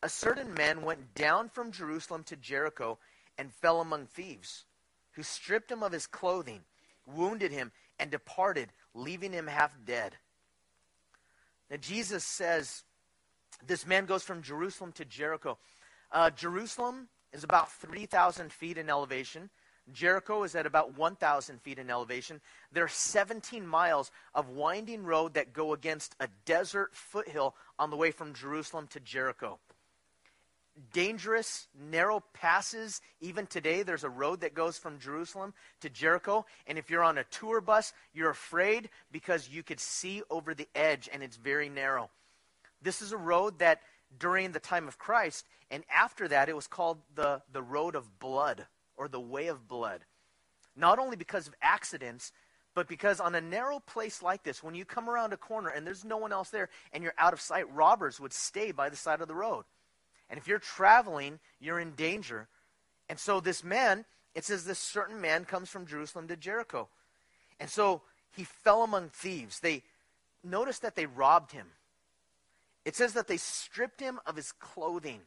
A 0.02 0.08
certain 0.08 0.54
man 0.54 0.82
went 0.82 1.14
down 1.14 1.48
from 1.48 1.72
Jerusalem 1.72 2.22
to 2.24 2.36
Jericho 2.36 2.98
and 3.36 3.52
fell 3.52 3.80
among 3.80 4.06
thieves, 4.06 4.64
who 5.12 5.22
stripped 5.22 5.70
him 5.70 5.82
of 5.82 5.92
his 5.92 6.06
clothing, 6.06 6.60
wounded 7.06 7.52
him, 7.52 7.72
and 7.98 8.10
departed, 8.10 8.70
leaving 8.94 9.32
him 9.32 9.46
half 9.46 9.76
dead. 9.84 10.16
Now, 11.70 11.76
Jesus 11.76 12.24
says, 12.24 12.84
this 13.66 13.86
man 13.86 14.06
goes 14.06 14.22
from 14.22 14.42
Jerusalem 14.42 14.92
to 14.92 15.04
Jericho. 15.04 15.58
Uh, 16.12 16.30
Jerusalem 16.30 17.08
is 17.32 17.44
about 17.44 17.72
3,000 17.72 18.52
feet 18.52 18.78
in 18.78 18.90
elevation. 18.90 19.50
Jericho 19.92 20.42
is 20.44 20.54
at 20.54 20.66
about 20.66 20.96
1,000 20.96 21.60
feet 21.60 21.78
in 21.78 21.90
elevation. 21.90 22.40
There 22.72 22.84
are 22.84 22.88
17 22.88 23.66
miles 23.66 24.10
of 24.34 24.48
winding 24.48 25.04
road 25.04 25.34
that 25.34 25.52
go 25.52 25.72
against 25.72 26.16
a 26.20 26.28
desert 26.46 26.94
foothill 26.94 27.54
on 27.78 27.90
the 27.90 27.96
way 27.96 28.10
from 28.10 28.32
Jerusalem 28.32 28.86
to 28.88 29.00
Jericho. 29.00 29.58
Dangerous, 30.92 31.68
narrow 31.78 32.24
passes. 32.32 33.00
Even 33.20 33.46
today, 33.46 33.82
there's 33.82 34.04
a 34.04 34.10
road 34.10 34.40
that 34.40 34.54
goes 34.54 34.78
from 34.78 34.98
Jerusalem 34.98 35.54
to 35.80 35.90
Jericho. 35.90 36.46
And 36.66 36.78
if 36.78 36.90
you're 36.90 37.04
on 37.04 37.18
a 37.18 37.24
tour 37.24 37.60
bus, 37.60 37.92
you're 38.12 38.30
afraid 38.30 38.88
because 39.12 39.48
you 39.48 39.62
could 39.62 39.78
see 39.78 40.22
over 40.30 40.54
the 40.54 40.68
edge 40.74 41.08
and 41.12 41.22
it's 41.22 41.36
very 41.36 41.68
narrow. 41.68 42.10
This 42.82 43.02
is 43.02 43.12
a 43.12 43.16
road 43.16 43.60
that 43.60 43.82
during 44.18 44.52
the 44.52 44.60
time 44.60 44.88
of 44.88 44.98
Christ, 44.98 45.46
and 45.70 45.84
after 45.94 46.26
that, 46.28 46.48
it 46.48 46.56
was 46.56 46.66
called 46.66 46.98
the, 47.14 47.42
the 47.52 47.62
road 47.62 47.94
of 47.94 48.18
blood 48.18 48.66
or 48.96 49.08
the 49.08 49.20
way 49.20 49.48
of 49.48 49.68
blood. 49.68 50.00
Not 50.76 50.98
only 50.98 51.16
because 51.16 51.46
of 51.46 51.54
accidents, 51.62 52.32
but 52.74 52.88
because 52.88 53.20
on 53.20 53.34
a 53.34 53.40
narrow 53.40 53.78
place 53.78 54.22
like 54.22 54.42
this, 54.42 54.62
when 54.62 54.74
you 54.74 54.84
come 54.84 55.08
around 55.08 55.32
a 55.32 55.36
corner 55.36 55.68
and 55.68 55.86
there's 55.86 56.04
no 56.04 56.16
one 56.16 56.32
else 56.32 56.50
there 56.50 56.68
and 56.92 57.02
you're 57.02 57.14
out 57.18 57.32
of 57.32 57.40
sight, 57.40 57.72
robbers 57.72 58.18
would 58.18 58.32
stay 58.32 58.72
by 58.72 58.88
the 58.88 58.96
side 58.96 59.20
of 59.20 59.28
the 59.28 59.34
road. 59.34 59.64
And 60.28 60.38
if 60.38 60.48
you're 60.48 60.58
traveling, 60.58 61.38
you're 61.60 61.78
in 61.78 61.92
danger. 61.92 62.48
And 63.08 63.18
so 63.18 63.40
this 63.40 63.62
man, 63.62 64.04
it 64.34 64.44
says 64.44 64.64
this 64.64 64.78
certain 64.78 65.20
man 65.20 65.44
comes 65.44 65.70
from 65.70 65.86
Jerusalem 65.86 66.26
to 66.28 66.36
Jericho. 66.36 66.88
And 67.60 67.70
so 67.70 68.02
he 68.34 68.42
fell 68.42 68.82
among 68.82 69.10
thieves. 69.10 69.60
They 69.60 69.82
notice 70.42 70.80
that 70.80 70.96
they 70.96 71.06
robbed 71.06 71.52
him. 71.52 71.66
It 72.84 72.96
says 72.96 73.12
that 73.12 73.28
they 73.28 73.36
stripped 73.36 74.00
him 74.00 74.18
of 74.26 74.36
his 74.36 74.52
clothing. 74.52 75.20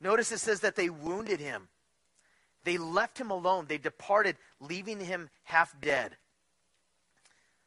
Notice 0.00 0.30
it 0.32 0.38
says 0.38 0.60
that 0.60 0.76
they 0.76 0.90
wounded 0.90 1.40
him. 1.40 1.68
They 2.64 2.78
left 2.78 3.18
him 3.18 3.30
alone. 3.30 3.66
They 3.68 3.78
departed, 3.78 4.36
leaving 4.60 5.00
him 5.00 5.28
half 5.44 5.78
dead. 5.80 6.16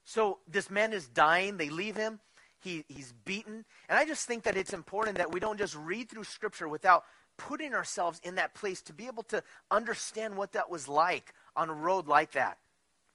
So 0.04 0.40
this 0.48 0.70
man 0.70 0.94
is 0.94 1.08
dying. 1.08 1.58
They 1.58 1.70
leave 1.70 1.96
him. 1.96 2.20
He, 2.60 2.84
he's 2.88 3.14
beaten. 3.26 3.66
And 3.88 4.00
I 4.00 4.06
just 4.06 4.28
think 4.28 4.44
that 4.44 4.58
it's 4.58 4.74
important 4.74 5.18
that 5.18 5.32
we 5.32 5.40
don't 5.40 5.58
just 5.60 5.76
read 5.76 6.10
through 6.10 6.24
Scripture 6.24 6.68
without 6.68 7.04
putting 7.38 7.74
ourselves 7.74 8.20
in 8.24 8.36
that 8.36 8.56
place 8.56 8.82
to 8.82 8.94
be 8.94 9.06
able 9.06 9.24
to 9.24 9.44
understand 9.70 10.36
what 10.36 10.54
that 10.54 10.70
was 10.70 10.88
like 10.88 11.34
on 11.56 11.70
a 11.70 11.74
road 11.74 12.08
like 12.08 12.32
that. 12.32 12.58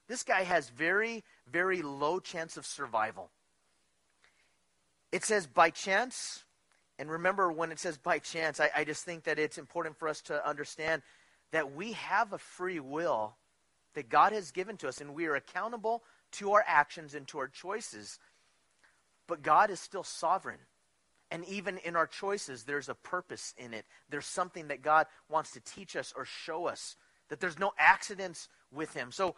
This 0.08 0.22
guy 0.22 0.42
has 0.42 0.68
very, 0.68 1.24
very 1.50 1.82
low 1.82 2.20
chance 2.20 2.56
of 2.56 2.66
survival. 2.66 3.30
It 5.10 5.24
says 5.24 5.46
by 5.46 5.70
chance, 5.70 6.44
and 6.98 7.10
remember 7.10 7.50
when 7.50 7.72
it 7.72 7.78
says 7.78 7.98
by 7.98 8.18
chance, 8.18 8.60
I, 8.60 8.70
I 8.76 8.84
just 8.84 9.04
think 9.04 9.24
that 9.24 9.38
it's 9.38 9.58
important 9.58 9.98
for 9.98 10.08
us 10.08 10.20
to 10.22 10.46
understand 10.46 11.02
that 11.52 11.74
we 11.74 11.92
have 11.92 12.32
a 12.32 12.38
free 12.38 12.80
will 12.80 13.36
that 13.94 14.08
God 14.08 14.32
has 14.32 14.50
given 14.50 14.76
to 14.78 14.88
us, 14.88 15.00
and 15.00 15.14
we 15.14 15.26
are 15.26 15.34
accountable 15.34 16.02
to 16.32 16.52
our 16.52 16.64
actions 16.66 17.14
and 17.14 17.28
to 17.28 17.38
our 17.38 17.48
choices. 17.48 18.18
But 19.26 19.42
God 19.42 19.70
is 19.70 19.78
still 19.80 20.02
sovereign. 20.02 20.58
And 21.30 21.44
even 21.46 21.78
in 21.78 21.96
our 21.96 22.06
choices, 22.06 22.64
there's 22.64 22.88
a 22.88 22.94
purpose 22.94 23.54
in 23.56 23.72
it. 23.72 23.86
There's 24.10 24.26
something 24.26 24.68
that 24.68 24.82
God 24.82 25.06
wants 25.28 25.52
to 25.52 25.60
teach 25.60 25.96
us 25.96 26.12
or 26.16 26.24
show 26.24 26.66
us, 26.66 26.96
that 27.28 27.40
there's 27.40 27.58
no 27.58 27.72
accidents 27.78 28.48
with 28.70 28.92
Him. 28.94 29.12
So, 29.12 29.34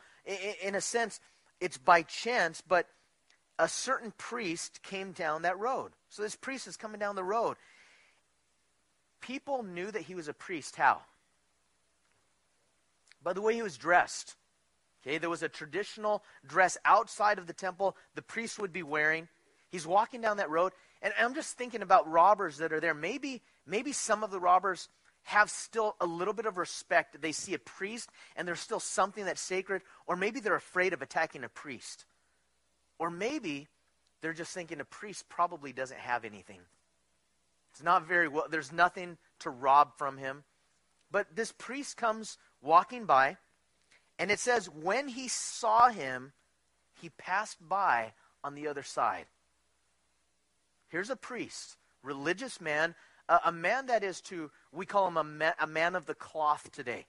in 0.63 0.75
a 0.75 0.81
sense, 0.81 1.21
it's 1.61 1.79
by 1.79 2.03
chance, 2.03 2.61
but 2.67 2.89
a 3.59 3.69
certain 3.69 4.13
priest 4.19 4.83
came 4.83 5.13
down 5.13 5.43
that 5.43 5.59
road. 5.59 5.93
So, 6.09 6.23
this 6.23 6.37
priest 6.37 6.67
is 6.67 6.77
coming 6.77 6.99
down 6.99 7.15
the 7.15 7.25
road. 7.25 7.57
People 9.21 9.63
knew 9.63 9.91
that 9.91 10.03
he 10.03 10.15
was 10.15 10.29
a 10.29 10.35
priest. 10.35 10.77
How? 10.77 11.01
By 13.25 13.33
the 13.33 13.41
way 13.41 13.55
he 13.55 13.63
was 13.63 13.79
dressed. 13.79 14.37
Okay, 15.03 15.19
there 15.19 15.31
was 15.31 15.43
a 15.43 15.49
traditional 15.49 16.23
dress 16.47 16.79
outside 16.85 17.39
of 17.39 17.47
the 17.47 17.53
temple 17.53 17.97
the 18.15 18.23
priest 18.23 18.59
would 18.59 18.73
be 18.73 18.83
wearing. 18.83 19.29
He's 19.71 19.87
walking 19.87 20.21
down 20.21 20.37
that 20.37 20.51
road, 20.51 20.73
and 21.03 21.13
I'm 21.19 21.35
just 21.35 21.59
thinking 21.59 21.83
about 21.83 22.11
robbers 22.11 22.59
that 22.59 22.73
are 22.73 22.81
there. 22.81 22.95
Maybe, 22.95 23.43
maybe 23.67 23.93
some 23.93 24.23
of 24.23 24.31
the 24.31 24.39
robbers 24.39 24.89
have 25.25 25.51
still 25.51 25.97
a 26.01 26.07
little 26.07 26.35
bit 26.35 26.47
of 26.47 26.59
respect. 26.59 27.21
They 27.21 27.33
see 27.33 27.55
a 27.55 27.59
priest, 27.59 28.11
and 28.37 28.47
there's 28.47 28.61
still 28.61 28.81
something 28.81 29.25
that's 29.25 29.41
sacred, 29.41 29.83
or 30.07 30.17
maybe 30.17 30.41
they're 30.41 30.55
afraid 30.55 30.93
of 30.93 31.03
attacking 31.03 31.45
a 31.45 31.49
priest. 31.49 32.05
Or 32.99 33.11
maybe 33.11 33.69
they're 34.21 34.33
just 34.33 34.53
thinking 34.53 34.81
a 34.81 34.85
priest 34.85 35.29
probably 35.29 35.73
doesn't 35.73 35.99
have 35.99 36.25
anything. 36.25 36.61
It's 37.73 37.83
not 37.83 38.07
very 38.07 38.29
well, 38.29 38.47
there's 38.49 38.71
nothing 38.71 39.19
to 39.41 39.51
rob 39.51 39.97
from 39.99 40.19
him. 40.19 40.45
But 41.11 41.35
this 41.35 41.53
priest 41.53 41.97
comes 41.97 42.39
walking 42.65 43.05
by, 43.05 43.37
and 44.19 44.31
it 44.31 44.41
says, 44.41 44.67
when 44.67 45.09
he 45.09 45.29
saw 45.29 45.91
him, 45.91 46.33
he 47.01 47.11
passed 47.11 47.59
by 47.69 48.13
on 48.43 48.55
the 48.55 48.69
other 48.69 48.83
side. 48.83 49.27
Here's 50.89 51.11
a 51.11 51.17
priest, 51.17 51.77
religious 52.03 52.61
man, 52.61 52.95
a, 53.29 53.41
a 53.47 53.53
man 53.53 53.87
that 53.87 54.03
is 54.03 54.21
to, 54.23 54.51
we 54.73 54.87
call 54.87 55.09
him 55.09 55.17
a, 55.17 55.25
ma- 55.25 55.53
a 55.61 55.67
man 55.67 55.95
of 55.95 56.07
the 56.07 56.15
cloth 56.15 56.71
today. 56.73 57.07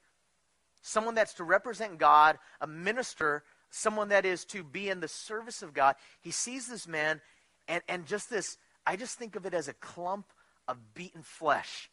Someone 0.82 1.16
that's 1.16 1.36
to 1.36 1.44
represent 1.44 1.98
God, 1.98 2.38
a 2.62 2.68
minister, 2.68 3.44
someone 3.70 4.10
that 4.10 4.26
is 4.26 4.46
to 4.46 4.64
be 4.64 4.90
in 4.90 5.00
the 5.00 5.08
service 5.08 5.62
of 5.62 5.74
God. 5.74 5.96
He 6.22 6.32
sees 6.32 6.68
this 6.68 6.88
man, 6.88 7.22
and, 7.68 7.82
and 7.88 8.06
just 8.06 8.30
this, 8.30 8.58
I 8.86 8.96
just 8.96 9.18
think 9.18 9.36
of 9.36 9.46
it 9.46 9.54
as 9.54 9.68
a 9.68 9.74
clump 9.74 10.28
of 10.68 10.78
beaten 10.94 11.24
flesh. 11.24 11.90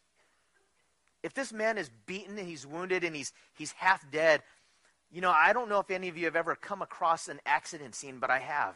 If 1.23 1.33
this 1.33 1.53
man 1.53 1.77
is 1.77 1.89
beaten 2.05 2.37
and 2.37 2.47
he's 2.47 2.67
wounded 2.67 3.03
and 3.03 3.15
he's, 3.15 3.31
he's 3.53 3.71
half 3.71 4.09
dead, 4.11 4.43
you 5.11 5.21
know, 5.21 5.31
I 5.31 5.53
don't 5.53 5.69
know 5.69 5.79
if 5.79 5.89
any 5.89 6.09
of 6.09 6.17
you 6.17 6.25
have 6.25 6.35
ever 6.35 6.55
come 6.55 6.81
across 6.81 7.27
an 7.27 7.39
accident 7.45 7.95
scene, 7.95 8.19
but 8.19 8.29
I 8.29 8.39
have. 8.39 8.75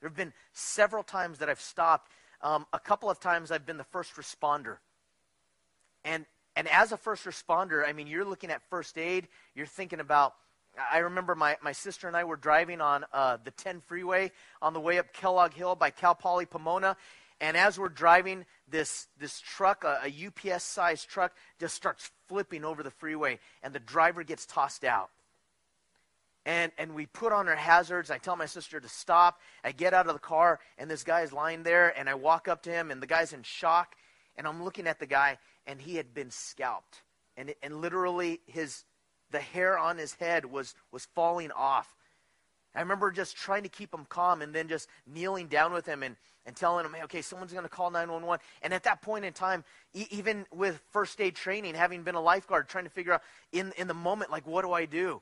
There 0.00 0.08
have 0.08 0.16
been 0.16 0.32
several 0.52 1.02
times 1.02 1.38
that 1.38 1.48
I've 1.48 1.60
stopped. 1.60 2.10
Um, 2.42 2.66
a 2.72 2.78
couple 2.78 3.10
of 3.10 3.18
times 3.18 3.50
I've 3.50 3.66
been 3.66 3.76
the 3.76 3.84
first 3.84 4.14
responder. 4.16 4.76
And, 6.04 6.26
and 6.54 6.68
as 6.68 6.92
a 6.92 6.96
first 6.96 7.24
responder, 7.24 7.86
I 7.86 7.92
mean, 7.92 8.06
you're 8.06 8.24
looking 8.24 8.50
at 8.50 8.62
first 8.70 8.96
aid, 8.96 9.28
you're 9.54 9.66
thinking 9.66 10.00
about. 10.00 10.34
I 10.92 10.98
remember 10.98 11.34
my, 11.34 11.56
my 11.62 11.72
sister 11.72 12.06
and 12.06 12.16
I 12.16 12.22
were 12.24 12.36
driving 12.36 12.80
on 12.80 13.04
uh, 13.12 13.38
the 13.42 13.50
10 13.50 13.80
freeway 13.80 14.30
on 14.62 14.72
the 14.72 14.80
way 14.80 14.98
up 14.98 15.12
Kellogg 15.12 15.52
Hill 15.52 15.74
by 15.74 15.90
Cal 15.90 16.14
Poly 16.14 16.46
Pomona. 16.46 16.96
And 17.40 17.56
as 17.56 17.78
we're 17.78 17.88
driving, 17.88 18.44
this, 18.68 19.08
this 19.18 19.40
truck, 19.40 19.84
a, 19.84 20.00
a 20.04 20.26
UPS 20.26 20.64
sized 20.64 21.08
truck, 21.08 21.32
just 21.58 21.74
starts 21.74 22.10
flipping 22.28 22.64
over 22.64 22.82
the 22.82 22.90
freeway, 22.90 23.38
and 23.62 23.74
the 23.74 23.80
driver 23.80 24.22
gets 24.22 24.46
tossed 24.46 24.84
out 24.84 25.10
and 26.46 26.72
and 26.78 26.94
we 26.94 27.06
put 27.06 27.32
on 27.32 27.48
our 27.48 27.56
hazards. 27.56 28.10
I 28.10 28.18
tell 28.18 28.36
my 28.36 28.46
sister 28.46 28.80
to 28.80 28.88
stop. 28.88 29.40
I 29.62 29.72
get 29.72 29.94
out 29.94 30.06
of 30.06 30.14
the 30.14 30.20
car, 30.20 30.60
and 30.78 30.90
this 30.90 31.04
guy 31.04 31.22
is 31.22 31.32
lying 31.32 31.62
there, 31.62 31.96
and 31.98 32.08
I 32.08 32.14
walk 32.14 32.48
up 32.48 32.62
to 32.64 32.70
him, 32.70 32.90
and 32.90 33.02
the 33.02 33.06
guy's 33.06 33.32
in 33.32 33.42
shock, 33.42 33.94
and 34.36 34.46
I'm 34.46 34.62
looking 34.62 34.86
at 34.86 34.98
the 34.98 35.06
guy, 35.06 35.38
and 35.66 35.80
he 35.80 35.96
had 35.96 36.14
been 36.14 36.30
scalped, 36.30 37.02
and 37.36 37.54
and 37.62 37.80
literally 37.80 38.40
his 38.46 38.84
the 39.30 39.40
hair 39.40 39.78
on 39.78 39.98
his 39.98 40.14
head 40.14 40.46
was 40.46 40.74
was 40.90 41.06
falling 41.14 41.52
off. 41.52 41.94
I 42.74 42.80
remember 42.80 43.10
just 43.10 43.36
trying 43.36 43.64
to 43.64 43.68
keep 43.68 43.92
him 43.92 44.06
calm, 44.08 44.42
and 44.42 44.54
then 44.54 44.68
just 44.68 44.88
kneeling 45.06 45.48
down 45.48 45.72
with 45.72 45.86
him 45.86 46.02
and 46.02 46.16
and 46.46 46.56
telling 46.56 46.86
him, 46.86 46.94
hey, 46.94 47.02
okay, 47.04 47.22
someone's 47.22 47.52
going 47.52 47.64
to 47.64 47.68
call 47.68 47.90
911. 47.90 48.42
And 48.62 48.72
at 48.72 48.84
that 48.84 49.02
point 49.02 49.26
in 49.26 49.32
time, 49.34 49.62
e- 49.92 50.06
even 50.10 50.46
with 50.50 50.80
first 50.90 51.20
aid 51.20 51.34
training, 51.34 51.74
having 51.74 52.02
been 52.02 52.14
a 52.14 52.20
lifeguard, 52.20 52.66
trying 52.66 52.84
to 52.84 52.90
figure 52.90 53.12
out 53.12 53.22
in 53.52 53.72
in 53.76 53.88
the 53.88 53.94
moment, 53.94 54.30
like, 54.30 54.46
what 54.46 54.62
do 54.62 54.72
I 54.72 54.86
do? 54.86 55.20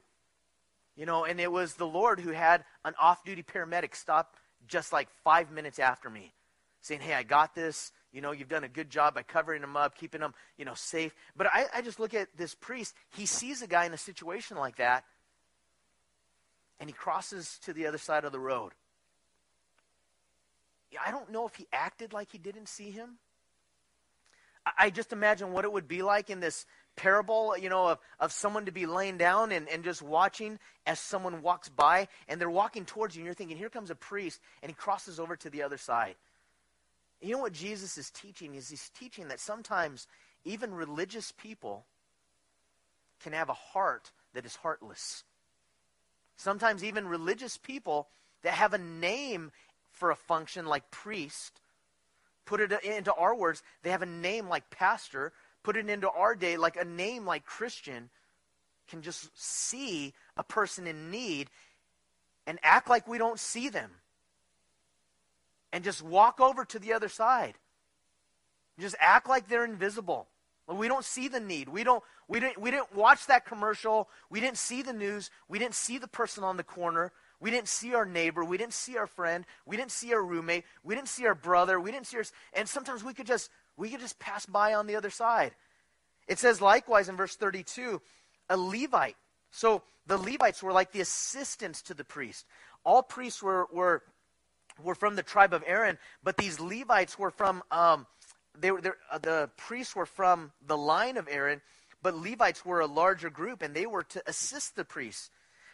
You 0.97 1.07
know, 1.07 1.25
and 1.25 1.41
it 1.41 1.51
was 1.51 1.75
the 1.75 1.87
Lord 1.87 2.21
who 2.21 2.31
had 2.31 2.65
an 2.85 2.95
off 3.01 3.25
duty 3.25 3.43
paramedic 3.43 3.95
stop 3.95 4.37
just 4.67 4.93
like 4.93 5.09
five 5.25 5.51
minutes 5.51 5.79
after 5.79 6.11
me, 6.11 6.35
saying, 6.81 7.01
Hey, 7.01 7.15
I 7.15 7.23
got 7.23 7.55
this. 7.55 7.93
You 8.13 8.21
know, 8.21 8.33
you've 8.33 8.49
done 8.49 8.65
a 8.65 8.69
good 8.69 8.91
job 8.91 9.15
by 9.15 9.23
covering 9.23 9.63
him 9.63 9.77
up, 9.77 9.97
keeping 9.97 10.23
him, 10.23 10.35
you 10.57 10.65
know, 10.65 10.75
safe. 10.75 11.15
But 11.37 11.47
I, 11.53 11.67
I 11.75 11.83
just 11.83 12.01
look 12.01 12.15
at 12.15 12.29
this 12.37 12.55
priest. 12.55 12.95
He 13.11 13.27
sees 13.27 13.61
a 13.61 13.67
guy 13.67 13.85
in 13.85 13.93
a 13.93 13.99
situation 13.99 14.57
like 14.57 14.77
that, 14.77 15.05
and 16.81 16.88
he 16.88 16.95
crosses 16.95 17.59
to 17.64 17.73
the 17.73 17.87
other 17.87 17.99
side 17.99 18.25
of 18.25 18.33
the 18.33 18.41
road. 18.41 18.73
I 21.05 21.11
don't 21.11 21.31
know 21.31 21.47
if 21.47 21.55
he 21.57 21.67
acted 21.73 22.12
like 22.12 22.31
he 22.31 22.38
didn't 22.38 22.69
see 22.69 22.91
him. 22.91 23.19
I 24.77 24.91
just 24.91 25.12
imagine 25.12 25.53
what 25.53 25.64
it 25.64 25.73
would 25.73 25.88
be 25.88 26.03
like 26.03 26.31
in 26.31 26.41
this 26.41 26.67
parable, 26.97 27.57
you 27.57 27.71
know, 27.71 27.88
of, 27.88 27.99
of 28.21 28.33
someone 28.33 28.67
to 28.67 28.73
be 28.73 28.87
laying 28.87 29.17
down 29.17 29.53
and, 29.53 29.69
and 29.69 29.85
just 29.85 30.03
watching 30.03 30.59
as 30.87 30.99
someone 30.99 31.43
walks 31.43 31.69
by 31.69 32.09
and 32.29 32.41
they're 32.41 32.51
walking 32.51 32.85
towards 32.85 33.14
you 33.14 33.21
and 33.21 33.27
you're 33.27 33.35
thinking, 33.35 33.57
here 33.57 33.71
comes 33.71 33.91
a 33.91 33.95
priest 33.95 34.41
and 34.62 34.71
he 34.71 34.75
crosses 34.75 35.19
over 35.19 35.37
to 35.37 35.49
the 35.49 35.62
other 35.62 35.79
side. 35.79 36.17
You 37.21 37.33
know 37.33 37.38
what 37.38 37.53
Jesus 37.53 37.97
is 37.99 38.11
teaching 38.11 38.55
is 38.55 38.69
he's 38.69 38.91
teaching 38.91 39.29
that 39.29 39.41
sometimes 39.41 40.07
even 40.45 40.75
religious 40.75 41.33
people 41.33 41.85
can 43.23 43.33
have 43.33 43.49
a 43.49 43.55
heart 43.55 44.11
that 44.35 44.45
is 44.45 44.57
heartless. 44.57 45.25
Sometimes 46.38 46.83
even 46.83 47.07
religious 47.07 47.59
people 47.59 48.09
that 48.42 48.55
have 48.55 48.72
a 48.72 48.79
name 48.79 49.51
for 49.92 50.11
a 50.11 50.16
function 50.16 50.64
like 50.64 50.90
priest, 50.90 51.61
put 52.46 52.61
it 52.61 52.72
into 52.83 53.12
our 53.12 53.35
words, 53.35 53.62
they 53.83 53.90
have 53.90 54.03
a 54.03 54.07
name 54.07 54.48
like 54.48 54.70
pastor, 54.70 55.33
put 55.62 55.77
it 55.77 55.90
into 55.90 56.09
our 56.09 56.35
day, 56.35 56.57
like 56.57 56.77
a 56.77 56.85
name 56.85 57.27
like 57.27 57.44
Christian 57.44 58.09
can 58.88 59.03
just 59.03 59.29
see 59.35 60.14
a 60.37 60.42
person 60.42 60.87
in 60.87 61.11
need 61.11 61.51
and 62.46 62.59
act 62.62 62.88
like 62.88 63.07
we 63.07 63.18
don't 63.18 63.38
see 63.38 63.68
them. 63.68 63.90
And 65.72 65.85
just 65.85 66.03
walk 66.03 66.40
over 66.40 66.64
to 66.64 66.79
the 66.79 66.94
other 66.94 67.11
side. 67.11 67.55
Just 68.79 68.96
act 69.01 69.29
like 69.29 69.48
they're 69.48 69.66
invisible. 69.66 70.29
We 70.76 70.88
don't 70.88 71.04
see 71.04 71.28
the 71.28 71.40
need. 71.40 71.68
We 71.68 71.85
don't 71.85 72.02
we 72.28 72.40
didn't 72.40 72.59
we 72.61 72.70
didn't 72.70 72.94
watch 72.94 73.26
that 73.26 73.46
commercial. 73.46 74.09
We 74.31 74.40
didn't 74.40 74.59
see 74.59 74.83
the 74.83 74.92
news. 74.92 75.31
We 75.48 75.59
didn't 75.59 75.74
see 75.74 75.98
the 75.98 76.09
person 76.09 76.44
on 76.44 76.57
the 76.57 76.64
corner. 76.64 77.12
We 77.40 77.50
didn't 77.50 77.68
see 77.68 77.94
our 77.94 78.04
neighbor. 78.04 78.44
We 78.44 78.59
didn't 78.59 78.74
see 78.74 78.96
our 78.98 79.07
friend. 79.07 79.46
We 79.64 79.76
didn't 79.76 79.92
see 79.92 80.12
our 80.12 80.22
roommate. 80.22 80.64
We 80.83 80.94
didn't 80.94 81.09
see 81.09 81.26
our 81.26 81.35
brother. 81.35 81.81
We 81.81 81.90
didn't 81.90 82.07
see 82.07 82.18
our 82.18 82.24
and 82.52 82.68
sometimes 82.68 83.02
we 83.02 83.14
could 83.14 83.26
just 83.26 83.50
we 83.76 83.90
could 83.90 84.00
just 84.00 84.18
pass 84.18 84.44
by 84.44 84.74
on 84.74 84.87
the 84.87 84.96
other 84.96 85.11
side. 85.11 85.52
It 86.26 86.38
says 86.38 86.61
likewise 86.61 87.09
in 87.09 87.16
verse 87.16 87.35
32, 87.35 88.02
a 88.50 88.57
Levite. 88.57 89.16
So 89.50 89.83
the 90.07 90.18
Levites 90.18 90.62
were 90.62 90.72
like 90.72 90.92
the 90.92 91.00
assistants 91.00 91.83
to 91.83 91.94
the 91.94 92.04
priest. 92.04 92.44
All 92.85 93.02
priests 93.02 93.42
were, 93.42 93.66
were, 93.73 94.02
were 94.83 94.94
from 94.94 95.16
the 95.16 95.23
tribe 95.23 95.54
of 95.54 95.64
Aaron, 95.66 95.98
but 96.23 96.37
these 96.37 96.60
Levites 96.60 97.19
were 97.19 97.31
from, 97.31 97.62
um, 97.71 98.06
they 98.61 98.71
were, 98.71 98.81
uh, 99.11 99.19
the 99.19 99.50
priests 99.56 99.94
were 99.94 100.06
from 100.06 100.52
the 100.67 100.77
line 100.77 101.17
of 101.17 101.29
Aaron, 101.31 101.61
but 102.02 102.17
Levites 102.17 102.65
were 102.65 102.81
a 102.81 102.87
larger 102.87 103.31
group, 103.31 103.63
and 103.63 103.75
they 103.75 103.87
were 103.87 104.04
to 104.04 104.23
assist 104.27 104.77
the 104.77 104.85
priests. 104.85 105.31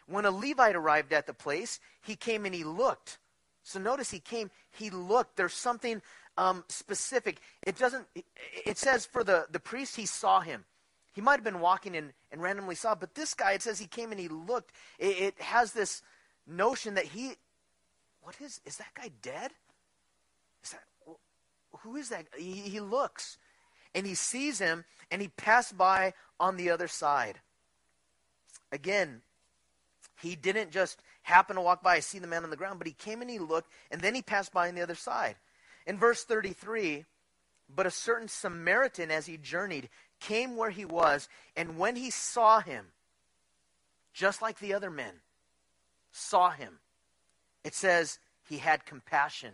When 0.07 0.25
a 0.25 0.31
Levite 0.31 0.77
arrived 0.77 1.13
at 1.13 1.27
the 1.27 1.35
place, 1.35 1.81
he 2.03 2.17
came 2.17 2.45
and 2.45 2.55
he 2.55 2.65
looked. 2.65 3.19
So 3.63 3.79
notice 3.79 4.11
he 4.11 4.21
came, 4.21 4.51
he 4.71 4.91
looked. 4.91 5.37
There's 5.37 5.55
something 5.55 6.03
um, 6.37 6.65
specific. 6.69 7.41
It 7.63 7.79
doesn't. 7.79 8.07
It 8.67 8.77
says 8.77 9.07
for 9.07 9.25
the 9.25 9.47
the 9.51 9.61
priest, 9.61 9.97
he 9.97 10.07
saw 10.07 10.41
him. 10.41 10.65
He 11.15 11.21
might 11.21 11.37
have 11.37 11.45
been 11.45 11.61
walking 11.61 11.97
and, 11.97 12.13
and 12.33 12.43
randomly 12.43 12.75
saw, 12.75 12.95
but 12.97 13.15
this 13.15 13.35
guy, 13.35 13.53
it 13.53 13.63
says 13.63 13.79
he 13.79 13.87
came 13.87 14.11
and 14.11 14.21
he 14.21 14.29
looked. 14.29 14.73
It, 14.99 15.19
it 15.19 15.41
has 15.41 15.73
this 15.73 16.03
notion 16.47 16.95
that 16.95 17.05
he, 17.05 17.35
what 18.21 18.35
is 18.41 18.61
is 18.65 18.77
that 18.79 18.93
guy 18.95 19.11
dead? 19.23 19.53
Who 21.83 21.97
is 21.97 22.09
that? 22.11 22.27
He, 22.37 22.53
he 22.53 22.81
looks, 22.81 23.39
and 23.95 24.07
he 24.07 24.15
sees 24.15 24.59
him, 24.59 24.85
and 25.11 25.21
he 25.21 25.29
passed 25.29 25.77
by 25.77 26.15
on 26.39 26.57
the 26.57 26.71
other 26.71 26.89
side. 26.89 27.41
Again, 28.73 29.23
he 30.21 30.37
didn't 30.37 30.71
just 30.71 31.01
happen 31.23 31.57
to 31.57 31.63
walk 31.63 31.83
by, 31.83 31.97
and 31.97 32.05
see 32.05 32.19
the 32.19 32.27
man 32.27 32.45
on 32.45 32.51
the 32.51 32.57
ground, 32.57 32.79
but 32.79 32.87
he 32.87 32.93
came 32.93 33.21
and 33.21 33.31
he 33.31 33.39
looked, 33.39 33.71
and 33.91 34.01
then 34.01 34.15
he 34.15 34.23
passed 34.23 34.53
by 34.53 34.69
on 34.69 34.75
the 34.75 34.83
other 34.83 34.95
side. 34.95 35.37
In 35.87 35.99
verse 35.99 36.25
33, 36.25 37.05
but 37.75 37.87
a 37.87 37.91
certain 37.91 38.29
Samaritan, 38.29 39.11
as 39.11 39.27
he 39.27 39.37
journeyed, 39.37 39.89
came 40.21 40.57
where 40.57 40.71
he 40.71 40.85
was, 40.85 41.29
and 41.57 41.79
when 41.79 41.97
he 41.97 42.11
saw 42.11 42.61
him, 42.61 42.87
just 44.13 44.43
like 44.43 44.59
the 44.59 44.75
other 44.75 44.91
men 44.91 45.15
saw 46.13 46.51
him, 46.51 46.79
it 47.65 47.75
says 47.75 48.19
he 48.49 48.59
had 48.59 48.87
compassion. 48.87 49.53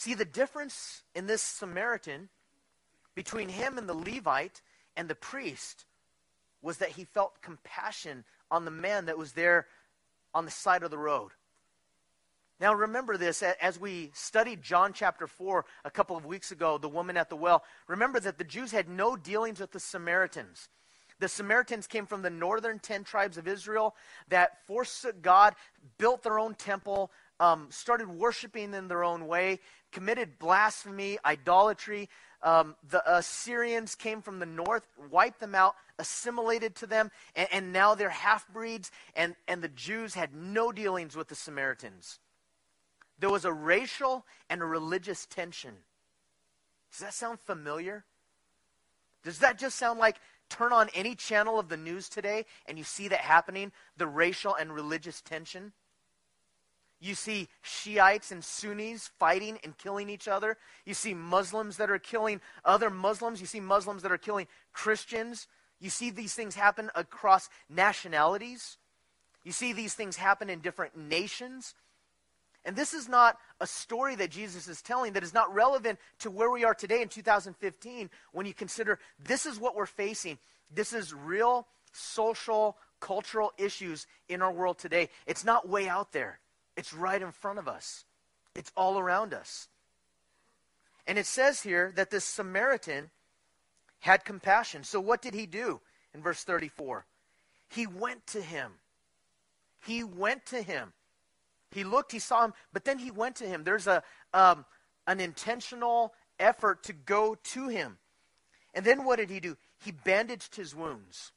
See, 0.00 0.14
the 0.14 0.24
difference 0.24 1.02
in 1.14 1.26
this 1.26 1.42
Samaritan 1.42 2.30
between 3.14 3.50
him 3.50 3.76
and 3.76 3.86
the 3.86 3.92
Levite 3.92 4.62
and 4.96 5.10
the 5.10 5.14
priest 5.14 5.84
was 6.62 6.78
that 6.78 6.88
he 6.88 7.04
felt 7.04 7.42
compassion 7.42 8.24
on 8.50 8.64
the 8.64 8.70
man 8.70 9.04
that 9.04 9.18
was 9.18 9.32
there 9.32 9.66
on 10.32 10.46
the 10.46 10.50
side 10.50 10.82
of 10.82 10.90
the 10.90 10.96
road. 10.96 11.32
Now, 12.58 12.72
remember 12.72 13.18
this 13.18 13.42
as 13.42 13.78
we 13.78 14.10
studied 14.14 14.62
John 14.62 14.94
chapter 14.94 15.26
4 15.26 15.66
a 15.84 15.90
couple 15.90 16.16
of 16.16 16.24
weeks 16.24 16.50
ago, 16.50 16.78
the 16.78 16.88
woman 16.88 17.18
at 17.18 17.28
the 17.28 17.36
well. 17.36 17.62
Remember 17.86 18.18
that 18.20 18.38
the 18.38 18.44
Jews 18.44 18.72
had 18.72 18.88
no 18.88 19.16
dealings 19.16 19.60
with 19.60 19.72
the 19.72 19.80
Samaritans. 19.80 20.70
The 21.18 21.28
Samaritans 21.28 21.86
came 21.86 22.06
from 22.06 22.22
the 22.22 22.30
northern 22.30 22.78
10 22.78 23.04
tribes 23.04 23.36
of 23.36 23.46
Israel 23.46 23.94
that 24.28 24.64
forsook 24.66 25.20
God, 25.20 25.54
built 25.98 26.22
their 26.22 26.38
own 26.38 26.54
temple, 26.54 27.12
um, 27.38 27.68
started 27.70 28.08
worshiping 28.08 28.74
in 28.74 28.88
their 28.88 29.04
own 29.04 29.26
way, 29.26 29.60
committed 29.92 30.38
blasphemy, 30.38 31.18
idolatry. 31.24 32.08
Um, 32.42 32.74
the 32.88 33.02
Assyrians 33.10 33.94
came 33.94 34.22
from 34.22 34.38
the 34.38 34.46
north, 34.46 34.86
wiped 35.10 35.40
them 35.40 35.54
out, 35.54 35.74
assimilated 35.98 36.74
to 36.76 36.86
them, 36.86 37.10
and, 37.36 37.48
and 37.52 37.72
now 37.72 37.94
they're 37.94 38.08
half 38.08 38.48
breeds, 38.48 38.90
and, 39.14 39.34
and 39.46 39.62
the 39.62 39.68
Jews 39.68 40.14
had 40.14 40.34
no 40.34 40.72
dealings 40.72 41.16
with 41.16 41.28
the 41.28 41.34
Samaritans. 41.34 42.18
There 43.18 43.30
was 43.30 43.44
a 43.44 43.52
racial 43.52 44.24
and 44.48 44.62
a 44.62 44.64
religious 44.64 45.26
tension. 45.26 45.74
Does 46.90 47.00
that 47.00 47.14
sound 47.14 47.38
familiar? 47.40 48.04
Does 49.22 49.38
that 49.40 49.58
just 49.58 49.76
sound 49.76 49.98
like 49.98 50.16
turn 50.48 50.72
on 50.72 50.88
any 50.94 51.14
channel 51.14 51.58
of 51.58 51.68
the 51.68 51.76
news 51.76 52.08
today 52.08 52.46
and 52.66 52.78
you 52.78 52.84
see 52.84 53.08
that 53.08 53.20
happening? 53.20 53.72
The 53.96 54.06
racial 54.06 54.54
and 54.54 54.72
religious 54.72 55.20
tension? 55.20 55.72
You 57.00 57.14
see 57.14 57.48
Shiites 57.62 58.30
and 58.30 58.44
Sunnis 58.44 59.10
fighting 59.18 59.58
and 59.64 59.76
killing 59.78 60.10
each 60.10 60.28
other. 60.28 60.58
You 60.84 60.94
see 60.94 61.14
Muslims 61.14 61.78
that 61.78 61.90
are 61.90 61.98
killing 61.98 62.40
other 62.64 62.90
Muslims. 62.90 63.40
You 63.40 63.46
see 63.46 63.60
Muslims 63.60 64.02
that 64.02 64.12
are 64.12 64.18
killing 64.18 64.46
Christians. 64.72 65.46
You 65.80 65.88
see 65.88 66.10
these 66.10 66.34
things 66.34 66.54
happen 66.54 66.90
across 66.94 67.48
nationalities. 67.70 68.76
You 69.44 69.52
see 69.52 69.72
these 69.72 69.94
things 69.94 70.16
happen 70.16 70.50
in 70.50 70.60
different 70.60 70.96
nations. 70.96 71.74
And 72.64 72.76
this 72.76 72.92
is 72.92 73.08
not 73.08 73.38
a 73.60 73.66
story 73.66 74.14
that 74.16 74.30
Jesus 74.30 74.68
is 74.68 74.82
telling 74.82 75.14
that 75.14 75.22
is 75.22 75.32
not 75.32 75.54
relevant 75.54 75.98
to 76.18 76.30
where 76.30 76.50
we 76.50 76.64
are 76.64 76.74
today 76.74 77.00
in 77.00 77.08
2015 77.08 78.10
when 78.32 78.44
you 78.44 78.52
consider 78.52 78.98
this 79.24 79.46
is 79.46 79.58
what 79.58 79.74
we're 79.74 79.86
facing. 79.86 80.38
This 80.70 80.92
is 80.92 81.14
real 81.14 81.66
social, 81.92 82.76
cultural 83.00 83.52
issues 83.56 84.06
in 84.28 84.42
our 84.42 84.52
world 84.52 84.78
today. 84.78 85.08
It's 85.26 85.44
not 85.44 85.68
way 85.68 85.88
out 85.88 86.12
there, 86.12 86.38
it's 86.76 86.92
right 86.92 87.20
in 87.20 87.32
front 87.32 87.58
of 87.58 87.68
us, 87.68 88.04
it's 88.54 88.72
all 88.76 88.98
around 88.98 89.34
us. 89.34 89.68
And 91.06 91.18
it 91.18 91.26
says 91.26 91.62
here 91.62 91.92
that 91.96 92.10
this 92.10 92.24
Samaritan 92.24 93.10
had 94.00 94.24
compassion. 94.24 94.84
So 94.84 95.00
what 95.00 95.22
did 95.22 95.34
he 95.34 95.46
do 95.46 95.80
in 96.14 96.22
verse 96.22 96.44
34? 96.44 97.04
He 97.68 97.86
went 97.86 98.26
to 98.28 98.40
him. 98.40 98.72
He 99.84 100.04
went 100.04 100.46
to 100.46 100.62
him. 100.62 100.92
He 101.70 101.84
looked, 101.84 102.12
he 102.12 102.18
saw 102.18 102.44
him, 102.44 102.54
but 102.72 102.84
then 102.84 102.98
he 102.98 103.10
went 103.10 103.36
to 103.36 103.46
him. 103.46 103.64
There's 103.64 103.86
a, 103.86 104.02
um, 104.34 104.64
an 105.06 105.20
intentional 105.20 106.12
effort 106.38 106.82
to 106.84 106.92
go 106.92 107.36
to 107.44 107.68
him. 107.68 107.98
And 108.74 108.84
then 108.84 109.04
what 109.04 109.16
did 109.16 109.30
he 109.30 109.40
do? 109.40 109.56
He 109.84 109.92
bandaged 109.92 110.56
his 110.56 110.74
wounds. 110.74 111.32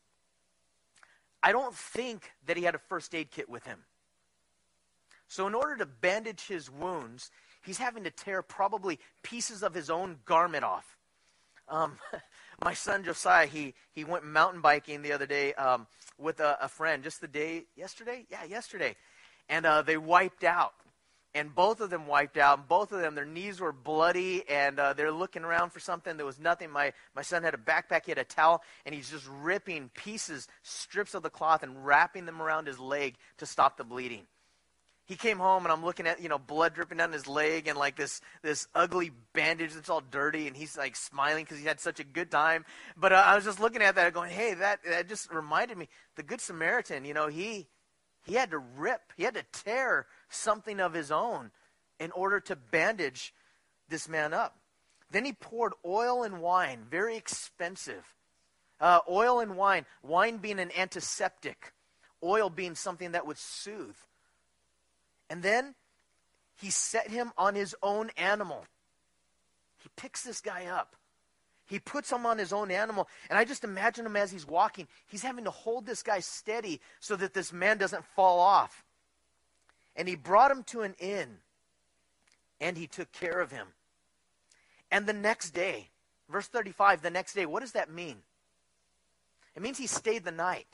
I 1.41 1.51
don't 1.51 1.75
think 1.75 2.31
that 2.45 2.57
he 2.57 2.63
had 2.63 2.75
a 2.75 2.79
first 2.79 3.13
aid 3.13 3.31
kit 3.31 3.49
with 3.49 3.65
him. 3.65 3.79
So, 5.33 5.47
in 5.47 5.55
order 5.55 5.75
to 5.77 5.85
bandage 5.85 6.47
his 6.47 6.69
wounds, 6.69 7.31
he's 7.63 7.77
having 7.77 8.03
to 8.03 8.11
tear 8.11 8.41
probably 8.41 8.99
pieces 9.23 9.63
of 9.63 9.73
his 9.73 9.89
own 9.89 10.17
garment 10.25 10.63
off. 10.63 10.97
Um, 11.67 11.97
my 12.63 12.73
son 12.73 13.03
Josiah, 13.03 13.47
he, 13.47 13.73
he 13.93 14.03
went 14.03 14.25
mountain 14.25 14.61
biking 14.61 15.01
the 15.01 15.11
other 15.11 15.25
day 15.25 15.53
um, 15.55 15.87
with 16.19 16.39
a, 16.39 16.57
a 16.61 16.67
friend, 16.67 17.03
just 17.03 17.19
the 17.19 17.27
day, 17.27 17.63
yesterday? 17.75 18.25
Yeah, 18.29 18.43
yesterday 18.43 18.95
and 19.49 19.65
uh, 19.65 19.81
they 19.81 19.97
wiped 19.97 20.43
out. 20.43 20.73
And 21.35 21.53
both 21.55 21.81
of 21.81 21.89
them 21.89 22.05
wiped 22.05 22.37
out. 22.37 22.59
And 22.59 22.67
both 22.67 22.91
of 22.91 23.01
them, 23.01 23.15
their 23.15 23.25
knees 23.25 23.59
were 23.59 23.71
bloody, 23.71 24.47
and 24.47 24.79
uh, 24.79 24.93
they're 24.93 25.11
looking 25.11 25.43
around 25.43 25.71
for 25.71 25.79
something. 25.79 26.15
There 26.15 26.27
was 26.27 26.39
nothing. 26.39 26.69
My, 26.69 26.93
my 27.15 27.23
son 27.23 27.41
had 27.41 27.55
a 27.55 27.57
backpack, 27.57 28.05
he 28.05 28.11
had 28.11 28.19
a 28.19 28.23
towel, 28.23 28.61
and 28.85 28.93
he's 28.93 29.09
just 29.09 29.27
ripping 29.27 29.89
pieces, 29.95 30.47
strips 30.61 31.15
of 31.15 31.23
the 31.23 31.31
cloth, 31.31 31.63
and 31.63 31.83
wrapping 31.83 32.27
them 32.27 32.39
around 32.39 32.67
his 32.67 32.79
leg 32.79 33.15
to 33.39 33.47
stop 33.47 33.77
the 33.77 33.83
bleeding. 33.83 34.27
He 35.05 35.15
came 35.15 35.37
home, 35.37 35.65
and 35.65 35.71
I'm 35.71 35.83
looking 35.83 36.07
at, 36.07 36.21
you 36.21 36.29
know, 36.29 36.37
blood 36.37 36.75
dripping 36.75 36.97
down 36.97 37.11
his 37.11 37.27
leg 37.27 37.67
and 37.67 37.77
like 37.77 37.97
this, 37.97 38.21
this 38.41 38.67
ugly 38.73 39.11
bandage 39.33 39.73
that's 39.73 39.89
all 39.89 40.01
dirty, 40.01 40.47
and 40.47 40.55
he's 40.55 40.77
like 40.77 40.95
smiling 40.95 41.43
because 41.43 41.59
he 41.59 41.65
had 41.65 41.81
such 41.81 41.99
a 41.99 42.05
good 42.05 42.31
time. 42.31 42.63
But 42.95 43.11
uh, 43.11 43.23
I 43.25 43.35
was 43.35 43.43
just 43.43 43.59
looking 43.59 43.81
at 43.81 43.95
that, 43.95 44.13
going, 44.13 44.31
hey, 44.31 44.53
that, 44.53 44.79
that 44.89 45.09
just 45.09 45.29
reminded 45.31 45.77
me. 45.77 45.89
The 46.15 46.23
Good 46.23 46.39
Samaritan, 46.39 47.03
you 47.03 47.13
know, 47.13 47.27
he 47.27 47.67
he 48.25 48.35
had 48.35 48.51
to 48.51 48.57
rip, 48.57 49.01
he 49.17 49.23
had 49.23 49.33
to 49.33 49.43
tear 49.51 50.07
something 50.29 50.79
of 50.79 50.93
his 50.93 51.11
own 51.11 51.51
in 51.99 52.11
order 52.11 52.39
to 52.39 52.55
bandage 52.55 53.33
this 53.89 54.07
man 54.07 54.33
up. 54.33 54.57
Then 55.11 55.25
he 55.25 55.33
poured 55.33 55.73
oil 55.85 56.23
and 56.23 56.41
wine, 56.41 56.85
very 56.89 57.17
expensive. 57.17 58.15
Uh, 58.79 58.99
oil 59.09 59.39
and 59.39 59.57
wine, 59.57 59.85
wine 60.01 60.37
being 60.37 60.59
an 60.59 60.71
antiseptic, 60.77 61.73
oil 62.23 62.49
being 62.49 62.75
something 62.75 63.11
that 63.11 63.27
would 63.27 63.37
soothe. 63.37 63.97
And 65.33 65.41
then 65.41 65.73
he 66.61 66.69
set 66.69 67.09
him 67.09 67.31
on 67.39 67.55
his 67.55 67.75
own 67.81 68.11
animal. 68.17 68.67
He 69.81 69.89
picks 69.95 70.21
this 70.21 70.41
guy 70.41 70.67
up. 70.67 70.95
He 71.65 71.79
puts 71.79 72.11
him 72.11 72.27
on 72.27 72.37
his 72.37 72.53
own 72.53 72.69
animal. 72.69 73.07
And 73.31 73.39
I 73.39 73.43
just 73.43 73.63
imagine 73.63 74.05
him 74.05 74.15
as 74.15 74.31
he's 74.31 74.45
walking. 74.45 74.87
He's 75.07 75.23
having 75.23 75.45
to 75.45 75.49
hold 75.49 75.87
this 75.87 76.03
guy 76.03 76.19
steady 76.19 76.81
so 76.99 77.15
that 77.15 77.33
this 77.33 77.51
man 77.51 77.79
doesn't 77.79 78.05
fall 78.15 78.39
off. 78.39 78.85
And 79.95 80.07
he 80.07 80.13
brought 80.13 80.51
him 80.51 80.61
to 80.65 80.83
an 80.83 80.93
inn. 80.99 81.37
And 82.61 82.77
he 82.77 82.85
took 82.85 83.11
care 83.11 83.41
of 83.41 83.51
him. 83.51 83.69
And 84.91 85.07
the 85.07 85.13
next 85.13 85.49
day, 85.49 85.89
verse 86.29 86.45
35, 86.45 87.01
the 87.01 87.09
next 87.09 87.33
day, 87.33 87.47
what 87.47 87.61
does 87.61 87.71
that 87.71 87.91
mean? 87.91 88.17
It 89.55 89.63
means 89.63 89.79
he 89.79 89.87
stayed 89.87 90.25
the 90.25 90.31
night. 90.31 90.67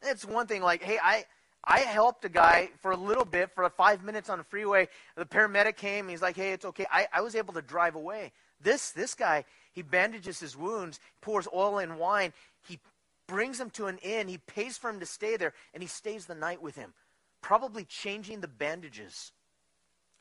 It's 0.00 0.24
one 0.24 0.46
thing 0.46 0.62
like, 0.62 0.80
hey, 0.80 1.00
I, 1.02 1.24
I 1.70 1.80
helped 1.80 2.24
a 2.24 2.30
guy 2.30 2.70
for 2.80 2.92
a 2.92 2.96
little 2.96 3.26
bit, 3.26 3.50
for 3.54 3.68
five 3.68 4.02
minutes 4.02 4.30
on 4.30 4.38
the 4.38 4.44
freeway. 4.44 4.88
The 5.16 5.26
paramedic 5.26 5.76
came. 5.76 6.08
He's 6.08 6.22
like, 6.22 6.34
hey, 6.34 6.52
it's 6.52 6.64
okay. 6.64 6.86
I, 6.90 7.06
I 7.12 7.20
was 7.20 7.34
able 7.34 7.52
to 7.52 7.62
drive 7.62 7.94
away. 7.94 8.32
This, 8.58 8.90
this 8.92 9.14
guy, 9.14 9.44
he 9.72 9.82
bandages 9.82 10.40
his 10.40 10.56
wounds, 10.56 10.98
pours 11.20 11.46
oil 11.54 11.78
and 11.78 11.98
wine. 11.98 12.32
He 12.66 12.78
brings 13.26 13.60
him 13.60 13.68
to 13.70 13.86
an 13.86 13.98
inn. 13.98 14.28
He 14.28 14.38
pays 14.38 14.78
for 14.78 14.88
him 14.88 14.98
to 15.00 15.06
stay 15.06 15.36
there, 15.36 15.52
and 15.74 15.82
he 15.82 15.88
stays 15.88 16.24
the 16.24 16.34
night 16.34 16.62
with 16.62 16.74
him, 16.74 16.94
probably 17.42 17.84
changing 17.84 18.40
the 18.40 18.48
bandages, 18.48 19.32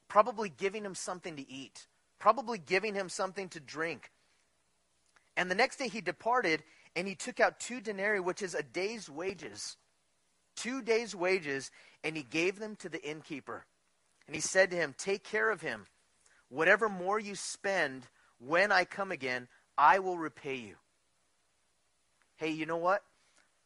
probably 0.09 0.49
giving 0.49 0.83
him 0.83 0.95
something 0.95 1.37
to 1.37 1.49
eat, 1.49 1.87
probably 2.19 2.57
giving 2.57 2.93
him 2.93 3.07
something 3.07 3.47
to 3.49 3.61
drink. 3.61 4.11
And 5.37 5.49
the 5.49 5.55
next 5.55 5.77
day 5.77 5.87
he 5.87 6.01
departed, 6.01 6.61
and 6.93 7.07
he 7.07 7.15
took 7.15 7.39
out 7.39 7.61
two 7.61 7.79
denarii, 7.79 8.19
which 8.19 8.41
is 8.41 8.53
a 8.53 8.63
day's 8.63 9.09
wages. 9.09 9.77
Two 10.58 10.82
days' 10.82 11.16
wages, 11.16 11.72
and 12.03 12.18
he 12.18 12.24
gave 12.24 12.60
them 12.60 12.76
to 12.78 12.89
the 12.89 13.01
innkeeper. 13.01 13.66
And 14.26 14.36
he 14.36 14.41
said 14.41 14.72
to 14.72 14.76
him, 14.76 14.93
Take 14.97 15.24
care 15.24 15.49
of 15.49 15.62
him. 15.62 15.86
Whatever 16.49 16.89
more 16.89 17.20
you 17.20 17.36
spend, 17.36 18.08
when 18.45 18.72
I 18.72 18.84
come 18.84 19.12
again, 19.12 19.47
I 19.78 19.99
will 19.99 20.18
repay 20.18 20.55
you. 20.55 20.76
Hey, 22.36 22.49
you 22.49 22.66
know 22.66 22.78
what? 22.78 23.03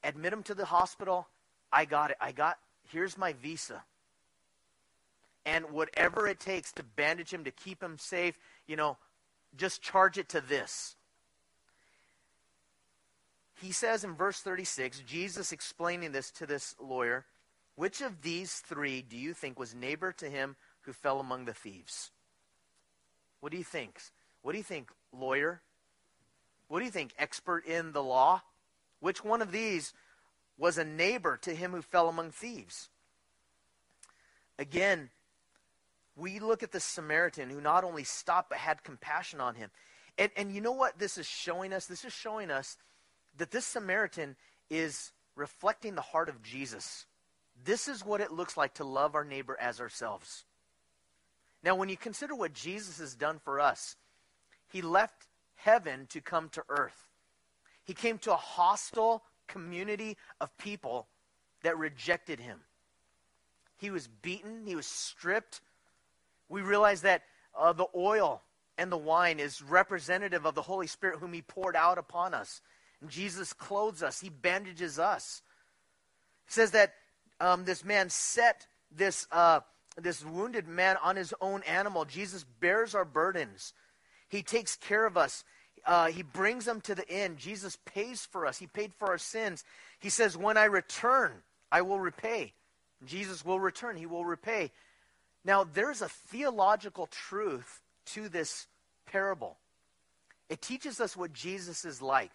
Admit 0.03 0.33
him 0.33 0.43
to 0.43 0.53
the 0.53 0.65
hospital. 0.65 1.27
I 1.71 1.85
got 1.85 2.11
it. 2.11 2.17
I 2.19 2.31
got, 2.31 2.57
here's 2.91 3.17
my 3.17 3.33
visa. 3.33 3.83
And 5.45 5.71
whatever 5.71 6.27
it 6.27 6.39
takes 6.39 6.71
to 6.73 6.83
bandage 6.83 7.33
him, 7.33 7.45
to 7.45 7.51
keep 7.51 7.81
him 7.81 7.97
safe, 7.97 8.37
you 8.67 8.75
know, 8.75 8.97
just 9.57 9.81
charge 9.81 10.17
it 10.17 10.29
to 10.29 10.41
this. 10.41 10.95
He 13.61 13.71
says 13.71 14.03
in 14.03 14.15
verse 14.15 14.39
36, 14.39 15.03
Jesus 15.05 15.51
explaining 15.51 16.11
this 16.11 16.31
to 16.31 16.47
this 16.47 16.75
lawyer, 16.79 17.25
which 17.75 18.01
of 18.01 18.23
these 18.23 18.55
three 18.55 19.03
do 19.03 19.15
you 19.15 19.33
think 19.33 19.59
was 19.59 19.75
neighbor 19.75 20.11
to 20.13 20.29
him 20.29 20.55
who 20.81 20.93
fell 20.93 21.19
among 21.19 21.45
the 21.45 21.53
thieves? 21.53 22.09
What 23.39 23.51
do 23.51 23.57
you 23.59 23.63
think? 23.63 23.99
What 24.41 24.53
do 24.53 24.57
you 24.57 24.63
think, 24.63 24.89
lawyer? 25.13 25.61
What 26.69 26.79
do 26.79 26.85
you 26.85 26.91
think, 26.91 27.13
expert 27.19 27.65
in 27.65 27.91
the 27.91 28.01
law? 28.01 28.41
Which 28.99 29.23
one 29.23 29.43
of 29.43 29.51
these 29.51 29.93
was 30.57 30.79
a 30.79 30.85
neighbor 30.85 31.37
to 31.43 31.53
him 31.53 31.71
who 31.71 31.83
fell 31.83 32.09
among 32.09 32.31
thieves? 32.31 32.89
Again, 34.57 35.09
we 36.15 36.39
look 36.39 36.63
at 36.63 36.71
the 36.71 36.79
Samaritan 36.79 37.51
who 37.51 37.61
not 37.61 37.83
only 37.83 38.03
stopped 38.03 38.49
but 38.49 38.57
had 38.57 38.83
compassion 38.83 39.39
on 39.39 39.55
him. 39.55 39.69
And, 40.17 40.31
and 40.35 40.51
you 40.51 40.61
know 40.61 40.71
what 40.71 40.97
this 40.97 41.17
is 41.17 41.27
showing 41.27 41.73
us? 41.73 41.85
This 41.85 42.05
is 42.05 42.13
showing 42.13 42.49
us 42.49 42.77
that 43.37 43.51
this 43.51 43.65
Samaritan 43.65 44.35
is 44.69 45.11
reflecting 45.35 45.95
the 45.95 46.01
heart 46.01 46.29
of 46.29 46.41
Jesus. 46.41 47.05
This 47.63 47.87
is 47.87 48.05
what 48.05 48.21
it 48.21 48.31
looks 48.31 48.57
like 48.57 48.75
to 48.75 48.83
love 48.83 49.15
our 49.15 49.23
neighbor 49.23 49.57
as 49.59 49.79
ourselves. 49.79 50.45
Now, 51.63 51.75
when 51.75 51.89
you 51.89 51.97
consider 51.97 52.35
what 52.35 52.53
Jesus 52.53 52.99
has 52.99 53.15
done 53.15 53.39
for 53.43 53.59
us, 53.59 53.95
he 54.71 54.81
left 54.81 55.27
heaven 55.55 56.07
to 56.09 56.21
come 56.21 56.49
to 56.49 56.63
earth. 56.69 57.09
He 57.83 57.93
came 57.93 58.17
to 58.19 58.33
a 58.33 58.37
hostile 58.37 59.23
community 59.47 60.17
of 60.39 60.57
people 60.57 61.07
that 61.63 61.77
rejected 61.77 62.39
him. 62.39 62.61
He 63.77 63.89
was 63.89 64.07
beaten, 64.07 64.65
he 64.65 64.75
was 64.75 64.87
stripped. 64.87 65.61
We 66.49 66.61
realize 66.61 67.01
that 67.01 67.23
uh, 67.57 67.73
the 67.73 67.87
oil 67.95 68.41
and 68.77 68.91
the 68.91 68.97
wine 68.97 69.39
is 69.39 69.61
representative 69.61 70.45
of 70.45 70.55
the 70.55 70.61
Holy 70.61 70.87
Spirit 70.87 71.19
whom 71.19 71.33
he 71.33 71.41
poured 71.41 71.75
out 71.75 71.97
upon 71.97 72.33
us. 72.33 72.61
Jesus 73.07 73.53
clothes 73.53 74.03
us, 74.03 74.19
he 74.19 74.29
bandages 74.29 74.99
us. 74.99 75.41
It 76.47 76.53
says 76.53 76.71
that 76.71 76.93
um, 77.39 77.65
this 77.65 77.83
man 77.83 78.09
set 78.09 78.67
this, 78.95 79.27
uh, 79.31 79.61
this 79.97 80.23
wounded 80.23 80.67
man 80.67 80.97
on 81.03 81.15
his 81.15 81.33
own 81.41 81.63
animal. 81.63 82.05
Jesus 82.05 82.45
bears 82.59 82.93
our 82.93 83.05
burdens. 83.05 83.73
He 84.29 84.43
takes 84.43 84.75
care 84.75 85.05
of 85.05 85.17
us. 85.17 85.43
Uh, 85.85 86.07
he 86.07 86.21
brings 86.21 86.65
them 86.65 86.79
to 86.81 86.93
the 86.93 87.09
end. 87.09 87.37
Jesus 87.37 87.77
pays 87.85 88.25
for 88.25 88.45
us. 88.45 88.59
He 88.59 88.67
paid 88.67 88.93
for 88.93 89.09
our 89.09 89.17
sins. 89.17 89.63
He 89.99 90.09
says, 90.09 90.37
When 90.37 90.57
I 90.57 90.65
return, 90.65 91.31
I 91.71 91.81
will 91.81 91.99
repay. 91.99 92.53
Jesus 93.05 93.43
will 93.43 93.59
return. 93.59 93.97
He 93.97 94.05
will 94.05 94.25
repay. 94.25 94.71
Now, 95.43 95.63
there's 95.63 96.03
a 96.03 96.09
theological 96.09 97.07
truth 97.07 97.81
to 98.07 98.29
this 98.29 98.67
parable. 99.07 99.57
It 100.49 100.61
teaches 100.61 101.01
us 101.01 101.17
what 101.17 101.33
Jesus 101.33 101.83
is 101.83 102.01
like. 102.01 102.33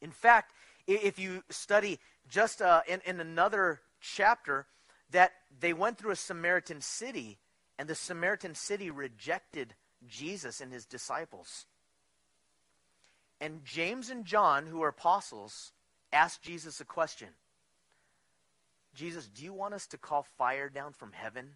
In 0.00 0.10
fact, 0.10 0.52
if 0.86 1.18
you 1.18 1.42
study 1.50 1.98
just 2.28 2.62
uh, 2.62 2.82
in, 2.86 3.00
in 3.04 3.20
another 3.20 3.80
chapter, 4.00 4.66
that 5.10 5.32
they 5.60 5.72
went 5.72 5.98
through 5.98 6.12
a 6.12 6.16
Samaritan 6.16 6.80
city, 6.80 7.38
and 7.78 7.88
the 7.88 7.94
Samaritan 7.94 8.54
city 8.54 8.90
rejected 8.90 9.74
Jesus 10.06 10.60
and 10.60 10.72
his 10.72 10.84
disciples. 10.84 11.66
And 13.40 13.64
James 13.64 14.10
and 14.10 14.24
John, 14.24 14.66
who 14.66 14.82
are 14.82 14.88
apostles, 14.88 15.72
asked 16.12 16.42
Jesus 16.42 16.80
a 16.80 16.84
question 16.84 17.28
Jesus, 18.94 19.28
do 19.28 19.44
you 19.44 19.52
want 19.52 19.74
us 19.74 19.86
to 19.88 19.98
call 19.98 20.26
fire 20.36 20.68
down 20.68 20.92
from 20.92 21.12
heaven? 21.12 21.50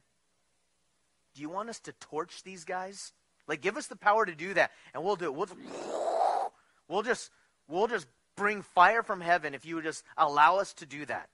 Do 1.35 1.43
you 1.43 1.49
want 1.49 1.71
us 1.71 1.81
to 1.81 1.93
torch 1.93 2.43
these 2.43 2.65
guys? 2.65 3.13
Like, 3.49 3.61
give 3.61 3.77
us 3.77 3.89
the 3.89 3.97
power 3.97 4.25
to 4.25 4.35
do 4.35 4.55
that, 4.55 4.71
and 4.95 5.03
we'll 5.03 5.17
do 5.17 5.25
it. 5.25 5.35
We'll, 5.35 5.49
we'll 6.89 7.03
just, 7.03 7.31
we'll 7.67 7.89
just 7.89 8.07
bring 8.37 8.63
fire 8.63 9.03
from 9.03 9.21
heaven 9.21 9.55
if 9.55 9.65
you 9.65 9.77
would 9.77 9.85
just 9.85 10.05
allow 10.17 10.59
us 10.59 10.73
to 10.75 10.87
do 10.87 11.05
that. 11.07 11.29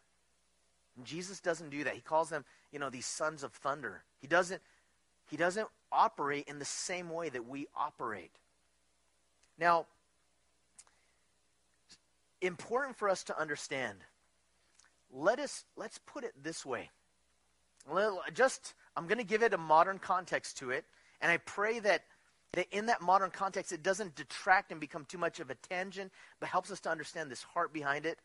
And 0.97 1.07
Jesus 1.07 1.41
doesn't 1.41 1.71
do 1.71 1.85
that. 1.85 1.95
He 1.95 2.01
calls 2.01 2.29
them, 2.29 2.45
you 2.73 2.79
know, 2.79 2.91
these 2.91 3.07
sons 3.07 3.43
of 3.43 3.53
thunder. 3.53 4.03
He 4.21 4.27
doesn't, 4.27 4.61
he 5.31 5.37
doesn't 5.37 5.69
operate 5.93 6.49
in 6.49 6.59
the 6.59 6.65
same 6.65 7.11
way 7.11 7.29
that 7.29 7.47
we 7.47 7.69
operate. 7.77 8.33
Now, 9.59 9.87
important 12.41 12.97
for 12.97 13.09
us 13.09 13.25
to 13.25 13.39
understand. 13.39 13.99
Let 15.13 15.39
us 15.39 15.65
let's 15.77 15.99
put 15.99 16.25
it 16.25 16.33
this 16.43 16.65
way. 16.67 16.91
Just 18.35 18.75
I'm 18.97 19.07
going 19.07 19.19
to 19.19 19.25
give 19.25 19.43
it 19.43 19.55
a 19.55 19.59
modern 19.59 19.99
context 19.99 20.59
to 20.59 20.71
it, 20.71 20.85
and 21.21 21.33
I 21.33 21.39
pray 21.39 21.79
that 21.79 21.85
that 21.89 22.03
in 22.71 22.87
that 22.87 23.03
modern 23.03 23.31
context 23.31 23.73
it 23.73 23.83
doesn't 23.83 24.15
detract 24.15 24.73
and 24.73 24.81
become 24.81 25.05
too 25.05 25.19
much 25.19 25.41
of 25.41 25.51
a 25.51 25.55
tangent, 25.55 26.13
but 26.41 26.49
helps 26.49 26.71
us 26.71 26.81
to 26.81 26.91
understand 26.91 27.31
this 27.31 27.43
heart 27.43 27.73
behind 27.73 28.07
it. 28.07 28.19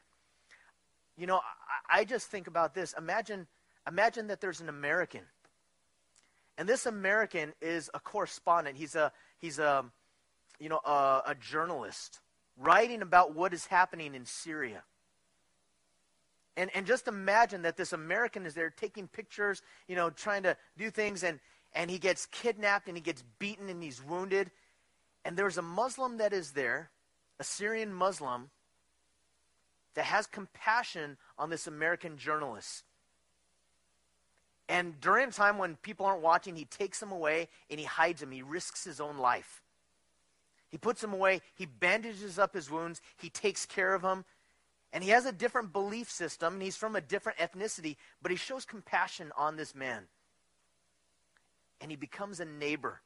You 1.17 1.27
know, 1.27 1.41
I, 1.89 2.05
just 2.05 2.27
think 2.27 2.47
about 2.47 2.73
this. 2.73 2.93
Imagine 2.97 3.47
imagine 3.87 4.27
that 4.27 4.41
there's 4.41 4.61
an 4.61 4.69
American 4.69 5.21
and 6.57 6.69
this 6.69 6.85
American 6.85 7.53
is 7.61 7.89
a 7.93 7.99
correspondent. 7.99 8.77
He's 8.77 8.95
a 8.95 9.11
he's 9.39 9.59
a 9.59 9.85
you 10.59 10.69
know 10.69 10.79
a, 10.85 11.21
a 11.27 11.35
journalist 11.39 12.19
writing 12.57 13.01
about 13.01 13.35
what 13.35 13.53
is 13.53 13.65
happening 13.65 14.13
in 14.13 14.25
Syria. 14.25 14.83
And 16.55 16.69
and 16.75 16.85
just 16.85 17.07
imagine 17.07 17.63
that 17.63 17.77
this 17.77 17.93
American 17.93 18.45
is 18.45 18.53
there 18.53 18.69
taking 18.69 19.07
pictures, 19.07 19.61
you 19.87 19.95
know, 19.95 20.11
trying 20.11 20.43
to 20.43 20.55
do 20.77 20.91
things 20.91 21.23
and 21.23 21.39
and 21.75 21.89
he 21.89 21.97
gets 21.97 22.25
kidnapped 22.27 22.87
and 22.87 22.95
he 22.95 23.01
gets 23.01 23.23
beaten 23.39 23.69
and 23.69 23.81
he's 23.81 24.03
wounded. 24.03 24.51
And 25.25 25.37
there's 25.37 25.57
a 25.57 25.63
Muslim 25.63 26.17
that 26.17 26.33
is 26.33 26.51
there, 26.51 26.89
a 27.39 27.43
Syrian 27.43 27.93
Muslim, 27.93 28.49
that 29.95 30.05
has 30.05 30.27
compassion 30.27 31.17
on 31.37 31.49
this 31.49 31.67
American 31.67 32.17
journalist. 32.17 32.83
And 34.69 34.99
during 35.01 35.29
a 35.29 35.31
time 35.31 35.57
when 35.57 35.75
people 35.77 36.05
aren't 36.05 36.21
watching, 36.21 36.55
he 36.55 36.65
takes 36.65 37.01
him 37.01 37.11
away 37.11 37.49
and 37.69 37.79
he 37.79 37.85
hides 37.85 38.21
him. 38.21 38.31
He 38.31 38.41
risks 38.41 38.83
his 38.83 38.99
own 38.99 39.17
life. 39.17 39.61
He 40.69 40.77
puts 40.77 41.03
him 41.03 41.13
away. 41.13 41.41
He 41.53 41.65
bandages 41.65 42.39
up 42.39 42.55
his 42.55 42.71
wounds. 42.71 43.01
He 43.17 43.29
takes 43.29 43.65
care 43.65 43.93
of 43.93 44.01
him. 44.01 44.25
And 44.91 45.03
he 45.03 45.11
has 45.11 45.25
a 45.25 45.31
different 45.31 45.73
belief 45.73 46.09
system. 46.09 46.53
And 46.53 46.63
he's 46.63 46.77
from 46.77 46.95
a 46.95 47.01
different 47.01 47.37
ethnicity. 47.39 47.97
But 48.21 48.31
he 48.31 48.37
shows 48.37 48.65
compassion 48.65 49.31
on 49.37 49.55
this 49.55 49.75
man. 49.75 50.07
And 51.83 51.91
he 51.91 51.97
becomes 51.97 52.39
a 52.39 52.45
neighbor. 52.45 53.01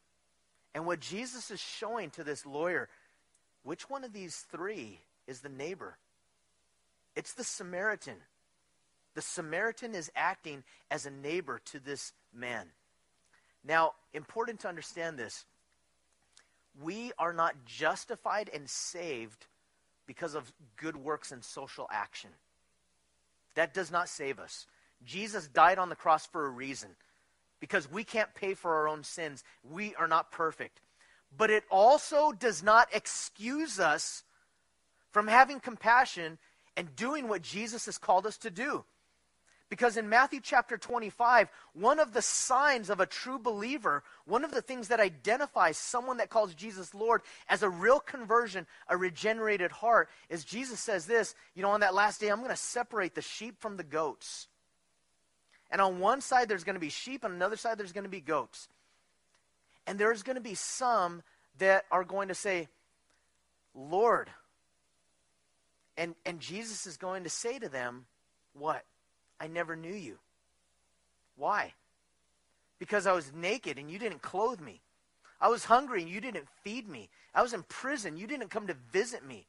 And 0.75 0.85
what 0.85 0.99
Jesus 0.99 1.49
is 1.49 1.59
showing 1.59 2.11
to 2.11 2.23
this 2.23 2.45
lawyer, 2.45 2.87
which 3.63 3.89
one 3.89 4.03
of 4.03 4.13
these 4.13 4.45
three 4.51 4.99
is 5.25 5.39
the 5.39 5.49
neighbor? 5.49 5.97
It's 7.15 7.33
the 7.33 7.43
Samaritan. 7.43 8.17
The 9.15 9.23
Samaritan 9.23 9.95
is 9.95 10.11
acting 10.15 10.63
as 10.91 11.07
a 11.07 11.11
neighbor 11.11 11.59
to 11.65 11.79
this 11.79 12.13
man. 12.31 12.67
Now, 13.65 13.93
important 14.13 14.59
to 14.59 14.67
understand 14.67 15.17
this. 15.17 15.45
We 16.79 17.11
are 17.17 17.33
not 17.33 17.65
justified 17.65 18.51
and 18.53 18.69
saved 18.69 19.47
because 20.05 20.35
of 20.35 20.53
good 20.75 20.95
works 20.95 21.31
and 21.31 21.43
social 21.43 21.87
action. 21.91 22.29
That 23.55 23.73
does 23.73 23.91
not 23.91 24.07
save 24.07 24.37
us. 24.37 24.67
Jesus 25.03 25.47
died 25.47 25.79
on 25.79 25.89
the 25.89 25.95
cross 25.95 26.27
for 26.27 26.45
a 26.45 26.49
reason 26.49 26.89
because 27.59 27.91
we 27.91 28.03
can't 28.03 28.33
pay 28.33 28.53
for 28.53 28.75
our 28.75 28.87
own 28.87 29.03
sins. 29.03 29.43
We 29.63 29.95
are 29.95 30.07
not 30.07 30.31
perfect. 30.31 30.81
But 31.35 31.49
it 31.49 31.63
also 31.69 32.31
does 32.31 32.63
not 32.63 32.87
excuse 32.93 33.79
us 33.79 34.23
from 35.11 35.27
having 35.27 35.59
compassion 35.59 36.37
and 36.75 36.95
doing 36.95 37.27
what 37.27 37.41
Jesus 37.41 37.85
has 37.85 37.97
called 37.97 38.25
us 38.25 38.37
to 38.39 38.49
do. 38.49 38.85
Because 39.69 39.97
in 39.97 40.07
Matthew 40.07 40.39
chapter 40.41 40.77
25, 40.77 41.49
one 41.73 41.99
of 41.99 42.13
the 42.13 42.21
signs 42.21 42.89
of 42.89 43.01
a 43.01 43.05
true 43.05 43.37
believer, 43.37 44.01
one 44.25 44.45
of 44.45 44.51
the 44.51 44.61
things 44.61 44.87
that 44.87 45.01
identifies 45.01 45.77
someone 45.77 46.17
that 46.17 46.29
calls 46.29 46.53
Jesus 46.53 46.93
Lord 46.93 47.21
as 47.49 47.63
a 47.63 47.69
real 47.69 47.99
conversion, 47.99 48.65
a 48.87 48.95
regenerated 48.95 49.71
heart, 49.71 50.07
is 50.29 50.45
Jesus 50.45 50.79
says 50.79 51.05
this, 51.05 51.35
you 51.53 51.63
know, 51.63 51.71
on 51.71 51.81
that 51.81 51.93
last 51.93 52.21
day, 52.21 52.29
I'm 52.29 52.39
going 52.39 52.49
to 52.49 52.55
separate 52.55 53.13
the 53.13 53.21
sheep 53.21 53.59
from 53.59 53.75
the 53.75 53.83
goats. 53.83 54.47
And 55.69 55.81
on 55.81 55.99
one 55.99 56.21
side, 56.21 56.47
there's 56.47 56.63
going 56.63 56.75
to 56.75 56.79
be 56.79 56.89
sheep, 56.89 57.25
on 57.25 57.31
another 57.31 57.57
side, 57.57 57.77
there's 57.77 57.91
going 57.91 58.05
to 58.05 58.09
be 58.09 58.21
goats. 58.21 58.69
And 59.85 59.99
there's 59.99 60.23
going 60.23 60.35
to 60.35 60.41
be 60.41 60.55
some 60.55 61.23
that 61.59 61.85
are 61.91 62.03
going 62.03 62.29
to 62.29 62.35
say, 62.35 62.67
Lord. 63.73 64.29
And, 65.97 66.15
and 66.25 66.39
Jesus 66.39 66.85
is 66.85 66.97
going 66.97 67.23
to 67.23 67.29
say 67.29 67.59
to 67.59 67.69
them, 67.69 68.05
What? 68.53 68.83
I 69.39 69.47
never 69.47 69.75
knew 69.75 69.93
you. 69.93 70.17
Why? 71.35 71.73
Because 72.79 73.07
I 73.07 73.13
was 73.13 73.31
naked 73.33 73.77
and 73.77 73.89
you 73.89 73.99
didn't 73.99 74.21
clothe 74.21 74.59
me. 74.59 74.81
I 75.39 75.49
was 75.49 75.65
hungry 75.65 76.01
and 76.01 76.09
you 76.09 76.19
didn't 76.19 76.47
feed 76.63 76.87
me. 76.87 77.09
I 77.33 77.41
was 77.41 77.53
in 77.53 77.63
prison. 77.63 78.17
You 78.17 78.25
didn't 78.27 78.49
come 78.49 78.67
to 78.67 78.75
visit 78.91 79.25
me. 79.25 79.45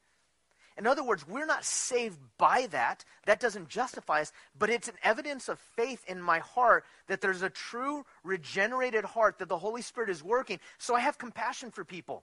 In 0.79 0.87
other 0.87 1.03
words, 1.03 1.27
we're 1.27 1.45
not 1.45 1.65
saved 1.65 2.19
by 2.39 2.69
that. 2.71 3.05
That 3.27 3.41
doesn't 3.41 3.69
justify 3.69 4.21
us, 4.21 4.33
but 4.57 4.71
it's 4.71 4.87
an 4.87 4.95
evidence 5.03 5.49
of 5.49 5.59
faith 5.59 6.05
in 6.07 6.23
my 6.23 6.39
heart 6.39 6.85
that 7.09 7.21
there's 7.21 7.43
a 7.43 7.51
true 7.51 8.07
regenerated 8.23 9.05
heart 9.05 9.39
that 9.39 9.49
the 9.49 9.59
Holy 9.59 9.83
Spirit 9.83 10.09
is 10.09 10.23
working. 10.23 10.61
So 10.79 10.95
I 10.95 11.01
have 11.01 11.19
compassion 11.19 11.73
for 11.73 11.85
people. 11.85 12.23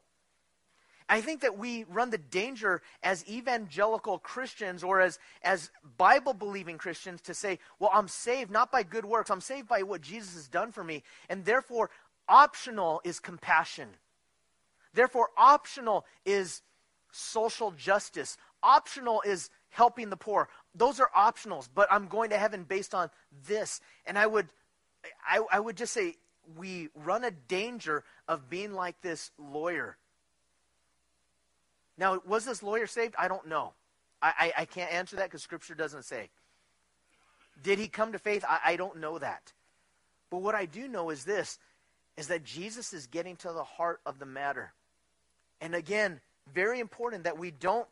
I 1.07 1.21
think 1.21 1.41
that 1.41 1.57
we 1.57 1.83
run 1.83 2.09
the 2.09 2.17
danger 2.17 2.81
as 3.03 3.27
evangelical 3.29 4.17
Christians 4.17 4.83
or 4.83 5.01
as, 5.01 5.19
as 5.43 5.69
Bible 5.97 6.33
believing 6.33 6.77
Christians 6.77 7.21
to 7.21 7.33
say, 7.33 7.59
well, 7.77 7.91
I'm 7.93 8.07
saved 8.07 8.49
not 8.49 8.71
by 8.71 8.83
good 8.83 9.05
works, 9.05 9.29
I'm 9.29 9.41
saved 9.41 9.67
by 9.67 9.83
what 9.83 10.01
Jesus 10.01 10.33
has 10.33 10.47
done 10.47 10.71
for 10.71 10.83
me. 10.83 11.03
And 11.29 11.45
therefore, 11.45 11.91
optional 12.27 13.01
is 13.03 13.19
compassion. 13.19 13.89
Therefore, 14.93 15.29
optional 15.37 16.05
is 16.25 16.61
social 17.11 17.71
justice, 17.71 18.37
optional 18.65 19.21
is 19.25 19.49
helping 19.69 20.09
the 20.09 20.17
poor. 20.17 20.49
Those 20.73 20.99
are 20.99 21.09
optionals, 21.15 21.69
but 21.73 21.87
I'm 21.91 22.07
going 22.07 22.31
to 22.31 22.37
heaven 22.37 22.63
based 22.63 22.95
on 22.95 23.09
this. 23.47 23.81
And 24.05 24.17
I 24.17 24.25
would, 24.25 24.47
I, 25.27 25.41
I 25.51 25.59
would 25.59 25.77
just 25.77 25.93
say, 25.93 26.15
we 26.57 26.89
run 26.95 27.23
a 27.23 27.31
danger 27.31 28.03
of 28.27 28.49
being 28.49 28.73
like 28.73 29.01
this 29.01 29.31
lawyer. 29.37 29.97
Now, 31.97 32.21
was 32.25 32.45
this 32.45 32.61
lawyer 32.61 32.87
saved? 32.87 33.15
I 33.17 33.27
don't 33.27 33.47
know. 33.47 33.73
I, 34.21 34.33
I, 34.39 34.61
I 34.61 34.65
can't 34.65 34.91
answer 34.91 35.15
that 35.17 35.25
because 35.25 35.43
Scripture 35.43 35.75
doesn't 35.75 36.03
say. 36.03 36.29
Did 37.63 37.79
he 37.79 37.87
come 37.87 38.11
to 38.11 38.19
faith? 38.19 38.43
I, 38.47 38.59
I 38.65 38.75
don't 38.75 38.99
know 38.99 39.17
that. 39.17 39.53
But 40.29 40.41
what 40.41 40.55
I 40.55 40.65
do 40.65 40.87
know 40.87 41.09
is 41.09 41.23
this 41.23 41.59
is 42.17 42.27
that 42.27 42.43
Jesus 42.43 42.93
is 42.93 43.07
getting 43.07 43.35
to 43.37 43.51
the 43.51 43.63
heart 43.63 43.99
of 44.05 44.19
the 44.19 44.25
matter. 44.25 44.71
And 45.59 45.75
again, 45.75 46.21
very 46.53 46.79
important 46.79 47.25
that 47.25 47.37
we 47.37 47.51
don't 47.51 47.87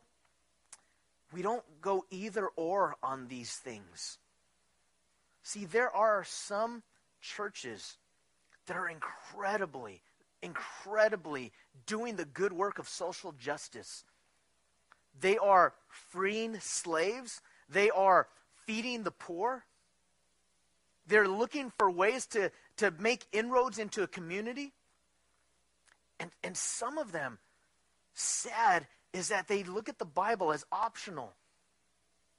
we 1.34 1.42
don't 1.42 1.64
go 1.82 2.04
either 2.12 2.46
or 2.54 2.94
on 3.02 3.26
these 3.26 3.56
things. 3.56 4.18
See, 5.42 5.64
there 5.64 5.90
are 5.90 6.22
some 6.22 6.84
churches 7.20 7.98
that 8.66 8.76
are 8.76 8.88
incredibly, 8.88 10.00
incredibly 10.42 11.50
doing 11.86 12.14
the 12.14 12.24
good 12.24 12.52
work 12.52 12.78
of 12.78 12.88
social 12.88 13.32
justice. 13.32 14.04
They 15.20 15.36
are 15.36 15.74
freeing 15.88 16.60
slaves, 16.60 17.40
they 17.68 17.90
are 17.90 18.28
feeding 18.64 19.02
the 19.02 19.10
poor. 19.10 19.64
They're 21.08 21.28
looking 21.28 21.72
for 21.76 21.90
ways 21.90 22.26
to, 22.28 22.52
to 22.76 22.92
make 22.92 23.26
inroads 23.32 23.78
into 23.78 24.04
a 24.04 24.06
community. 24.06 24.72
And, 26.20 26.30
and 26.44 26.56
some 26.56 26.96
of 26.96 27.10
them, 27.10 27.38
sad, 28.14 28.86
is 29.14 29.28
that 29.28 29.46
they 29.46 29.62
look 29.62 29.88
at 29.88 29.98
the 29.98 30.04
Bible 30.04 30.52
as 30.52 30.66
optional. 30.72 31.32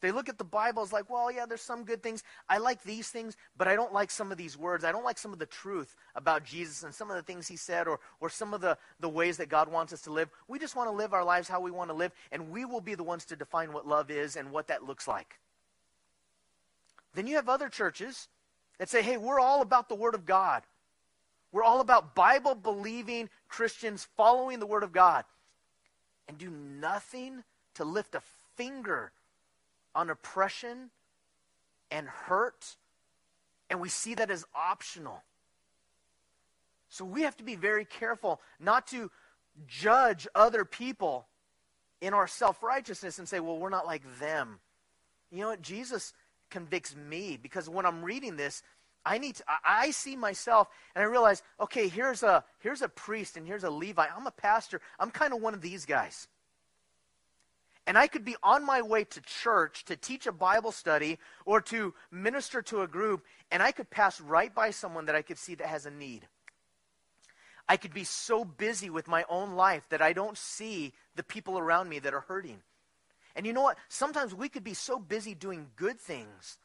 They 0.02 0.12
look 0.12 0.28
at 0.28 0.38
the 0.38 0.44
Bible 0.44 0.84
as 0.84 0.92
like, 0.92 1.10
well, 1.10 1.32
yeah, 1.32 1.46
there's 1.46 1.62
some 1.62 1.86
good 1.86 2.04
things. 2.04 2.22
I 2.50 2.58
like 2.58 2.84
these 2.84 3.08
things, 3.10 3.38
but 3.58 3.68
I 3.68 3.76
don't 3.76 3.94
like 3.94 4.12
some 4.12 4.30
of 4.30 4.38
these 4.38 4.58
words. 4.58 4.84
I 4.84 4.92
don't 4.92 5.06
like 5.06 5.18
some 5.18 5.32
of 5.32 5.40
the 5.40 5.46
truth 5.46 5.96
about 6.16 6.44
Jesus 6.44 6.84
and 6.84 6.94
some 6.94 7.10
of 7.10 7.16
the 7.16 7.24
things 7.24 7.48
he 7.48 7.56
said 7.56 7.88
or, 7.88 8.02
or 8.20 8.30
some 8.30 8.54
of 8.54 8.60
the, 8.60 8.78
the 9.00 9.10
ways 9.10 9.38
that 9.38 9.48
God 9.48 9.72
wants 9.72 9.94
us 9.94 10.02
to 10.02 10.12
live. 10.12 10.30
We 10.50 10.60
just 10.60 10.76
want 10.76 10.90
to 10.90 10.96
live 10.96 11.14
our 11.14 11.24
lives 11.24 11.48
how 11.48 11.62
we 11.62 11.72
want 11.72 11.90
to 11.92 11.96
live, 11.96 12.12
and 12.32 12.52
we 12.52 12.66
will 12.66 12.82
be 12.82 12.94
the 12.94 13.04
ones 13.04 13.24
to 13.26 13.38
define 13.38 13.72
what 13.72 13.88
love 13.88 14.12
is 14.12 14.36
and 14.36 14.52
what 14.52 14.68
that 14.68 14.84
looks 14.84 15.08
like. 15.08 15.40
Then 17.16 17.26
you 17.26 17.38
have 17.38 17.48
other 17.48 17.70
churches 17.70 18.28
that 18.80 18.90
say, 18.90 19.02
hey, 19.02 19.16
we're 19.16 19.40
all 19.40 19.62
about 19.62 19.88
the 19.88 19.96
Word 19.96 20.14
of 20.14 20.26
God. 20.26 20.64
We're 21.54 21.64
all 21.64 21.80
about 21.80 22.16
Bible 22.16 22.54
believing 22.54 23.30
Christians 23.48 24.10
following 24.18 24.60
the 24.60 24.66
Word 24.66 24.84
of 24.84 24.92
God 24.92 25.24
and 26.28 26.38
do 26.38 26.50
nothing 26.50 27.44
to 27.76 27.84
lift 27.84 28.16
a 28.16 28.22
finger 28.56 29.12
on 29.94 30.10
oppression 30.10 30.90
and 31.92 32.08
hurt, 32.08 32.76
and 33.70 33.80
we 33.80 33.90
see 33.90 34.16
that 34.16 34.32
as 34.32 34.46
optional. 34.56 35.24
So 36.90 37.06
we 37.06 37.24
have 37.24 37.38
to 37.38 37.44
be 37.44 37.56
very 37.56 37.86
careful 37.86 38.42
not 38.60 38.88
to 38.88 39.12
judge 39.68 40.28
other 40.36 40.66
people 40.66 41.28
in 42.02 42.14
our 42.14 42.28
self 42.28 42.62
righteousness 42.62 43.20
and 43.20 43.28
say, 43.28 43.40
well, 43.40 43.58
we're 43.58 43.70
not 43.70 43.86
like 43.86 44.04
them. 44.20 44.60
You 45.32 45.42
know 45.42 45.50
what? 45.50 45.62
Jesus 45.62 46.14
convicts 46.50 46.96
me 46.96 47.38
because 47.42 47.68
when 47.68 47.86
I'm 47.86 48.04
reading 48.04 48.38
this, 48.38 48.64
I 49.06 49.20
need 49.20 49.36
to, 49.36 49.44
I, 49.64 49.92
see 49.92 50.16
myself 50.16 50.68
and 50.96 51.04
I 51.04 51.08
realize, 51.08 51.44
okay, 51.60 51.88
here's 51.88 52.24
a 52.24 52.44
here's 52.60 52.82
a 52.82 52.90
priest 52.90 53.38
and 53.38 53.46
here's 53.46 53.64
a 53.64 53.70
Levi. 53.70 54.06
I'm 54.16 54.26
a 54.26 54.32
pastor. 54.32 54.82
I'm 55.00 55.12
kind 55.12 55.34
of 55.34 55.42
one 55.42 55.54
of 55.54 55.62
these 55.62 55.86
guys. 55.86 56.28
And 57.88 58.00
I 58.00 58.08
could 58.08 58.26
be 58.26 58.36
on 58.42 58.66
my 58.66 58.82
way 58.82 59.04
to 59.04 59.22
church 59.22 59.86
to 59.86 59.96
teach 59.96 60.26
a 60.26 60.32
Bible 60.32 60.72
study 60.72 61.20
or 61.46 61.62
to 61.62 61.94
minister 62.10 62.64
to 62.64 62.82
a 62.82 62.88
group, 62.88 63.24
and 63.52 63.62
I 63.62 63.72
could 63.72 63.92
pass 63.92 64.20
right 64.20 64.54
by 64.54 64.72
someone 64.72 65.06
that 65.06 65.16
I 65.16 65.22
could 65.22 65.38
see 65.38 65.54
that 65.56 65.68
has 65.68 65.86
a 65.86 65.92
need. 65.92 66.28
I 67.70 67.78
could 67.78 67.94
be 67.94 68.04
so 68.04 68.44
busy 68.44 68.90
with 68.90 69.08
my 69.08 69.24
own 69.30 69.54
life 69.54 69.84
that 69.90 70.02
I 70.02 70.14
don't 70.14 70.38
see 70.38 70.94
the 71.16 71.24
people 71.24 71.60
around 71.60 71.90
me 71.90 72.00
that 72.00 72.14
are 72.14 72.22
hurting. 72.22 72.62
And 73.36 73.46
you 73.46 73.54
know 73.54 73.62
what? 73.62 73.78
Sometimes 73.88 74.34
we 74.34 74.50
could 74.50 74.64
be 74.64 74.74
so 74.74 74.98
busy 74.98 75.36
doing 75.36 75.68
good 75.76 76.00
things 76.00 76.58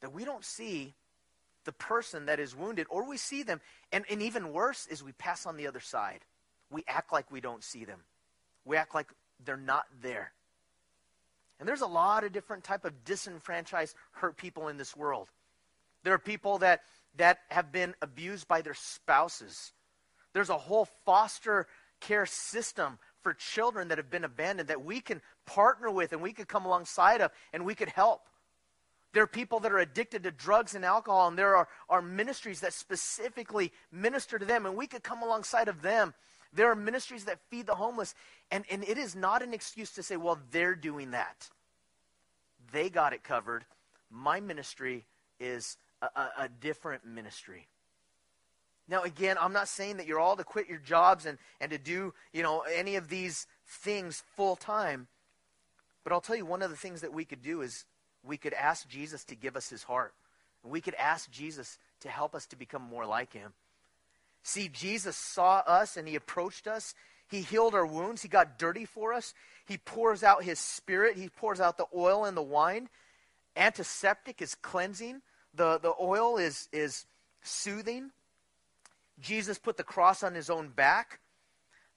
that 0.00 0.12
we 0.12 0.24
don't 0.24 0.44
see 0.44 0.94
the 1.70 1.74
person 1.74 2.26
that 2.26 2.40
is 2.40 2.56
wounded, 2.56 2.88
or 2.90 3.08
we 3.08 3.16
see 3.16 3.44
them, 3.44 3.60
and, 3.92 4.04
and 4.10 4.20
even 4.20 4.52
worse 4.52 4.88
is 4.88 5.04
we 5.04 5.12
pass 5.12 5.46
on 5.46 5.56
the 5.56 5.68
other 5.68 5.78
side. 5.78 6.18
We 6.68 6.82
act 6.88 7.12
like 7.12 7.30
we 7.30 7.40
don't 7.40 7.62
see 7.62 7.84
them. 7.84 8.00
We 8.64 8.76
act 8.76 8.92
like 8.92 9.06
they're 9.44 9.56
not 9.56 9.84
there. 10.02 10.32
And 11.60 11.68
there's 11.68 11.80
a 11.80 11.86
lot 11.86 12.24
of 12.24 12.32
different 12.32 12.64
type 12.64 12.84
of 12.84 13.04
disenfranchised 13.04 13.94
hurt 14.10 14.36
people 14.36 14.66
in 14.66 14.78
this 14.78 14.96
world. 14.96 15.28
There 16.02 16.12
are 16.12 16.18
people 16.18 16.58
that 16.58 16.80
that 17.18 17.38
have 17.50 17.70
been 17.70 17.94
abused 18.02 18.48
by 18.48 18.62
their 18.62 18.74
spouses. 18.74 19.72
There's 20.32 20.50
a 20.50 20.58
whole 20.58 20.88
foster 21.06 21.68
care 22.00 22.26
system 22.26 22.98
for 23.22 23.32
children 23.32 23.88
that 23.88 23.98
have 23.98 24.10
been 24.10 24.24
abandoned 24.24 24.70
that 24.70 24.84
we 24.84 25.00
can 25.00 25.20
partner 25.46 25.88
with 25.88 26.12
and 26.12 26.20
we 26.20 26.32
could 26.32 26.48
come 26.48 26.64
alongside 26.64 27.20
of 27.20 27.30
and 27.52 27.64
we 27.64 27.76
could 27.76 27.90
help. 27.90 28.28
There 29.12 29.22
are 29.22 29.28
people 29.28 29.60
that 29.60 29.72
are 29.72 29.78
addicted 29.78 30.22
to 30.22 30.30
drugs 30.30 30.74
and 30.74 30.84
alcohol, 30.84 31.28
and 31.28 31.36
there 31.36 31.56
are, 31.56 31.68
are 31.88 32.02
ministries 32.02 32.60
that 32.60 32.72
specifically 32.72 33.72
minister 33.90 34.38
to 34.38 34.44
them, 34.44 34.66
and 34.66 34.76
we 34.76 34.86
could 34.86 35.02
come 35.02 35.22
alongside 35.22 35.68
of 35.68 35.82
them 35.82 36.14
there 36.52 36.70
are 36.70 36.76
ministries 36.76 37.24
that 37.24 37.38
feed 37.48 37.66
the 37.66 37.74
homeless, 37.74 38.14
and, 38.50 38.64
and 38.70 38.82
it 38.84 38.98
is 38.98 39.14
not 39.14 39.42
an 39.42 39.54
excuse 39.54 39.92
to 39.92 40.02
say, 40.02 40.16
well, 40.16 40.38
they're 40.50 40.74
doing 40.74 41.12
that. 41.12 41.48
They 42.72 42.90
got 42.90 43.12
it 43.12 43.22
covered. 43.22 43.64
My 44.10 44.40
ministry 44.40 45.06
is 45.38 45.76
a, 46.02 46.06
a, 46.06 46.30
a 46.40 46.48
different 46.48 47.04
ministry. 47.06 47.68
Now, 48.88 49.02
again, 49.02 49.36
I'm 49.40 49.52
not 49.52 49.68
saying 49.68 49.98
that 49.98 50.06
you're 50.06 50.18
all 50.18 50.36
to 50.36 50.42
quit 50.42 50.68
your 50.68 50.78
jobs 50.78 51.24
and, 51.24 51.38
and 51.60 51.70
to 51.70 51.78
do, 51.78 52.12
you 52.32 52.42
know, 52.42 52.64
any 52.74 52.96
of 52.96 53.08
these 53.08 53.46
things 53.64 54.24
full 54.34 54.56
time. 54.56 55.06
But 56.02 56.12
I'll 56.12 56.20
tell 56.20 56.34
you, 56.34 56.44
one 56.44 56.62
of 56.62 56.70
the 56.70 56.76
things 56.76 57.02
that 57.02 57.12
we 57.12 57.24
could 57.24 57.42
do 57.42 57.60
is 57.60 57.84
we 58.24 58.36
could 58.36 58.54
ask 58.54 58.88
Jesus 58.88 59.24
to 59.24 59.34
give 59.34 59.56
us 59.56 59.68
his 59.68 59.82
heart. 59.82 60.12
We 60.62 60.80
could 60.80 60.94
ask 60.94 61.30
Jesus 61.30 61.78
to 62.00 62.08
help 62.08 62.34
us 62.34 62.46
to 62.46 62.56
become 62.56 62.82
more 62.82 63.06
like 63.06 63.32
him. 63.32 63.52
See, 64.42 64.68
Jesus 64.68 65.16
saw 65.16 65.62
us 65.66 65.96
and 65.96 66.06
he 66.06 66.14
approached 66.16 66.66
us. 66.66 66.94
He 67.28 67.42
healed 67.42 67.74
our 67.74 67.86
wounds. 67.86 68.22
He 68.22 68.28
got 68.28 68.58
dirty 68.58 68.84
for 68.84 69.12
us. 69.12 69.34
He 69.66 69.78
pours 69.78 70.22
out 70.22 70.42
his 70.42 70.58
spirit. 70.58 71.16
He 71.16 71.28
pours 71.28 71.60
out 71.60 71.78
the 71.78 71.86
oil 71.94 72.24
and 72.24 72.36
the 72.36 72.42
wine. 72.42 72.88
Antiseptic 73.56 74.42
is 74.42 74.54
cleansing. 74.54 75.22
The, 75.54 75.78
the 75.78 75.94
oil 76.00 76.36
is, 76.36 76.68
is 76.72 77.06
soothing. 77.42 78.10
Jesus 79.20 79.58
put 79.58 79.76
the 79.76 79.84
cross 79.84 80.22
on 80.22 80.34
his 80.34 80.50
own 80.50 80.68
back. 80.68 81.20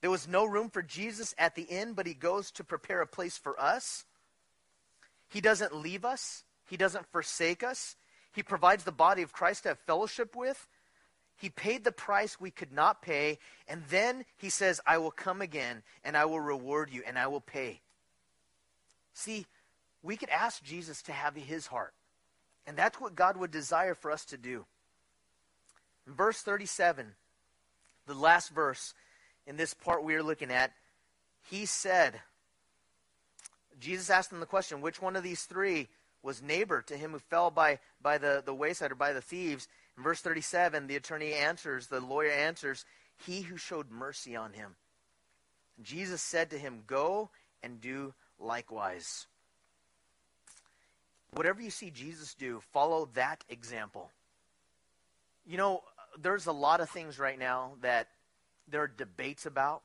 There 0.00 0.10
was 0.10 0.28
no 0.28 0.44
room 0.44 0.68
for 0.68 0.82
Jesus 0.82 1.34
at 1.38 1.54
the 1.54 1.62
inn, 1.62 1.94
but 1.94 2.06
he 2.06 2.14
goes 2.14 2.50
to 2.52 2.64
prepare 2.64 3.00
a 3.00 3.06
place 3.06 3.38
for 3.38 3.58
us. 3.58 4.04
He 5.34 5.40
doesn't 5.40 5.74
leave 5.74 6.04
us, 6.04 6.44
he 6.70 6.76
doesn't 6.76 7.10
forsake 7.10 7.64
us. 7.64 7.96
He 8.32 8.44
provides 8.44 8.84
the 8.84 8.92
body 8.92 9.22
of 9.22 9.32
Christ 9.32 9.64
to 9.64 9.70
have 9.70 9.80
fellowship 9.80 10.36
with. 10.36 10.68
He 11.36 11.48
paid 11.48 11.82
the 11.82 11.90
price 11.90 12.40
we 12.40 12.52
could 12.52 12.72
not 12.72 13.02
pay, 13.02 13.40
and 13.68 13.82
then 13.90 14.26
he 14.36 14.48
says, 14.48 14.80
I 14.86 14.98
will 14.98 15.10
come 15.10 15.42
again, 15.42 15.82
and 16.04 16.16
I 16.16 16.24
will 16.24 16.38
reward 16.38 16.90
you, 16.92 17.02
and 17.04 17.18
I 17.18 17.26
will 17.26 17.40
pay. 17.40 17.80
See, 19.12 19.46
we 20.04 20.16
could 20.16 20.28
ask 20.28 20.62
Jesus 20.62 21.02
to 21.02 21.12
have 21.12 21.34
his 21.34 21.66
heart, 21.66 21.94
and 22.64 22.76
that's 22.76 23.00
what 23.00 23.16
God 23.16 23.36
would 23.36 23.50
desire 23.50 23.94
for 23.94 24.12
us 24.12 24.24
to 24.26 24.36
do. 24.36 24.64
In 26.06 26.14
verse 26.14 26.42
37, 26.42 27.06
the 28.06 28.14
last 28.14 28.50
verse 28.50 28.94
in 29.48 29.56
this 29.56 29.74
part 29.74 30.04
we 30.04 30.14
are 30.14 30.22
looking 30.22 30.52
at, 30.52 30.72
he 31.50 31.66
said, 31.66 32.20
Jesus 33.80 34.10
asked 34.10 34.30
them 34.30 34.40
the 34.40 34.46
question, 34.46 34.80
which 34.80 35.02
one 35.02 35.16
of 35.16 35.22
these 35.22 35.44
three 35.44 35.88
was 36.22 36.42
neighbor 36.42 36.82
to 36.82 36.96
him 36.96 37.12
who 37.12 37.18
fell 37.18 37.50
by, 37.50 37.78
by 38.00 38.18
the, 38.18 38.42
the 38.44 38.54
wayside 38.54 38.92
or 38.92 38.96
by 38.96 39.12
the 39.12 39.20
thieves? 39.20 39.68
In 39.96 40.02
verse 40.02 40.20
37, 40.20 40.86
the 40.86 40.96
attorney 40.96 41.32
answers, 41.32 41.86
the 41.86 42.00
lawyer 42.00 42.30
answers, 42.30 42.84
He 43.26 43.42
who 43.42 43.56
showed 43.56 43.90
mercy 43.90 44.34
on 44.34 44.52
him. 44.52 44.76
Jesus 45.82 46.22
said 46.22 46.50
to 46.50 46.58
him, 46.58 46.82
Go 46.86 47.30
and 47.62 47.80
do 47.80 48.14
likewise. 48.38 49.26
Whatever 51.32 51.62
you 51.62 51.70
see 51.70 51.90
Jesus 51.90 52.34
do, 52.34 52.60
follow 52.72 53.08
that 53.14 53.44
example. 53.48 54.10
You 55.46 55.56
know, 55.56 55.82
there's 56.20 56.46
a 56.46 56.52
lot 56.52 56.80
of 56.80 56.88
things 56.90 57.18
right 57.18 57.38
now 57.38 57.72
that 57.82 58.08
there 58.68 58.82
are 58.82 58.88
debates 58.88 59.46
about. 59.46 59.82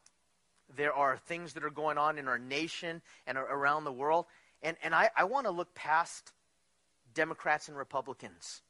There 0.75 0.93
are 0.93 1.17
things 1.17 1.53
that 1.53 1.63
are 1.63 1.69
going 1.69 1.97
on 1.97 2.17
in 2.17 2.27
our 2.27 2.39
nation 2.39 3.01
and 3.25 3.37
around 3.37 3.83
the 3.83 3.91
world. 3.91 4.25
And, 4.61 4.77
and 4.83 4.93
I, 4.93 5.09
I 5.15 5.23
want 5.23 5.45
to 5.45 5.51
look 5.51 5.73
past 5.73 6.31
Democrats 7.13 7.67
and 7.67 7.77
Republicans. 7.77 8.61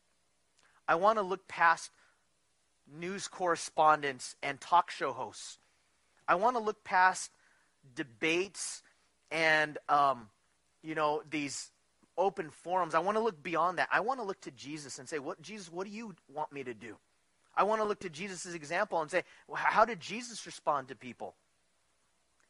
I 0.88 0.96
want 0.96 1.18
to 1.18 1.24
look 1.24 1.48
past 1.48 1.92
news 2.92 3.28
correspondents 3.28 4.36
and 4.42 4.60
talk 4.60 4.92
show 4.92 5.12
hosts. 5.12 5.60
I 6.28 6.36
want 6.36 6.56
to 6.56 6.64
look 6.64 6.84
past 6.84 7.32
debates 7.96 8.82
and, 9.32 9.78
um, 9.88 10.30
you 10.82 10.96
know, 10.96 11.22
these 11.30 11.72
open 12.18 12.50
forums. 12.50 12.96
I 12.96 13.00
want 13.00 13.18
to 13.18 13.24
look 13.24 13.42
beyond 13.42 13.78
that. 13.78 13.90
I 13.92 14.02
want 14.02 14.20
to 14.20 14.26
look 14.26 14.42
to 14.42 14.52
Jesus 14.52 15.00
and 15.00 15.08
say, 15.08 15.20
"What 15.20 15.42
Jesus? 15.42 15.72
What 15.72 15.86
do 15.88 15.94
you 15.94 16.16
want 16.34 16.52
me 16.52 16.64
to 16.64 16.74
do?" 16.74 16.98
I 17.56 17.64
want 17.64 17.82
to 17.82 17.88
look 17.88 18.00
to 18.02 18.10
Jesus' 18.10 18.54
example 18.54 19.02
and 19.02 19.10
say, 19.10 19.24
well, 19.48 19.58
"How 19.58 19.86
did 19.86 20.00
Jesus 20.00 20.46
respond 20.46 20.90
to 20.90 20.96
people?" 20.96 21.36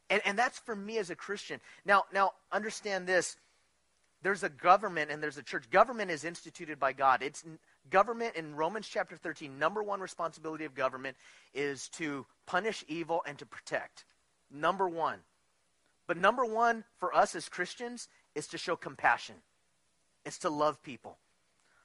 And, 0.09 0.21
and 0.25 0.37
that's 0.37 0.59
for 0.59 0.75
me 0.75 0.97
as 0.97 1.09
a 1.09 1.15
Christian. 1.15 1.59
Now, 1.85 2.05
now 2.13 2.33
understand 2.51 3.07
this. 3.07 3.37
There's 4.21 4.43
a 4.43 4.49
government 4.49 5.11
and 5.11 5.23
there's 5.23 5.37
a 5.37 5.43
church. 5.43 5.69
Government 5.69 6.11
is 6.11 6.23
instituted 6.23 6.79
by 6.79 6.93
God. 6.93 7.21
It's 7.21 7.43
government 7.89 8.35
in 8.35 8.55
Romans 8.55 8.87
chapter 8.87 9.15
13. 9.15 9.57
Number 9.57 9.81
one 9.81 10.01
responsibility 10.01 10.65
of 10.65 10.75
government 10.75 11.15
is 11.53 11.87
to 11.89 12.25
punish 12.45 12.83
evil 12.87 13.21
and 13.25 13.37
to 13.37 13.45
protect. 13.45 14.05
Number 14.51 14.89
one. 14.89 15.19
But 16.07 16.17
number 16.17 16.43
one 16.43 16.83
for 16.97 17.15
us 17.15 17.35
as 17.35 17.47
Christians 17.47 18.07
is 18.35 18.47
to 18.47 18.57
show 18.57 18.75
compassion. 18.75 19.35
It's 20.25 20.39
to 20.39 20.49
love 20.49 20.81
people. 20.83 21.17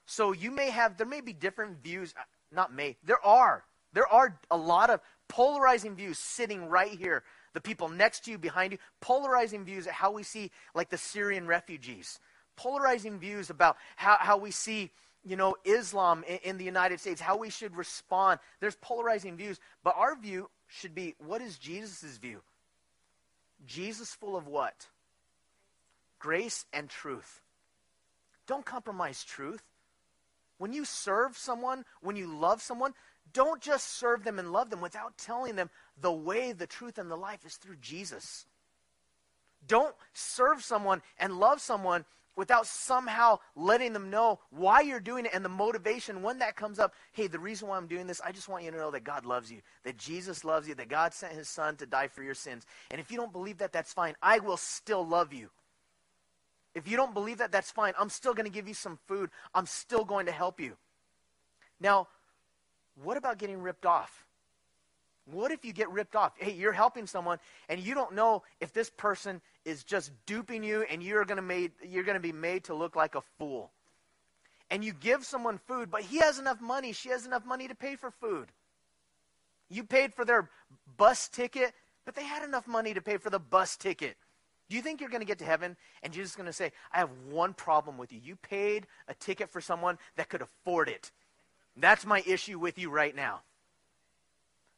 So 0.05 0.31
you 0.33 0.51
may 0.51 0.71
have, 0.71 0.97
there 0.97 1.07
may 1.07 1.21
be 1.21 1.33
different 1.33 1.83
views. 1.83 2.13
Uh, 2.17 2.23
not 2.51 2.73
may, 2.73 2.97
there 3.03 3.23
are. 3.23 3.63
There 3.93 4.07
are 4.07 4.37
a 4.51 4.57
lot 4.57 4.89
of 4.89 4.99
polarizing 5.27 5.95
views 5.95 6.19
sitting 6.19 6.67
right 6.67 6.91
here 6.91 7.23
the 7.55 7.61
people 7.61 7.89
next 7.89 8.25
to 8.25 8.31
you, 8.31 8.37
behind 8.37 8.73
you, 8.73 8.77
polarizing 8.99 9.65
views 9.65 9.87
at 9.87 9.93
how 9.93 10.11
we 10.11 10.21
see, 10.21 10.51
like 10.75 10.89
the 10.89 10.97
Syrian 10.97 11.47
refugees, 11.47 12.19
polarizing 12.55 13.17
views 13.17 13.49
about 13.49 13.77
how, 13.95 14.17
how 14.19 14.37
we 14.37 14.51
see, 14.51 14.91
you 15.23 15.35
know, 15.35 15.55
Islam 15.63 16.23
in, 16.27 16.37
in 16.43 16.57
the 16.57 16.65
United 16.65 16.99
States, 16.99 17.21
how 17.21 17.37
we 17.37 17.49
should 17.49 17.75
respond. 17.75 18.39
There's 18.59 18.75
polarizing 18.75 19.37
views, 19.37 19.59
but 19.83 19.95
our 19.97 20.15
view 20.15 20.49
should 20.67 20.93
be 20.93 21.15
what 21.17 21.41
is 21.41 21.57
Jesus' 21.57 22.17
view? 22.17 22.41
Jesus 23.65 24.13
full 24.13 24.35
of 24.35 24.47
what? 24.47 24.87
Grace 26.19 26.65
and 26.73 26.89
truth. 26.89 27.41
Don't 28.47 28.65
compromise 28.65 29.23
truth. 29.23 29.63
When 30.57 30.73
you 30.73 30.85
serve 30.85 31.37
someone, 31.37 31.85
when 32.01 32.15
you 32.15 32.27
love 32.27 32.61
someone, 32.61 32.93
don't 33.35 33.61
just 33.61 33.99
serve 33.99 34.23
them 34.23 34.39
and 34.39 34.53
love 34.53 34.69
them 34.69 34.79
without 34.79 35.17
telling 35.17 35.57
them 35.57 35.69
the 36.01 36.11
way, 36.11 36.53
the 36.53 36.65
truth, 36.65 36.97
and 36.97 37.11
the 37.11 37.17
life 37.17 37.45
is 37.45 37.57
through 37.57 37.75
Jesus. 37.81 38.45
Don't 39.67 39.93
serve 40.13 40.63
someone 40.63 41.01
and 41.19 41.37
love 41.37 41.59
someone 41.59 42.05
without 42.37 42.65
somehow 42.65 43.39
letting 43.55 43.91
them 43.91 44.09
know 44.09 44.39
why 44.51 44.81
you're 44.81 44.99
doing 44.99 45.25
it 45.25 45.33
and 45.33 45.43
the 45.43 45.49
motivation 45.49 46.21
when 46.21 46.39
that 46.39 46.55
comes 46.55 46.79
up. 46.79 46.93
Hey, 47.11 47.27
the 47.27 47.39
reason 47.39 47.67
why 47.67 47.75
I'm 47.75 47.87
doing 47.87 48.07
this, 48.07 48.21
I 48.23 48.31
just 48.31 48.47
want 48.47 48.63
you 48.63 48.71
to 48.71 48.77
know 48.77 48.91
that 48.91 49.03
God 49.03 49.25
loves 49.25 49.51
you, 49.51 49.61
that 49.83 49.97
Jesus 49.97 50.45
loves 50.45 50.67
you, 50.67 50.75
that 50.75 50.89
God 50.89 51.13
sent 51.13 51.33
his 51.33 51.49
son 51.49 51.75
to 51.77 51.85
die 51.85 52.07
for 52.07 52.23
your 52.23 52.33
sins. 52.33 52.65
And 52.89 53.01
if 53.01 53.11
you 53.11 53.17
don't 53.17 53.33
believe 53.33 53.57
that, 53.57 53.73
that's 53.73 53.93
fine. 53.93 54.15
I 54.21 54.39
will 54.39 54.57
still 54.57 55.05
love 55.05 55.33
you. 55.33 55.49
If 56.73 56.87
you 56.89 56.95
don't 56.95 57.13
believe 57.13 57.39
that, 57.39 57.51
that's 57.51 57.71
fine. 57.71 57.93
I'm 57.99 58.09
still 58.09 58.33
going 58.33 58.45
to 58.45 58.51
give 58.51 58.67
you 58.67 58.73
some 58.73 58.97
food. 59.07 59.29
I'm 59.53 59.65
still 59.65 60.05
going 60.05 60.25
to 60.25 60.31
help 60.31 60.59
you. 60.59 60.77
Now, 61.79 62.07
what 63.03 63.17
about 63.17 63.37
getting 63.37 63.61
ripped 63.61 63.85
off? 63.85 64.25
What 65.25 65.51
if 65.51 65.65
you 65.65 65.73
get 65.73 65.89
ripped 65.89 66.15
off? 66.15 66.33
Hey, 66.37 66.53
you're 66.53 66.71
helping 66.71 67.07
someone 67.07 67.39
and 67.67 67.79
you 67.79 67.95
don't 67.95 68.13
know 68.13 68.43
if 68.59 68.73
this 68.73 68.91
person 68.91 69.41
is 69.65 69.83
just 69.83 70.11
duping 70.27 70.63
you 70.63 70.85
and 70.89 71.01
you're 71.01 71.25
going 71.25 71.37
to 71.37 71.41
made 71.41 71.71
you're 71.83 72.03
going 72.03 72.15
to 72.15 72.21
be 72.21 72.31
made 72.31 72.65
to 72.65 72.75
look 72.75 72.95
like 72.95 73.15
a 73.15 73.21
fool. 73.39 73.71
And 74.69 74.83
you 74.83 74.93
give 74.93 75.25
someone 75.25 75.57
food, 75.57 75.89
but 75.91 76.01
he 76.01 76.19
has 76.19 76.39
enough 76.39 76.61
money, 76.61 76.91
she 76.91 77.09
has 77.09 77.25
enough 77.25 77.45
money 77.45 77.67
to 77.67 77.75
pay 77.75 77.95
for 77.95 78.11
food. 78.11 78.51
You 79.69 79.83
paid 79.83 80.13
for 80.13 80.25
their 80.25 80.49
bus 80.97 81.27
ticket, 81.27 81.73
but 82.05 82.15
they 82.15 82.23
had 82.23 82.43
enough 82.43 82.67
money 82.67 82.93
to 82.93 83.01
pay 83.01 83.17
for 83.17 83.31
the 83.31 83.39
bus 83.39 83.75
ticket. 83.77 84.15
Do 84.69 84.75
you 84.75 84.81
think 84.81 84.99
you're 84.99 85.09
going 85.09 85.21
to 85.21 85.27
get 85.27 85.39
to 85.39 85.45
heaven 85.45 85.75
and 86.01 86.13
Jesus 86.13 86.31
is 86.31 86.35
going 86.35 86.47
to 86.47 86.53
say, 86.53 86.71
I 86.91 86.99
have 86.99 87.09
one 87.29 87.53
problem 87.53 87.97
with 87.97 88.11
you. 88.11 88.19
You 88.23 88.35
paid 88.35 88.87
a 89.07 89.13
ticket 89.15 89.49
for 89.49 89.61
someone 89.61 89.97
that 90.17 90.29
could 90.29 90.41
afford 90.41 90.89
it. 90.89 91.11
That's 91.77 92.05
my 92.05 92.23
issue 92.25 92.59
with 92.59 92.77
you 92.77 92.89
right 92.89 93.15
now. 93.15 93.41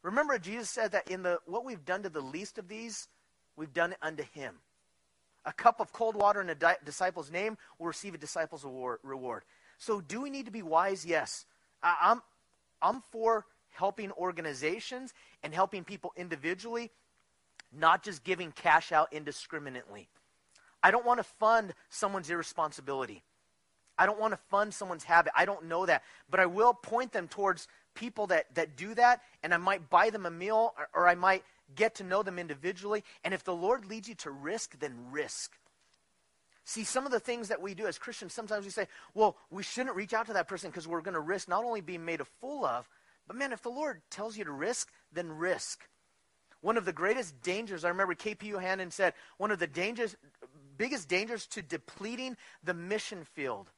Remember, 0.02 0.38
Jesus 0.38 0.70
said 0.70 0.92
that 0.92 1.10
in 1.10 1.22
the 1.22 1.38
what 1.46 1.64
we've 1.64 1.84
done 1.84 2.02
to 2.02 2.08
the 2.08 2.20
least 2.20 2.58
of 2.58 2.68
these, 2.68 3.08
we've 3.56 3.72
done 3.72 3.92
it 3.92 3.98
unto 4.00 4.22
him. 4.22 4.54
A 5.44 5.52
cup 5.52 5.80
of 5.80 5.92
cold 5.92 6.14
water 6.14 6.40
in 6.40 6.50
a 6.50 6.54
di- 6.54 6.76
disciple's 6.84 7.30
name 7.30 7.56
will 7.78 7.86
receive 7.86 8.14
a 8.14 8.18
disciple's 8.18 8.64
reward. 8.64 9.44
So, 9.78 10.00
do 10.00 10.20
we 10.20 10.30
need 10.30 10.46
to 10.46 10.52
be 10.52 10.62
wise? 10.62 11.06
Yes. 11.06 11.46
I, 11.82 11.96
I'm, 12.02 12.22
I'm 12.82 13.02
for 13.12 13.46
helping 13.70 14.10
organizations 14.12 15.14
and 15.42 15.54
helping 15.54 15.84
people 15.84 16.12
individually, 16.16 16.90
not 17.72 18.02
just 18.02 18.24
giving 18.24 18.50
cash 18.52 18.92
out 18.92 19.12
indiscriminately. 19.12 20.08
I 20.82 20.90
don't 20.90 21.06
want 21.06 21.18
to 21.18 21.24
fund 21.24 21.74
someone's 21.88 22.30
irresponsibility. 22.30 23.22
I 23.98 24.06
don't 24.06 24.20
want 24.20 24.32
to 24.32 24.38
fund 24.48 24.72
someone's 24.72 25.04
habit. 25.04 25.32
I 25.36 25.44
don't 25.44 25.66
know 25.66 25.86
that. 25.86 26.02
But 26.30 26.40
I 26.40 26.46
will 26.46 26.72
point 26.72 27.12
them 27.12 27.28
towards 27.28 27.66
people 27.94 28.28
that, 28.28 28.54
that 28.54 28.76
do 28.76 28.94
that, 28.94 29.22
and 29.42 29.52
I 29.52 29.56
might 29.56 29.90
buy 29.90 30.10
them 30.10 30.24
a 30.24 30.30
meal 30.30 30.72
or, 30.78 30.88
or 30.94 31.08
I 31.08 31.16
might 31.16 31.42
get 31.74 31.96
to 31.96 32.04
know 32.04 32.22
them 32.22 32.38
individually. 32.38 33.04
And 33.24 33.34
if 33.34 33.44
the 33.44 33.54
Lord 33.54 33.84
leads 33.84 34.08
you 34.08 34.14
to 34.16 34.30
risk, 34.30 34.78
then 34.78 34.94
risk. 35.10 35.58
See, 36.64 36.84
some 36.84 37.06
of 37.06 37.12
the 37.12 37.20
things 37.20 37.48
that 37.48 37.62
we 37.62 37.74
do 37.74 37.86
as 37.86 37.98
Christians, 37.98 38.34
sometimes 38.34 38.64
we 38.64 38.70
say, 38.70 38.88
well, 39.14 39.36
we 39.50 39.62
shouldn't 39.62 39.96
reach 39.96 40.12
out 40.12 40.26
to 40.26 40.34
that 40.34 40.48
person 40.48 40.70
because 40.70 40.86
we're 40.86 41.00
going 41.00 41.14
to 41.14 41.20
risk 41.20 41.48
not 41.48 41.64
only 41.64 41.80
being 41.80 42.04
made 42.04 42.20
a 42.20 42.26
fool 42.26 42.64
of, 42.64 42.88
but 43.26 43.36
man, 43.36 43.52
if 43.52 43.62
the 43.62 43.70
Lord 43.70 44.02
tells 44.10 44.36
you 44.36 44.44
to 44.44 44.52
risk, 44.52 44.90
then 45.12 45.32
risk. 45.32 45.88
One 46.60 46.76
of 46.76 46.84
the 46.84 46.92
greatest 46.92 47.40
dangers, 47.42 47.84
I 47.84 47.88
remember 47.88 48.14
K.P. 48.14 48.50
Yohannan 48.50 48.92
said, 48.92 49.14
one 49.38 49.50
of 49.50 49.58
the 49.58 49.66
dangers, 49.66 50.16
biggest 50.76 51.08
dangers 51.08 51.46
to 51.48 51.62
depleting 51.62 52.36
the 52.62 52.74
mission 52.74 53.24
field 53.24 53.70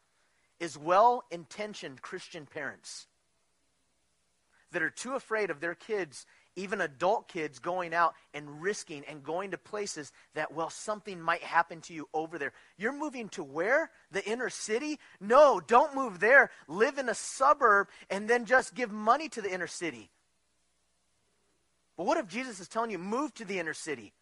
is 0.61 0.79
well 0.79 1.25
intentioned 1.31 2.03
Christian 2.03 2.47
parents 2.47 3.07
that 4.73 4.83
are 4.83 4.91
too 4.91 5.15
afraid 5.15 5.51
of 5.51 5.61
their 5.61 5.75
kids, 5.75 6.27
even 6.55 6.81
adult 6.81 7.27
kids, 7.27 7.59
going 7.59 7.93
out 7.95 8.15
and 8.35 8.63
risking 8.63 9.05
and 9.09 9.25
going 9.25 9.51
to 9.51 9.59
places 9.59 10.13
that, 10.35 10.53
well, 10.53 10.71
something 10.71 11.21
might 11.21 11.43
happen 11.43 11.81
to 11.81 11.95
you 11.95 12.09
over 12.15 12.39
there. 12.39 12.53
You're 12.77 12.93
moving 12.93 13.29
to 13.31 13.43
where? 13.43 13.91
The 14.13 14.25
inner 14.25 14.51
city? 14.51 14.99
No, 15.21 15.61
don't 15.61 15.95
move 15.95 16.21
there. 16.21 16.51
Live 16.69 16.99
in 16.99 17.09
a 17.09 17.15
suburb 17.15 17.89
and 18.11 18.29
then 18.29 18.45
just 18.45 18.75
give 18.75 18.93
money 18.93 19.29
to 19.31 19.43
the 19.43 19.53
inner 19.53 19.67
city. 19.67 20.11
But 21.97 22.07
what 22.07 22.19
if 22.19 22.29
Jesus 22.29 22.61
is 22.61 22.69
telling 22.69 22.91
you, 22.91 22.99
move 22.99 23.35
to 23.35 23.45
the 23.45 23.59
inner 23.59 23.75
city? 23.75 24.13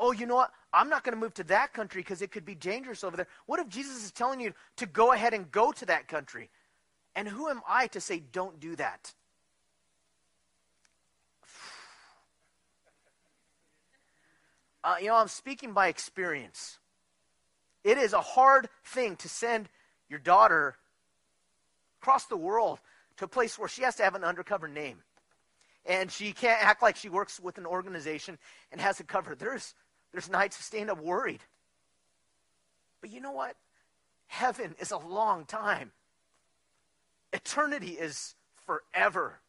Oh, 0.00 0.12
you 0.12 0.26
know 0.26 0.36
what? 0.36 0.50
I'm 0.72 0.88
not 0.88 1.04
going 1.04 1.14
to 1.14 1.20
move 1.20 1.34
to 1.34 1.44
that 1.44 1.72
country 1.72 2.00
because 2.00 2.22
it 2.22 2.32
could 2.32 2.44
be 2.44 2.54
dangerous 2.54 3.04
over 3.04 3.16
there. 3.16 3.26
What 3.46 3.60
if 3.60 3.68
Jesus 3.68 4.02
is 4.04 4.10
telling 4.10 4.40
you 4.40 4.54
to 4.76 4.86
go 4.86 5.12
ahead 5.12 5.34
and 5.34 5.50
go 5.52 5.70
to 5.72 5.86
that 5.86 6.08
country? 6.08 6.48
And 7.14 7.28
who 7.28 7.48
am 7.48 7.60
I 7.68 7.86
to 7.88 8.00
say, 8.00 8.22
don't 8.32 8.58
do 8.58 8.74
that? 8.76 9.12
Uh, 14.82 14.94
you 14.98 15.08
know, 15.08 15.16
I'm 15.16 15.28
speaking 15.28 15.74
by 15.74 15.88
experience. 15.88 16.78
It 17.84 17.98
is 17.98 18.14
a 18.14 18.22
hard 18.22 18.70
thing 18.82 19.16
to 19.16 19.28
send 19.28 19.68
your 20.08 20.18
daughter 20.18 20.74
across 22.00 22.24
the 22.24 22.36
world 22.38 22.78
to 23.18 23.26
a 23.26 23.28
place 23.28 23.58
where 23.58 23.68
she 23.68 23.82
has 23.82 23.96
to 23.96 24.04
have 24.04 24.14
an 24.14 24.24
undercover 24.24 24.68
name. 24.68 25.02
And 25.84 26.10
she 26.10 26.32
can't 26.32 26.64
act 26.64 26.82
like 26.82 26.96
she 26.96 27.10
works 27.10 27.38
with 27.38 27.58
an 27.58 27.66
organization 27.66 28.38
and 28.72 28.80
has 28.80 29.00
a 29.00 29.04
cover. 29.04 29.34
There's, 29.34 29.74
there's 30.12 30.30
nights 30.30 30.58
of 30.58 30.64
staying 30.64 30.90
up 30.90 31.00
worried. 31.00 31.40
But 33.00 33.10
you 33.10 33.20
know 33.20 33.32
what? 33.32 33.56
Heaven 34.26 34.74
is 34.78 34.90
a 34.90 34.98
long 34.98 35.44
time. 35.44 35.92
Eternity 37.32 37.92
is 37.92 38.34
forever. 38.66 39.40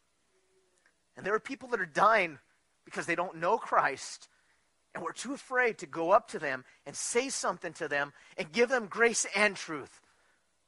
And 1.16 1.26
there 1.26 1.34
are 1.34 1.40
people 1.40 1.68
that 1.70 1.80
are 1.80 1.86
dying 1.86 2.38
because 2.84 3.06
they 3.06 3.14
don't 3.14 3.36
know 3.36 3.58
Christ. 3.58 4.28
And 4.94 5.02
we're 5.02 5.12
too 5.12 5.32
afraid 5.32 5.78
to 5.78 5.86
go 5.86 6.10
up 6.10 6.28
to 6.28 6.38
them 6.38 6.64
and 6.86 6.94
say 6.94 7.28
something 7.28 7.72
to 7.74 7.88
them 7.88 8.12
and 8.36 8.52
give 8.52 8.68
them 8.68 8.86
grace 8.86 9.26
and 9.34 9.56
truth 9.56 10.00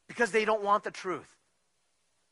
because 0.08 0.30
they 0.30 0.44
don't 0.44 0.62
want 0.62 0.84
the 0.84 0.90
truth. 0.90 1.36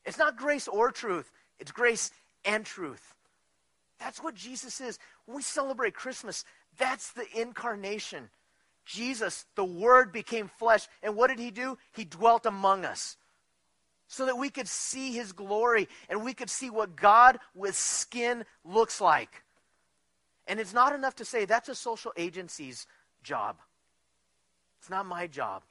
It's 0.05 0.17
not 0.17 0.37
grace 0.37 0.67
or 0.67 0.91
truth, 0.91 1.31
it's 1.59 1.71
grace 1.71 2.11
and 2.45 2.65
truth. 2.65 3.13
That's 3.99 4.21
what 4.21 4.35
Jesus 4.35 4.81
is. 4.81 4.99
When 5.25 5.37
we 5.37 5.43
celebrate 5.43 5.93
Christmas, 5.93 6.43
that's 6.77 7.11
the 7.11 7.25
incarnation. 7.39 8.29
Jesus, 8.85 9.45
the 9.55 9.63
Word, 9.63 10.11
became 10.11 10.49
flesh. 10.59 10.87
And 11.01 11.15
what 11.15 11.27
did 11.27 11.39
he 11.39 11.51
do? 11.51 11.77
He 11.93 12.05
dwelt 12.05 12.45
among 12.45 12.85
us 12.85 13.17
so 14.07 14.25
that 14.25 14.37
we 14.37 14.49
could 14.49 14.67
see 14.67 15.13
his 15.13 15.31
glory 15.31 15.87
and 16.09 16.23
we 16.23 16.33
could 16.33 16.49
see 16.49 16.69
what 16.69 16.95
God 16.95 17.39
with 17.55 17.75
skin 17.75 18.45
looks 18.63 19.01
like. 19.01 19.43
And 20.47 20.59
it's 20.59 20.73
not 20.73 20.93
enough 20.93 21.15
to 21.15 21.25
say 21.25 21.45
that's 21.45 21.69
a 21.69 21.75
social 21.75 22.11
agency's 22.17 22.85
job. 23.23 23.55
It's 24.79 24.89
not 24.89 25.05
my 25.05 25.27
job. 25.27 25.63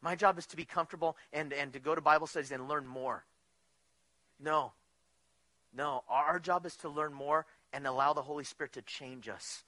My 0.00 0.14
job 0.16 0.38
is 0.38 0.46
to 0.46 0.56
be 0.56 0.64
comfortable 0.64 1.16
and, 1.32 1.52
and 1.52 1.72
to 1.72 1.78
go 1.78 1.94
to 1.94 2.00
Bible 2.00 2.26
studies 2.26 2.52
and 2.52 2.68
learn 2.68 2.86
more. 2.86 3.24
No. 4.40 4.72
No. 5.74 6.02
Our 6.08 6.38
job 6.38 6.64
is 6.64 6.76
to 6.76 6.88
learn 6.88 7.12
more 7.12 7.44
and 7.72 7.86
allow 7.86 8.12
the 8.12 8.22
Holy 8.22 8.44
Spirit 8.44 8.72
to 8.72 8.82
change 8.82 9.28
us. 9.28 9.64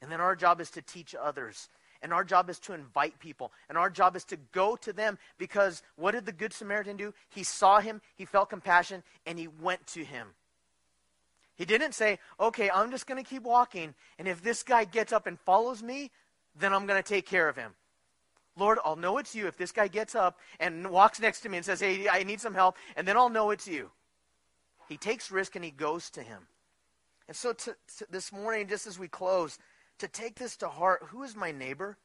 And 0.00 0.10
then 0.10 0.20
our 0.20 0.36
job 0.36 0.60
is 0.60 0.70
to 0.72 0.82
teach 0.82 1.14
others. 1.14 1.68
And 2.02 2.12
our 2.12 2.22
job 2.22 2.48
is 2.48 2.58
to 2.60 2.74
invite 2.74 3.18
people. 3.18 3.52
And 3.68 3.76
our 3.76 3.90
job 3.90 4.14
is 4.14 4.24
to 4.26 4.36
go 4.52 4.76
to 4.76 4.92
them 4.92 5.18
because 5.36 5.82
what 5.96 6.12
did 6.12 6.26
the 6.26 6.32
Good 6.32 6.52
Samaritan 6.52 6.96
do? 6.96 7.12
He 7.28 7.42
saw 7.42 7.80
him, 7.80 8.00
he 8.14 8.24
felt 8.24 8.50
compassion, 8.50 9.02
and 9.26 9.38
he 9.38 9.48
went 9.48 9.86
to 9.88 10.04
him. 10.04 10.28
He 11.56 11.64
didn't 11.64 11.92
say, 11.92 12.20
okay, 12.38 12.70
I'm 12.70 12.92
just 12.92 13.08
going 13.08 13.22
to 13.22 13.28
keep 13.28 13.42
walking, 13.42 13.94
and 14.16 14.28
if 14.28 14.40
this 14.44 14.62
guy 14.62 14.84
gets 14.84 15.12
up 15.12 15.26
and 15.26 15.40
follows 15.40 15.82
me, 15.82 16.12
then 16.56 16.72
I'm 16.72 16.86
going 16.86 17.02
to 17.02 17.08
take 17.08 17.26
care 17.26 17.48
of 17.48 17.56
him. 17.56 17.72
Lord, 18.56 18.78
I'll 18.84 18.94
know 18.94 19.18
it's 19.18 19.34
you 19.34 19.48
if 19.48 19.56
this 19.56 19.72
guy 19.72 19.88
gets 19.88 20.14
up 20.14 20.38
and 20.60 20.88
walks 20.88 21.20
next 21.20 21.40
to 21.40 21.48
me 21.48 21.56
and 21.56 21.66
says, 21.66 21.80
hey, 21.80 22.08
I 22.08 22.22
need 22.22 22.40
some 22.40 22.54
help, 22.54 22.76
and 22.96 23.08
then 23.08 23.16
I'll 23.16 23.28
know 23.28 23.50
it's 23.50 23.66
you. 23.66 23.90
He 24.88 24.96
takes 24.96 25.32
risk 25.32 25.56
and 25.56 25.64
he 25.64 25.72
goes 25.72 26.10
to 26.10 26.22
him. 26.22 26.46
And 27.26 27.36
so 27.36 27.52
to, 27.52 27.76
to 27.98 28.06
this 28.08 28.32
morning, 28.32 28.68
just 28.68 28.86
as 28.86 28.96
we 28.96 29.08
close, 29.08 29.58
to 29.98 30.08
take 30.08 30.36
this 30.36 30.56
to 30.58 30.68
heart 30.68 31.02
who 31.08 31.22
is 31.22 31.36
my 31.36 31.52
neighbor? 31.52 31.96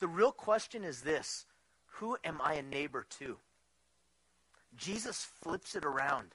The 0.00 0.08
real 0.08 0.32
question 0.32 0.84
is 0.84 1.02
this 1.02 1.46
who 1.94 2.16
am 2.24 2.40
I 2.42 2.54
a 2.54 2.62
neighbor 2.62 3.06
to? 3.18 3.36
Jesus 4.76 5.26
flips 5.42 5.74
it 5.74 5.84
around. 5.84 6.28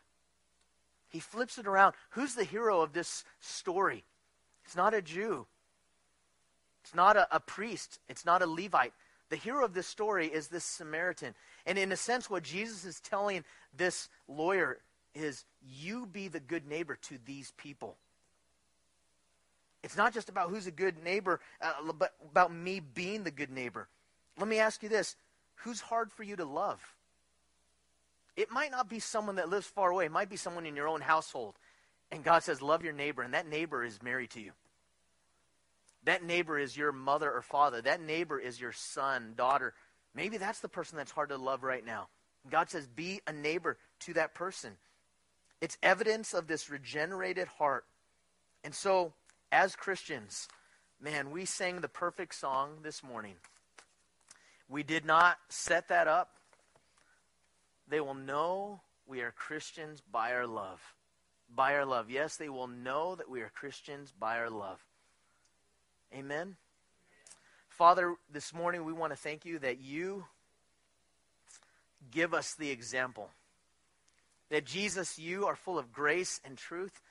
He 1.09 1.20
flips 1.20 1.57
it 1.57 1.66
around. 1.66 1.95
Who's 2.11 2.36
the 2.36 2.43
hero 2.43 2.82
of 2.82 2.93
this 2.93 3.24
story? 3.39 4.03
It's 4.66 4.76
not 4.76 4.93
a 4.93 5.01
Jew. 5.01 5.47
It's 6.84 6.93
not 6.93 7.18
a, 7.18 7.28
a, 7.36 7.39
priest. 7.39 7.99
It's 8.09 8.26
not 8.26 8.41
a 8.41 8.45
Levite. 8.45 8.93
The 9.30 9.36
hero 9.38 9.66
of 9.66 9.74
this 9.74 9.88
story 9.88 10.28
is 10.28 10.49
this 10.49 10.63
Samaritan. 10.63 11.34
And 11.66 11.78
in 11.78 11.91
a 11.91 11.97
sense, 11.97 12.30
what 12.30 12.43
Jesus 12.43 12.86
is 12.86 12.99
telling 12.99 13.43
this 13.76 14.09
lawyer 14.28 14.80
is 15.16 15.45
you 15.66 16.05
be 16.05 16.28
the 16.28 16.39
good 16.39 16.68
neighbor 16.68 16.95
to 17.03 17.18
these 17.26 17.51
people. 17.57 17.95
It's 19.86 19.96
not 19.96 20.16
just 20.16 20.30
about 20.30 20.50
who's 20.50 20.66
a 20.66 20.72
good 20.72 21.04
neighbor, 21.04 21.40
uh, 21.62 21.94
but 21.94 22.16
about 22.32 22.52
me 22.52 22.80
being 22.80 23.24
the 23.24 23.30
good 23.30 23.52
neighbor. 23.52 23.88
Let 24.36 24.48
me 24.48 24.58
ask 24.58 24.82
you 24.82 24.90
this 24.90 25.16
who's 25.58 25.80
hard 25.80 26.12
for 26.12 26.24
you 26.24 26.36
to 26.38 26.44
love? 26.44 26.82
It 28.36 28.50
might 28.50 28.72
not 28.72 28.90
be 28.90 29.00
someone 29.00 29.36
that 29.36 29.48
lives 29.48 29.68
far 29.68 29.92
away, 29.92 30.06
it 30.06 30.12
might 30.12 30.28
be 30.28 30.38
someone 30.38 30.66
in 30.66 30.76
your 30.76 30.88
own 30.88 31.02
household. 31.02 31.54
And 32.12 32.24
God 32.24 32.42
says, 32.42 32.64
Love 32.64 32.84
your 32.84 32.94
neighbor, 32.94 33.22
and 33.22 33.36
that 33.36 33.48
neighbor 33.48 33.84
is 33.84 34.02
married 34.02 34.32
to 34.32 34.42
you. 34.42 34.54
That 36.06 36.24
neighbor 36.24 36.58
is 36.58 36.76
your 36.76 36.92
mother 36.92 37.32
or 37.32 37.44
father. 37.44 37.80
That 37.84 38.02
neighbor 38.02 38.40
is 38.40 38.60
your 38.60 38.72
son, 38.72 39.34
daughter. 39.38 39.76
Maybe 40.16 40.38
that's 40.38 40.62
the 40.62 40.68
person 40.68 40.98
that's 40.98 41.12
hard 41.12 41.30
to 41.30 41.38
love 41.38 41.62
right 41.62 41.86
now. 41.86 42.08
God 42.50 42.72
says, 42.72 42.88
Be 42.88 43.22
a 43.28 43.32
neighbor 43.32 43.78
to 44.00 44.14
that 44.14 44.34
person. 44.34 44.72
It's 45.62 45.78
evidence 45.84 46.34
of 46.34 46.48
this 46.48 46.72
regenerated 46.72 47.48
heart. 47.48 47.86
And 48.64 48.74
so, 48.74 49.14
as 49.52 49.76
Christians, 49.76 50.48
man, 51.02 51.32
we 51.32 51.46
sang 51.46 51.82
the 51.82 51.88
perfect 51.88 52.36
song 52.36 52.78
this 52.84 53.04
morning. 53.04 53.36
We 54.68 54.84
did 54.84 55.06
not 55.06 55.38
set 55.50 55.88
that 55.89 56.08
up. 56.08 56.32
They 57.88 58.00
will 58.00 58.16
know 58.16 58.82
we 59.08 59.22
are 59.22 59.32
Christians 59.32 60.02
by 60.12 60.34
our 60.34 60.48
love. 60.48 60.82
By 61.54 61.76
our 61.76 61.86
love. 61.86 62.10
Yes, 62.10 62.38
they 62.38 62.50
will 62.50 62.68
know 62.68 63.16
that 63.16 63.30
we 63.30 63.41
are 63.41 63.52
Christians 63.54 64.12
by 64.18 64.39
our 64.39 64.50
love. 64.50 64.80
Amen. 66.14 66.56
Father, 67.70 68.16
this 68.32 68.54
morning 68.54 68.86
we 68.86 68.93
want 68.93 69.12
to 69.12 69.18
thank 69.18 69.46
you 69.46 69.60
that 69.60 69.80
you 69.80 70.26
give 72.10 72.34
us 72.34 72.56
the 72.56 72.72
example. 72.72 73.30
That 74.50 74.66
Jesus, 74.66 75.20
you 75.20 75.46
are 75.46 75.56
full 75.56 75.78
of 75.78 75.91
grace 75.91 76.39
and 76.46 76.58
truth. 76.58 77.02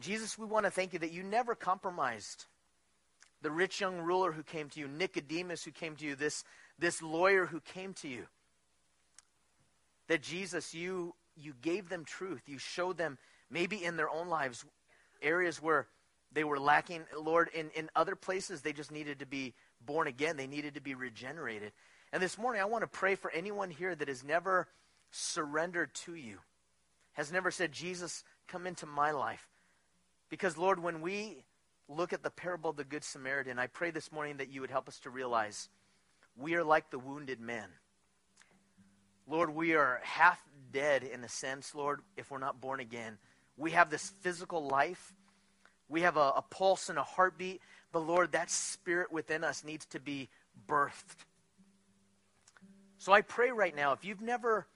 Jesus, 0.00 0.38
we 0.38 0.46
want 0.46 0.64
to 0.64 0.70
thank 0.70 0.92
you 0.92 0.98
that 1.00 1.12
you 1.12 1.22
never 1.22 1.54
compromised. 1.54 2.46
The 3.42 3.50
rich 3.50 3.80
young 3.80 3.98
ruler 3.98 4.32
who 4.32 4.42
came 4.42 4.68
to 4.70 4.80
you, 4.80 4.88
Nicodemus 4.88 5.64
who 5.64 5.70
came 5.70 5.96
to 5.96 6.04
you, 6.04 6.16
this, 6.16 6.44
this 6.78 7.02
lawyer 7.02 7.46
who 7.46 7.60
came 7.60 7.92
to 7.94 8.08
you. 8.08 8.26
That 10.08 10.22
Jesus, 10.22 10.74
you, 10.74 11.14
you 11.36 11.54
gave 11.62 11.88
them 11.88 12.04
truth. 12.04 12.42
You 12.46 12.58
showed 12.58 12.96
them, 12.98 13.18
maybe 13.50 13.82
in 13.82 13.96
their 13.96 14.10
own 14.10 14.28
lives, 14.28 14.64
areas 15.22 15.62
where 15.62 15.86
they 16.32 16.44
were 16.44 16.58
lacking. 16.58 17.02
Lord, 17.18 17.48
in, 17.54 17.70
in 17.74 17.88
other 17.94 18.16
places, 18.16 18.60
they 18.60 18.72
just 18.72 18.90
needed 18.90 19.20
to 19.20 19.26
be 19.26 19.54
born 19.84 20.08
again. 20.08 20.36
They 20.36 20.46
needed 20.46 20.74
to 20.74 20.80
be 20.80 20.94
regenerated. 20.94 21.72
And 22.12 22.22
this 22.22 22.38
morning, 22.38 22.60
I 22.60 22.66
want 22.66 22.82
to 22.82 22.88
pray 22.88 23.14
for 23.14 23.30
anyone 23.30 23.70
here 23.70 23.94
that 23.94 24.08
has 24.08 24.24
never 24.24 24.68
surrendered 25.10 25.94
to 25.94 26.14
you, 26.14 26.38
has 27.12 27.32
never 27.32 27.50
said, 27.50 27.72
Jesus, 27.72 28.24
come 28.48 28.66
into 28.66 28.86
my 28.86 29.12
life. 29.12 29.46
Because, 30.34 30.58
Lord, 30.58 30.82
when 30.82 31.00
we 31.00 31.44
look 31.88 32.12
at 32.12 32.24
the 32.24 32.30
parable 32.30 32.70
of 32.70 32.76
the 32.76 32.82
Good 32.82 33.04
Samaritan, 33.04 33.60
I 33.60 33.68
pray 33.68 33.92
this 33.92 34.10
morning 34.10 34.38
that 34.38 34.50
you 34.50 34.62
would 34.62 34.70
help 34.72 34.88
us 34.88 34.98
to 35.04 35.10
realize 35.10 35.68
we 36.36 36.56
are 36.56 36.64
like 36.64 36.90
the 36.90 36.98
wounded 36.98 37.38
man. 37.38 37.68
Lord, 39.28 39.54
we 39.54 39.74
are 39.74 40.00
half 40.02 40.44
dead 40.72 41.04
in 41.04 41.22
a 41.22 41.28
sense, 41.28 41.72
Lord, 41.72 42.00
if 42.16 42.32
we're 42.32 42.38
not 42.38 42.60
born 42.60 42.80
again. 42.80 43.16
We 43.56 43.70
have 43.70 43.90
this 43.90 44.12
physical 44.22 44.66
life, 44.66 45.14
we 45.88 46.00
have 46.00 46.16
a, 46.16 46.32
a 46.34 46.44
pulse 46.50 46.88
and 46.88 46.98
a 46.98 47.04
heartbeat, 47.04 47.60
but 47.92 48.00
Lord, 48.00 48.32
that 48.32 48.50
spirit 48.50 49.12
within 49.12 49.44
us 49.44 49.62
needs 49.62 49.86
to 49.86 50.00
be 50.00 50.28
birthed. 50.68 51.26
So 52.98 53.12
I 53.12 53.20
pray 53.20 53.52
right 53.52 53.76
now, 53.76 53.92
if 53.92 54.04
you've 54.04 54.20
never 54.20 54.66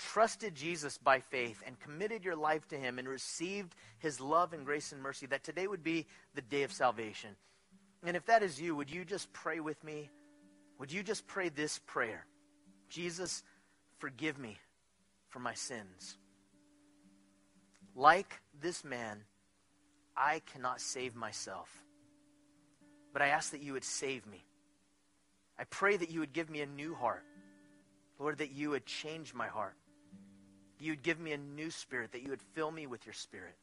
trusted 0.00 0.54
Jesus 0.54 0.98
by 0.98 1.20
faith 1.20 1.62
and 1.66 1.78
committed 1.78 2.24
your 2.24 2.36
life 2.36 2.66
to 2.68 2.76
him 2.76 2.98
and 2.98 3.08
received 3.08 3.74
his 3.98 4.20
love 4.20 4.52
and 4.52 4.64
grace 4.64 4.92
and 4.92 5.02
mercy, 5.02 5.26
that 5.26 5.44
today 5.44 5.66
would 5.66 5.82
be 5.82 6.06
the 6.34 6.42
day 6.42 6.62
of 6.62 6.72
salvation. 6.72 7.30
And 8.04 8.16
if 8.16 8.26
that 8.26 8.42
is 8.42 8.60
you, 8.60 8.74
would 8.74 8.90
you 8.90 9.04
just 9.04 9.32
pray 9.32 9.60
with 9.60 9.82
me? 9.84 10.08
Would 10.78 10.90
you 10.90 11.02
just 11.02 11.26
pray 11.26 11.50
this 11.50 11.78
prayer? 11.78 12.24
Jesus, 12.88 13.42
forgive 13.98 14.38
me 14.38 14.56
for 15.28 15.38
my 15.38 15.54
sins. 15.54 16.16
Like 17.94 18.40
this 18.60 18.84
man, 18.84 19.20
I 20.16 20.40
cannot 20.52 20.80
save 20.80 21.14
myself. 21.14 21.68
But 23.12 23.22
I 23.22 23.28
ask 23.28 23.50
that 23.50 23.62
you 23.62 23.74
would 23.74 23.84
save 23.84 24.26
me. 24.26 24.44
I 25.58 25.64
pray 25.64 25.96
that 25.96 26.10
you 26.10 26.20
would 26.20 26.32
give 26.32 26.48
me 26.48 26.62
a 26.62 26.66
new 26.66 26.94
heart. 26.94 27.24
Lord, 28.18 28.38
that 28.38 28.52
you 28.52 28.70
would 28.70 28.86
change 28.86 29.34
my 29.34 29.46
heart 29.46 29.74
you 30.80 30.92
would 30.92 31.02
give 31.02 31.20
me 31.20 31.32
a 31.32 31.38
new 31.38 31.70
spirit, 31.70 32.12
that 32.12 32.22
you 32.22 32.30
would 32.30 32.42
fill 32.54 32.70
me 32.70 32.86
with 32.86 33.04
your 33.06 33.12
spirit. 33.12 33.56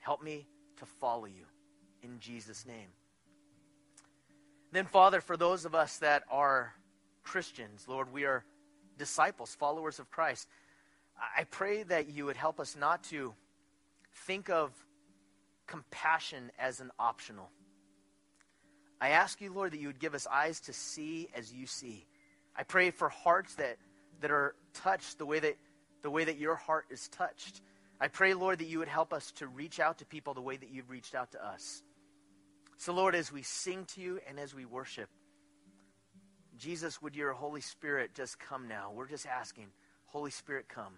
Help 0.00 0.22
me 0.22 0.46
to 0.78 0.86
follow 0.86 1.26
you 1.26 1.44
in 2.02 2.18
Jesus' 2.20 2.66
name. 2.66 2.88
Then, 4.72 4.86
Father, 4.86 5.20
for 5.20 5.36
those 5.36 5.64
of 5.64 5.74
us 5.74 5.98
that 5.98 6.24
are 6.30 6.74
Christians, 7.22 7.86
Lord, 7.88 8.12
we 8.12 8.24
are 8.24 8.44
disciples, 8.98 9.54
followers 9.54 9.98
of 9.98 10.10
Christ. 10.10 10.48
I 11.36 11.44
pray 11.44 11.82
that 11.84 12.10
you 12.10 12.26
would 12.26 12.36
help 12.36 12.60
us 12.60 12.76
not 12.76 13.04
to 13.04 13.34
think 14.26 14.50
of 14.50 14.70
compassion 15.66 16.50
as 16.58 16.80
an 16.80 16.90
optional. 16.98 17.48
I 19.00 19.10
ask 19.10 19.40
you, 19.40 19.52
Lord, 19.52 19.72
that 19.72 19.80
you 19.80 19.88
would 19.88 19.98
give 19.98 20.14
us 20.14 20.26
eyes 20.26 20.60
to 20.60 20.72
see 20.72 21.28
as 21.34 21.52
you 21.52 21.66
see. 21.66 22.06
I 22.56 22.62
pray 22.62 22.90
for 22.90 23.08
hearts 23.08 23.54
that, 23.56 23.76
that 24.20 24.30
are 24.30 24.54
touched 24.72 25.18
the 25.18 25.26
way 25.26 25.38
that 25.38 25.56
the 26.06 26.10
way 26.10 26.22
that 26.22 26.38
your 26.38 26.54
heart 26.54 26.84
is 26.88 27.08
touched. 27.08 27.60
I 28.00 28.06
pray, 28.06 28.32
Lord, 28.32 28.60
that 28.60 28.68
you 28.68 28.78
would 28.78 28.86
help 28.86 29.12
us 29.12 29.32
to 29.38 29.48
reach 29.48 29.80
out 29.80 29.98
to 29.98 30.04
people 30.04 30.34
the 30.34 30.40
way 30.40 30.56
that 30.56 30.70
you've 30.70 30.88
reached 30.88 31.16
out 31.16 31.32
to 31.32 31.44
us. 31.44 31.82
So, 32.76 32.92
Lord, 32.92 33.16
as 33.16 33.32
we 33.32 33.42
sing 33.42 33.86
to 33.86 34.00
you 34.00 34.20
and 34.28 34.38
as 34.38 34.54
we 34.54 34.64
worship, 34.64 35.08
Jesus, 36.56 37.02
would 37.02 37.16
your 37.16 37.32
Holy 37.32 37.60
Spirit 37.60 38.14
just 38.14 38.38
come 38.38 38.68
now? 38.68 38.92
We're 38.94 39.08
just 39.08 39.26
asking, 39.26 39.66
Holy 40.04 40.30
Spirit, 40.30 40.68
come. 40.68 40.92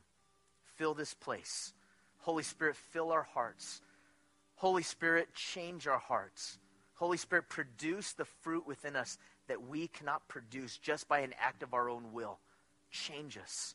Fill 0.76 0.92
this 0.92 1.14
place. 1.14 1.72
Holy 2.18 2.42
Spirit, 2.42 2.76
fill 2.76 3.10
our 3.10 3.22
hearts. 3.22 3.80
Holy 4.56 4.82
Spirit, 4.82 5.32
change 5.34 5.86
our 5.86 6.00
hearts. 6.00 6.58
Holy 6.96 7.16
Spirit, 7.16 7.48
produce 7.48 8.12
the 8.12 8.26
fruit 8.26 8.66
within 8.66 8.94
us 8.94 9.16
that 9.46 9.66
we 9.66 9.88
cannot 9.88 10.28
produce 10.28 10.76
just 10.76 11.08
by 11.08 11.20
an 11.20 11.32
act 11.40 11.62
of 11.62 11.72
our 11.72 11.88
own 11.88 12.12
will. 12.12 12.40
Change 12.90 13.38
us. 13.38 13.74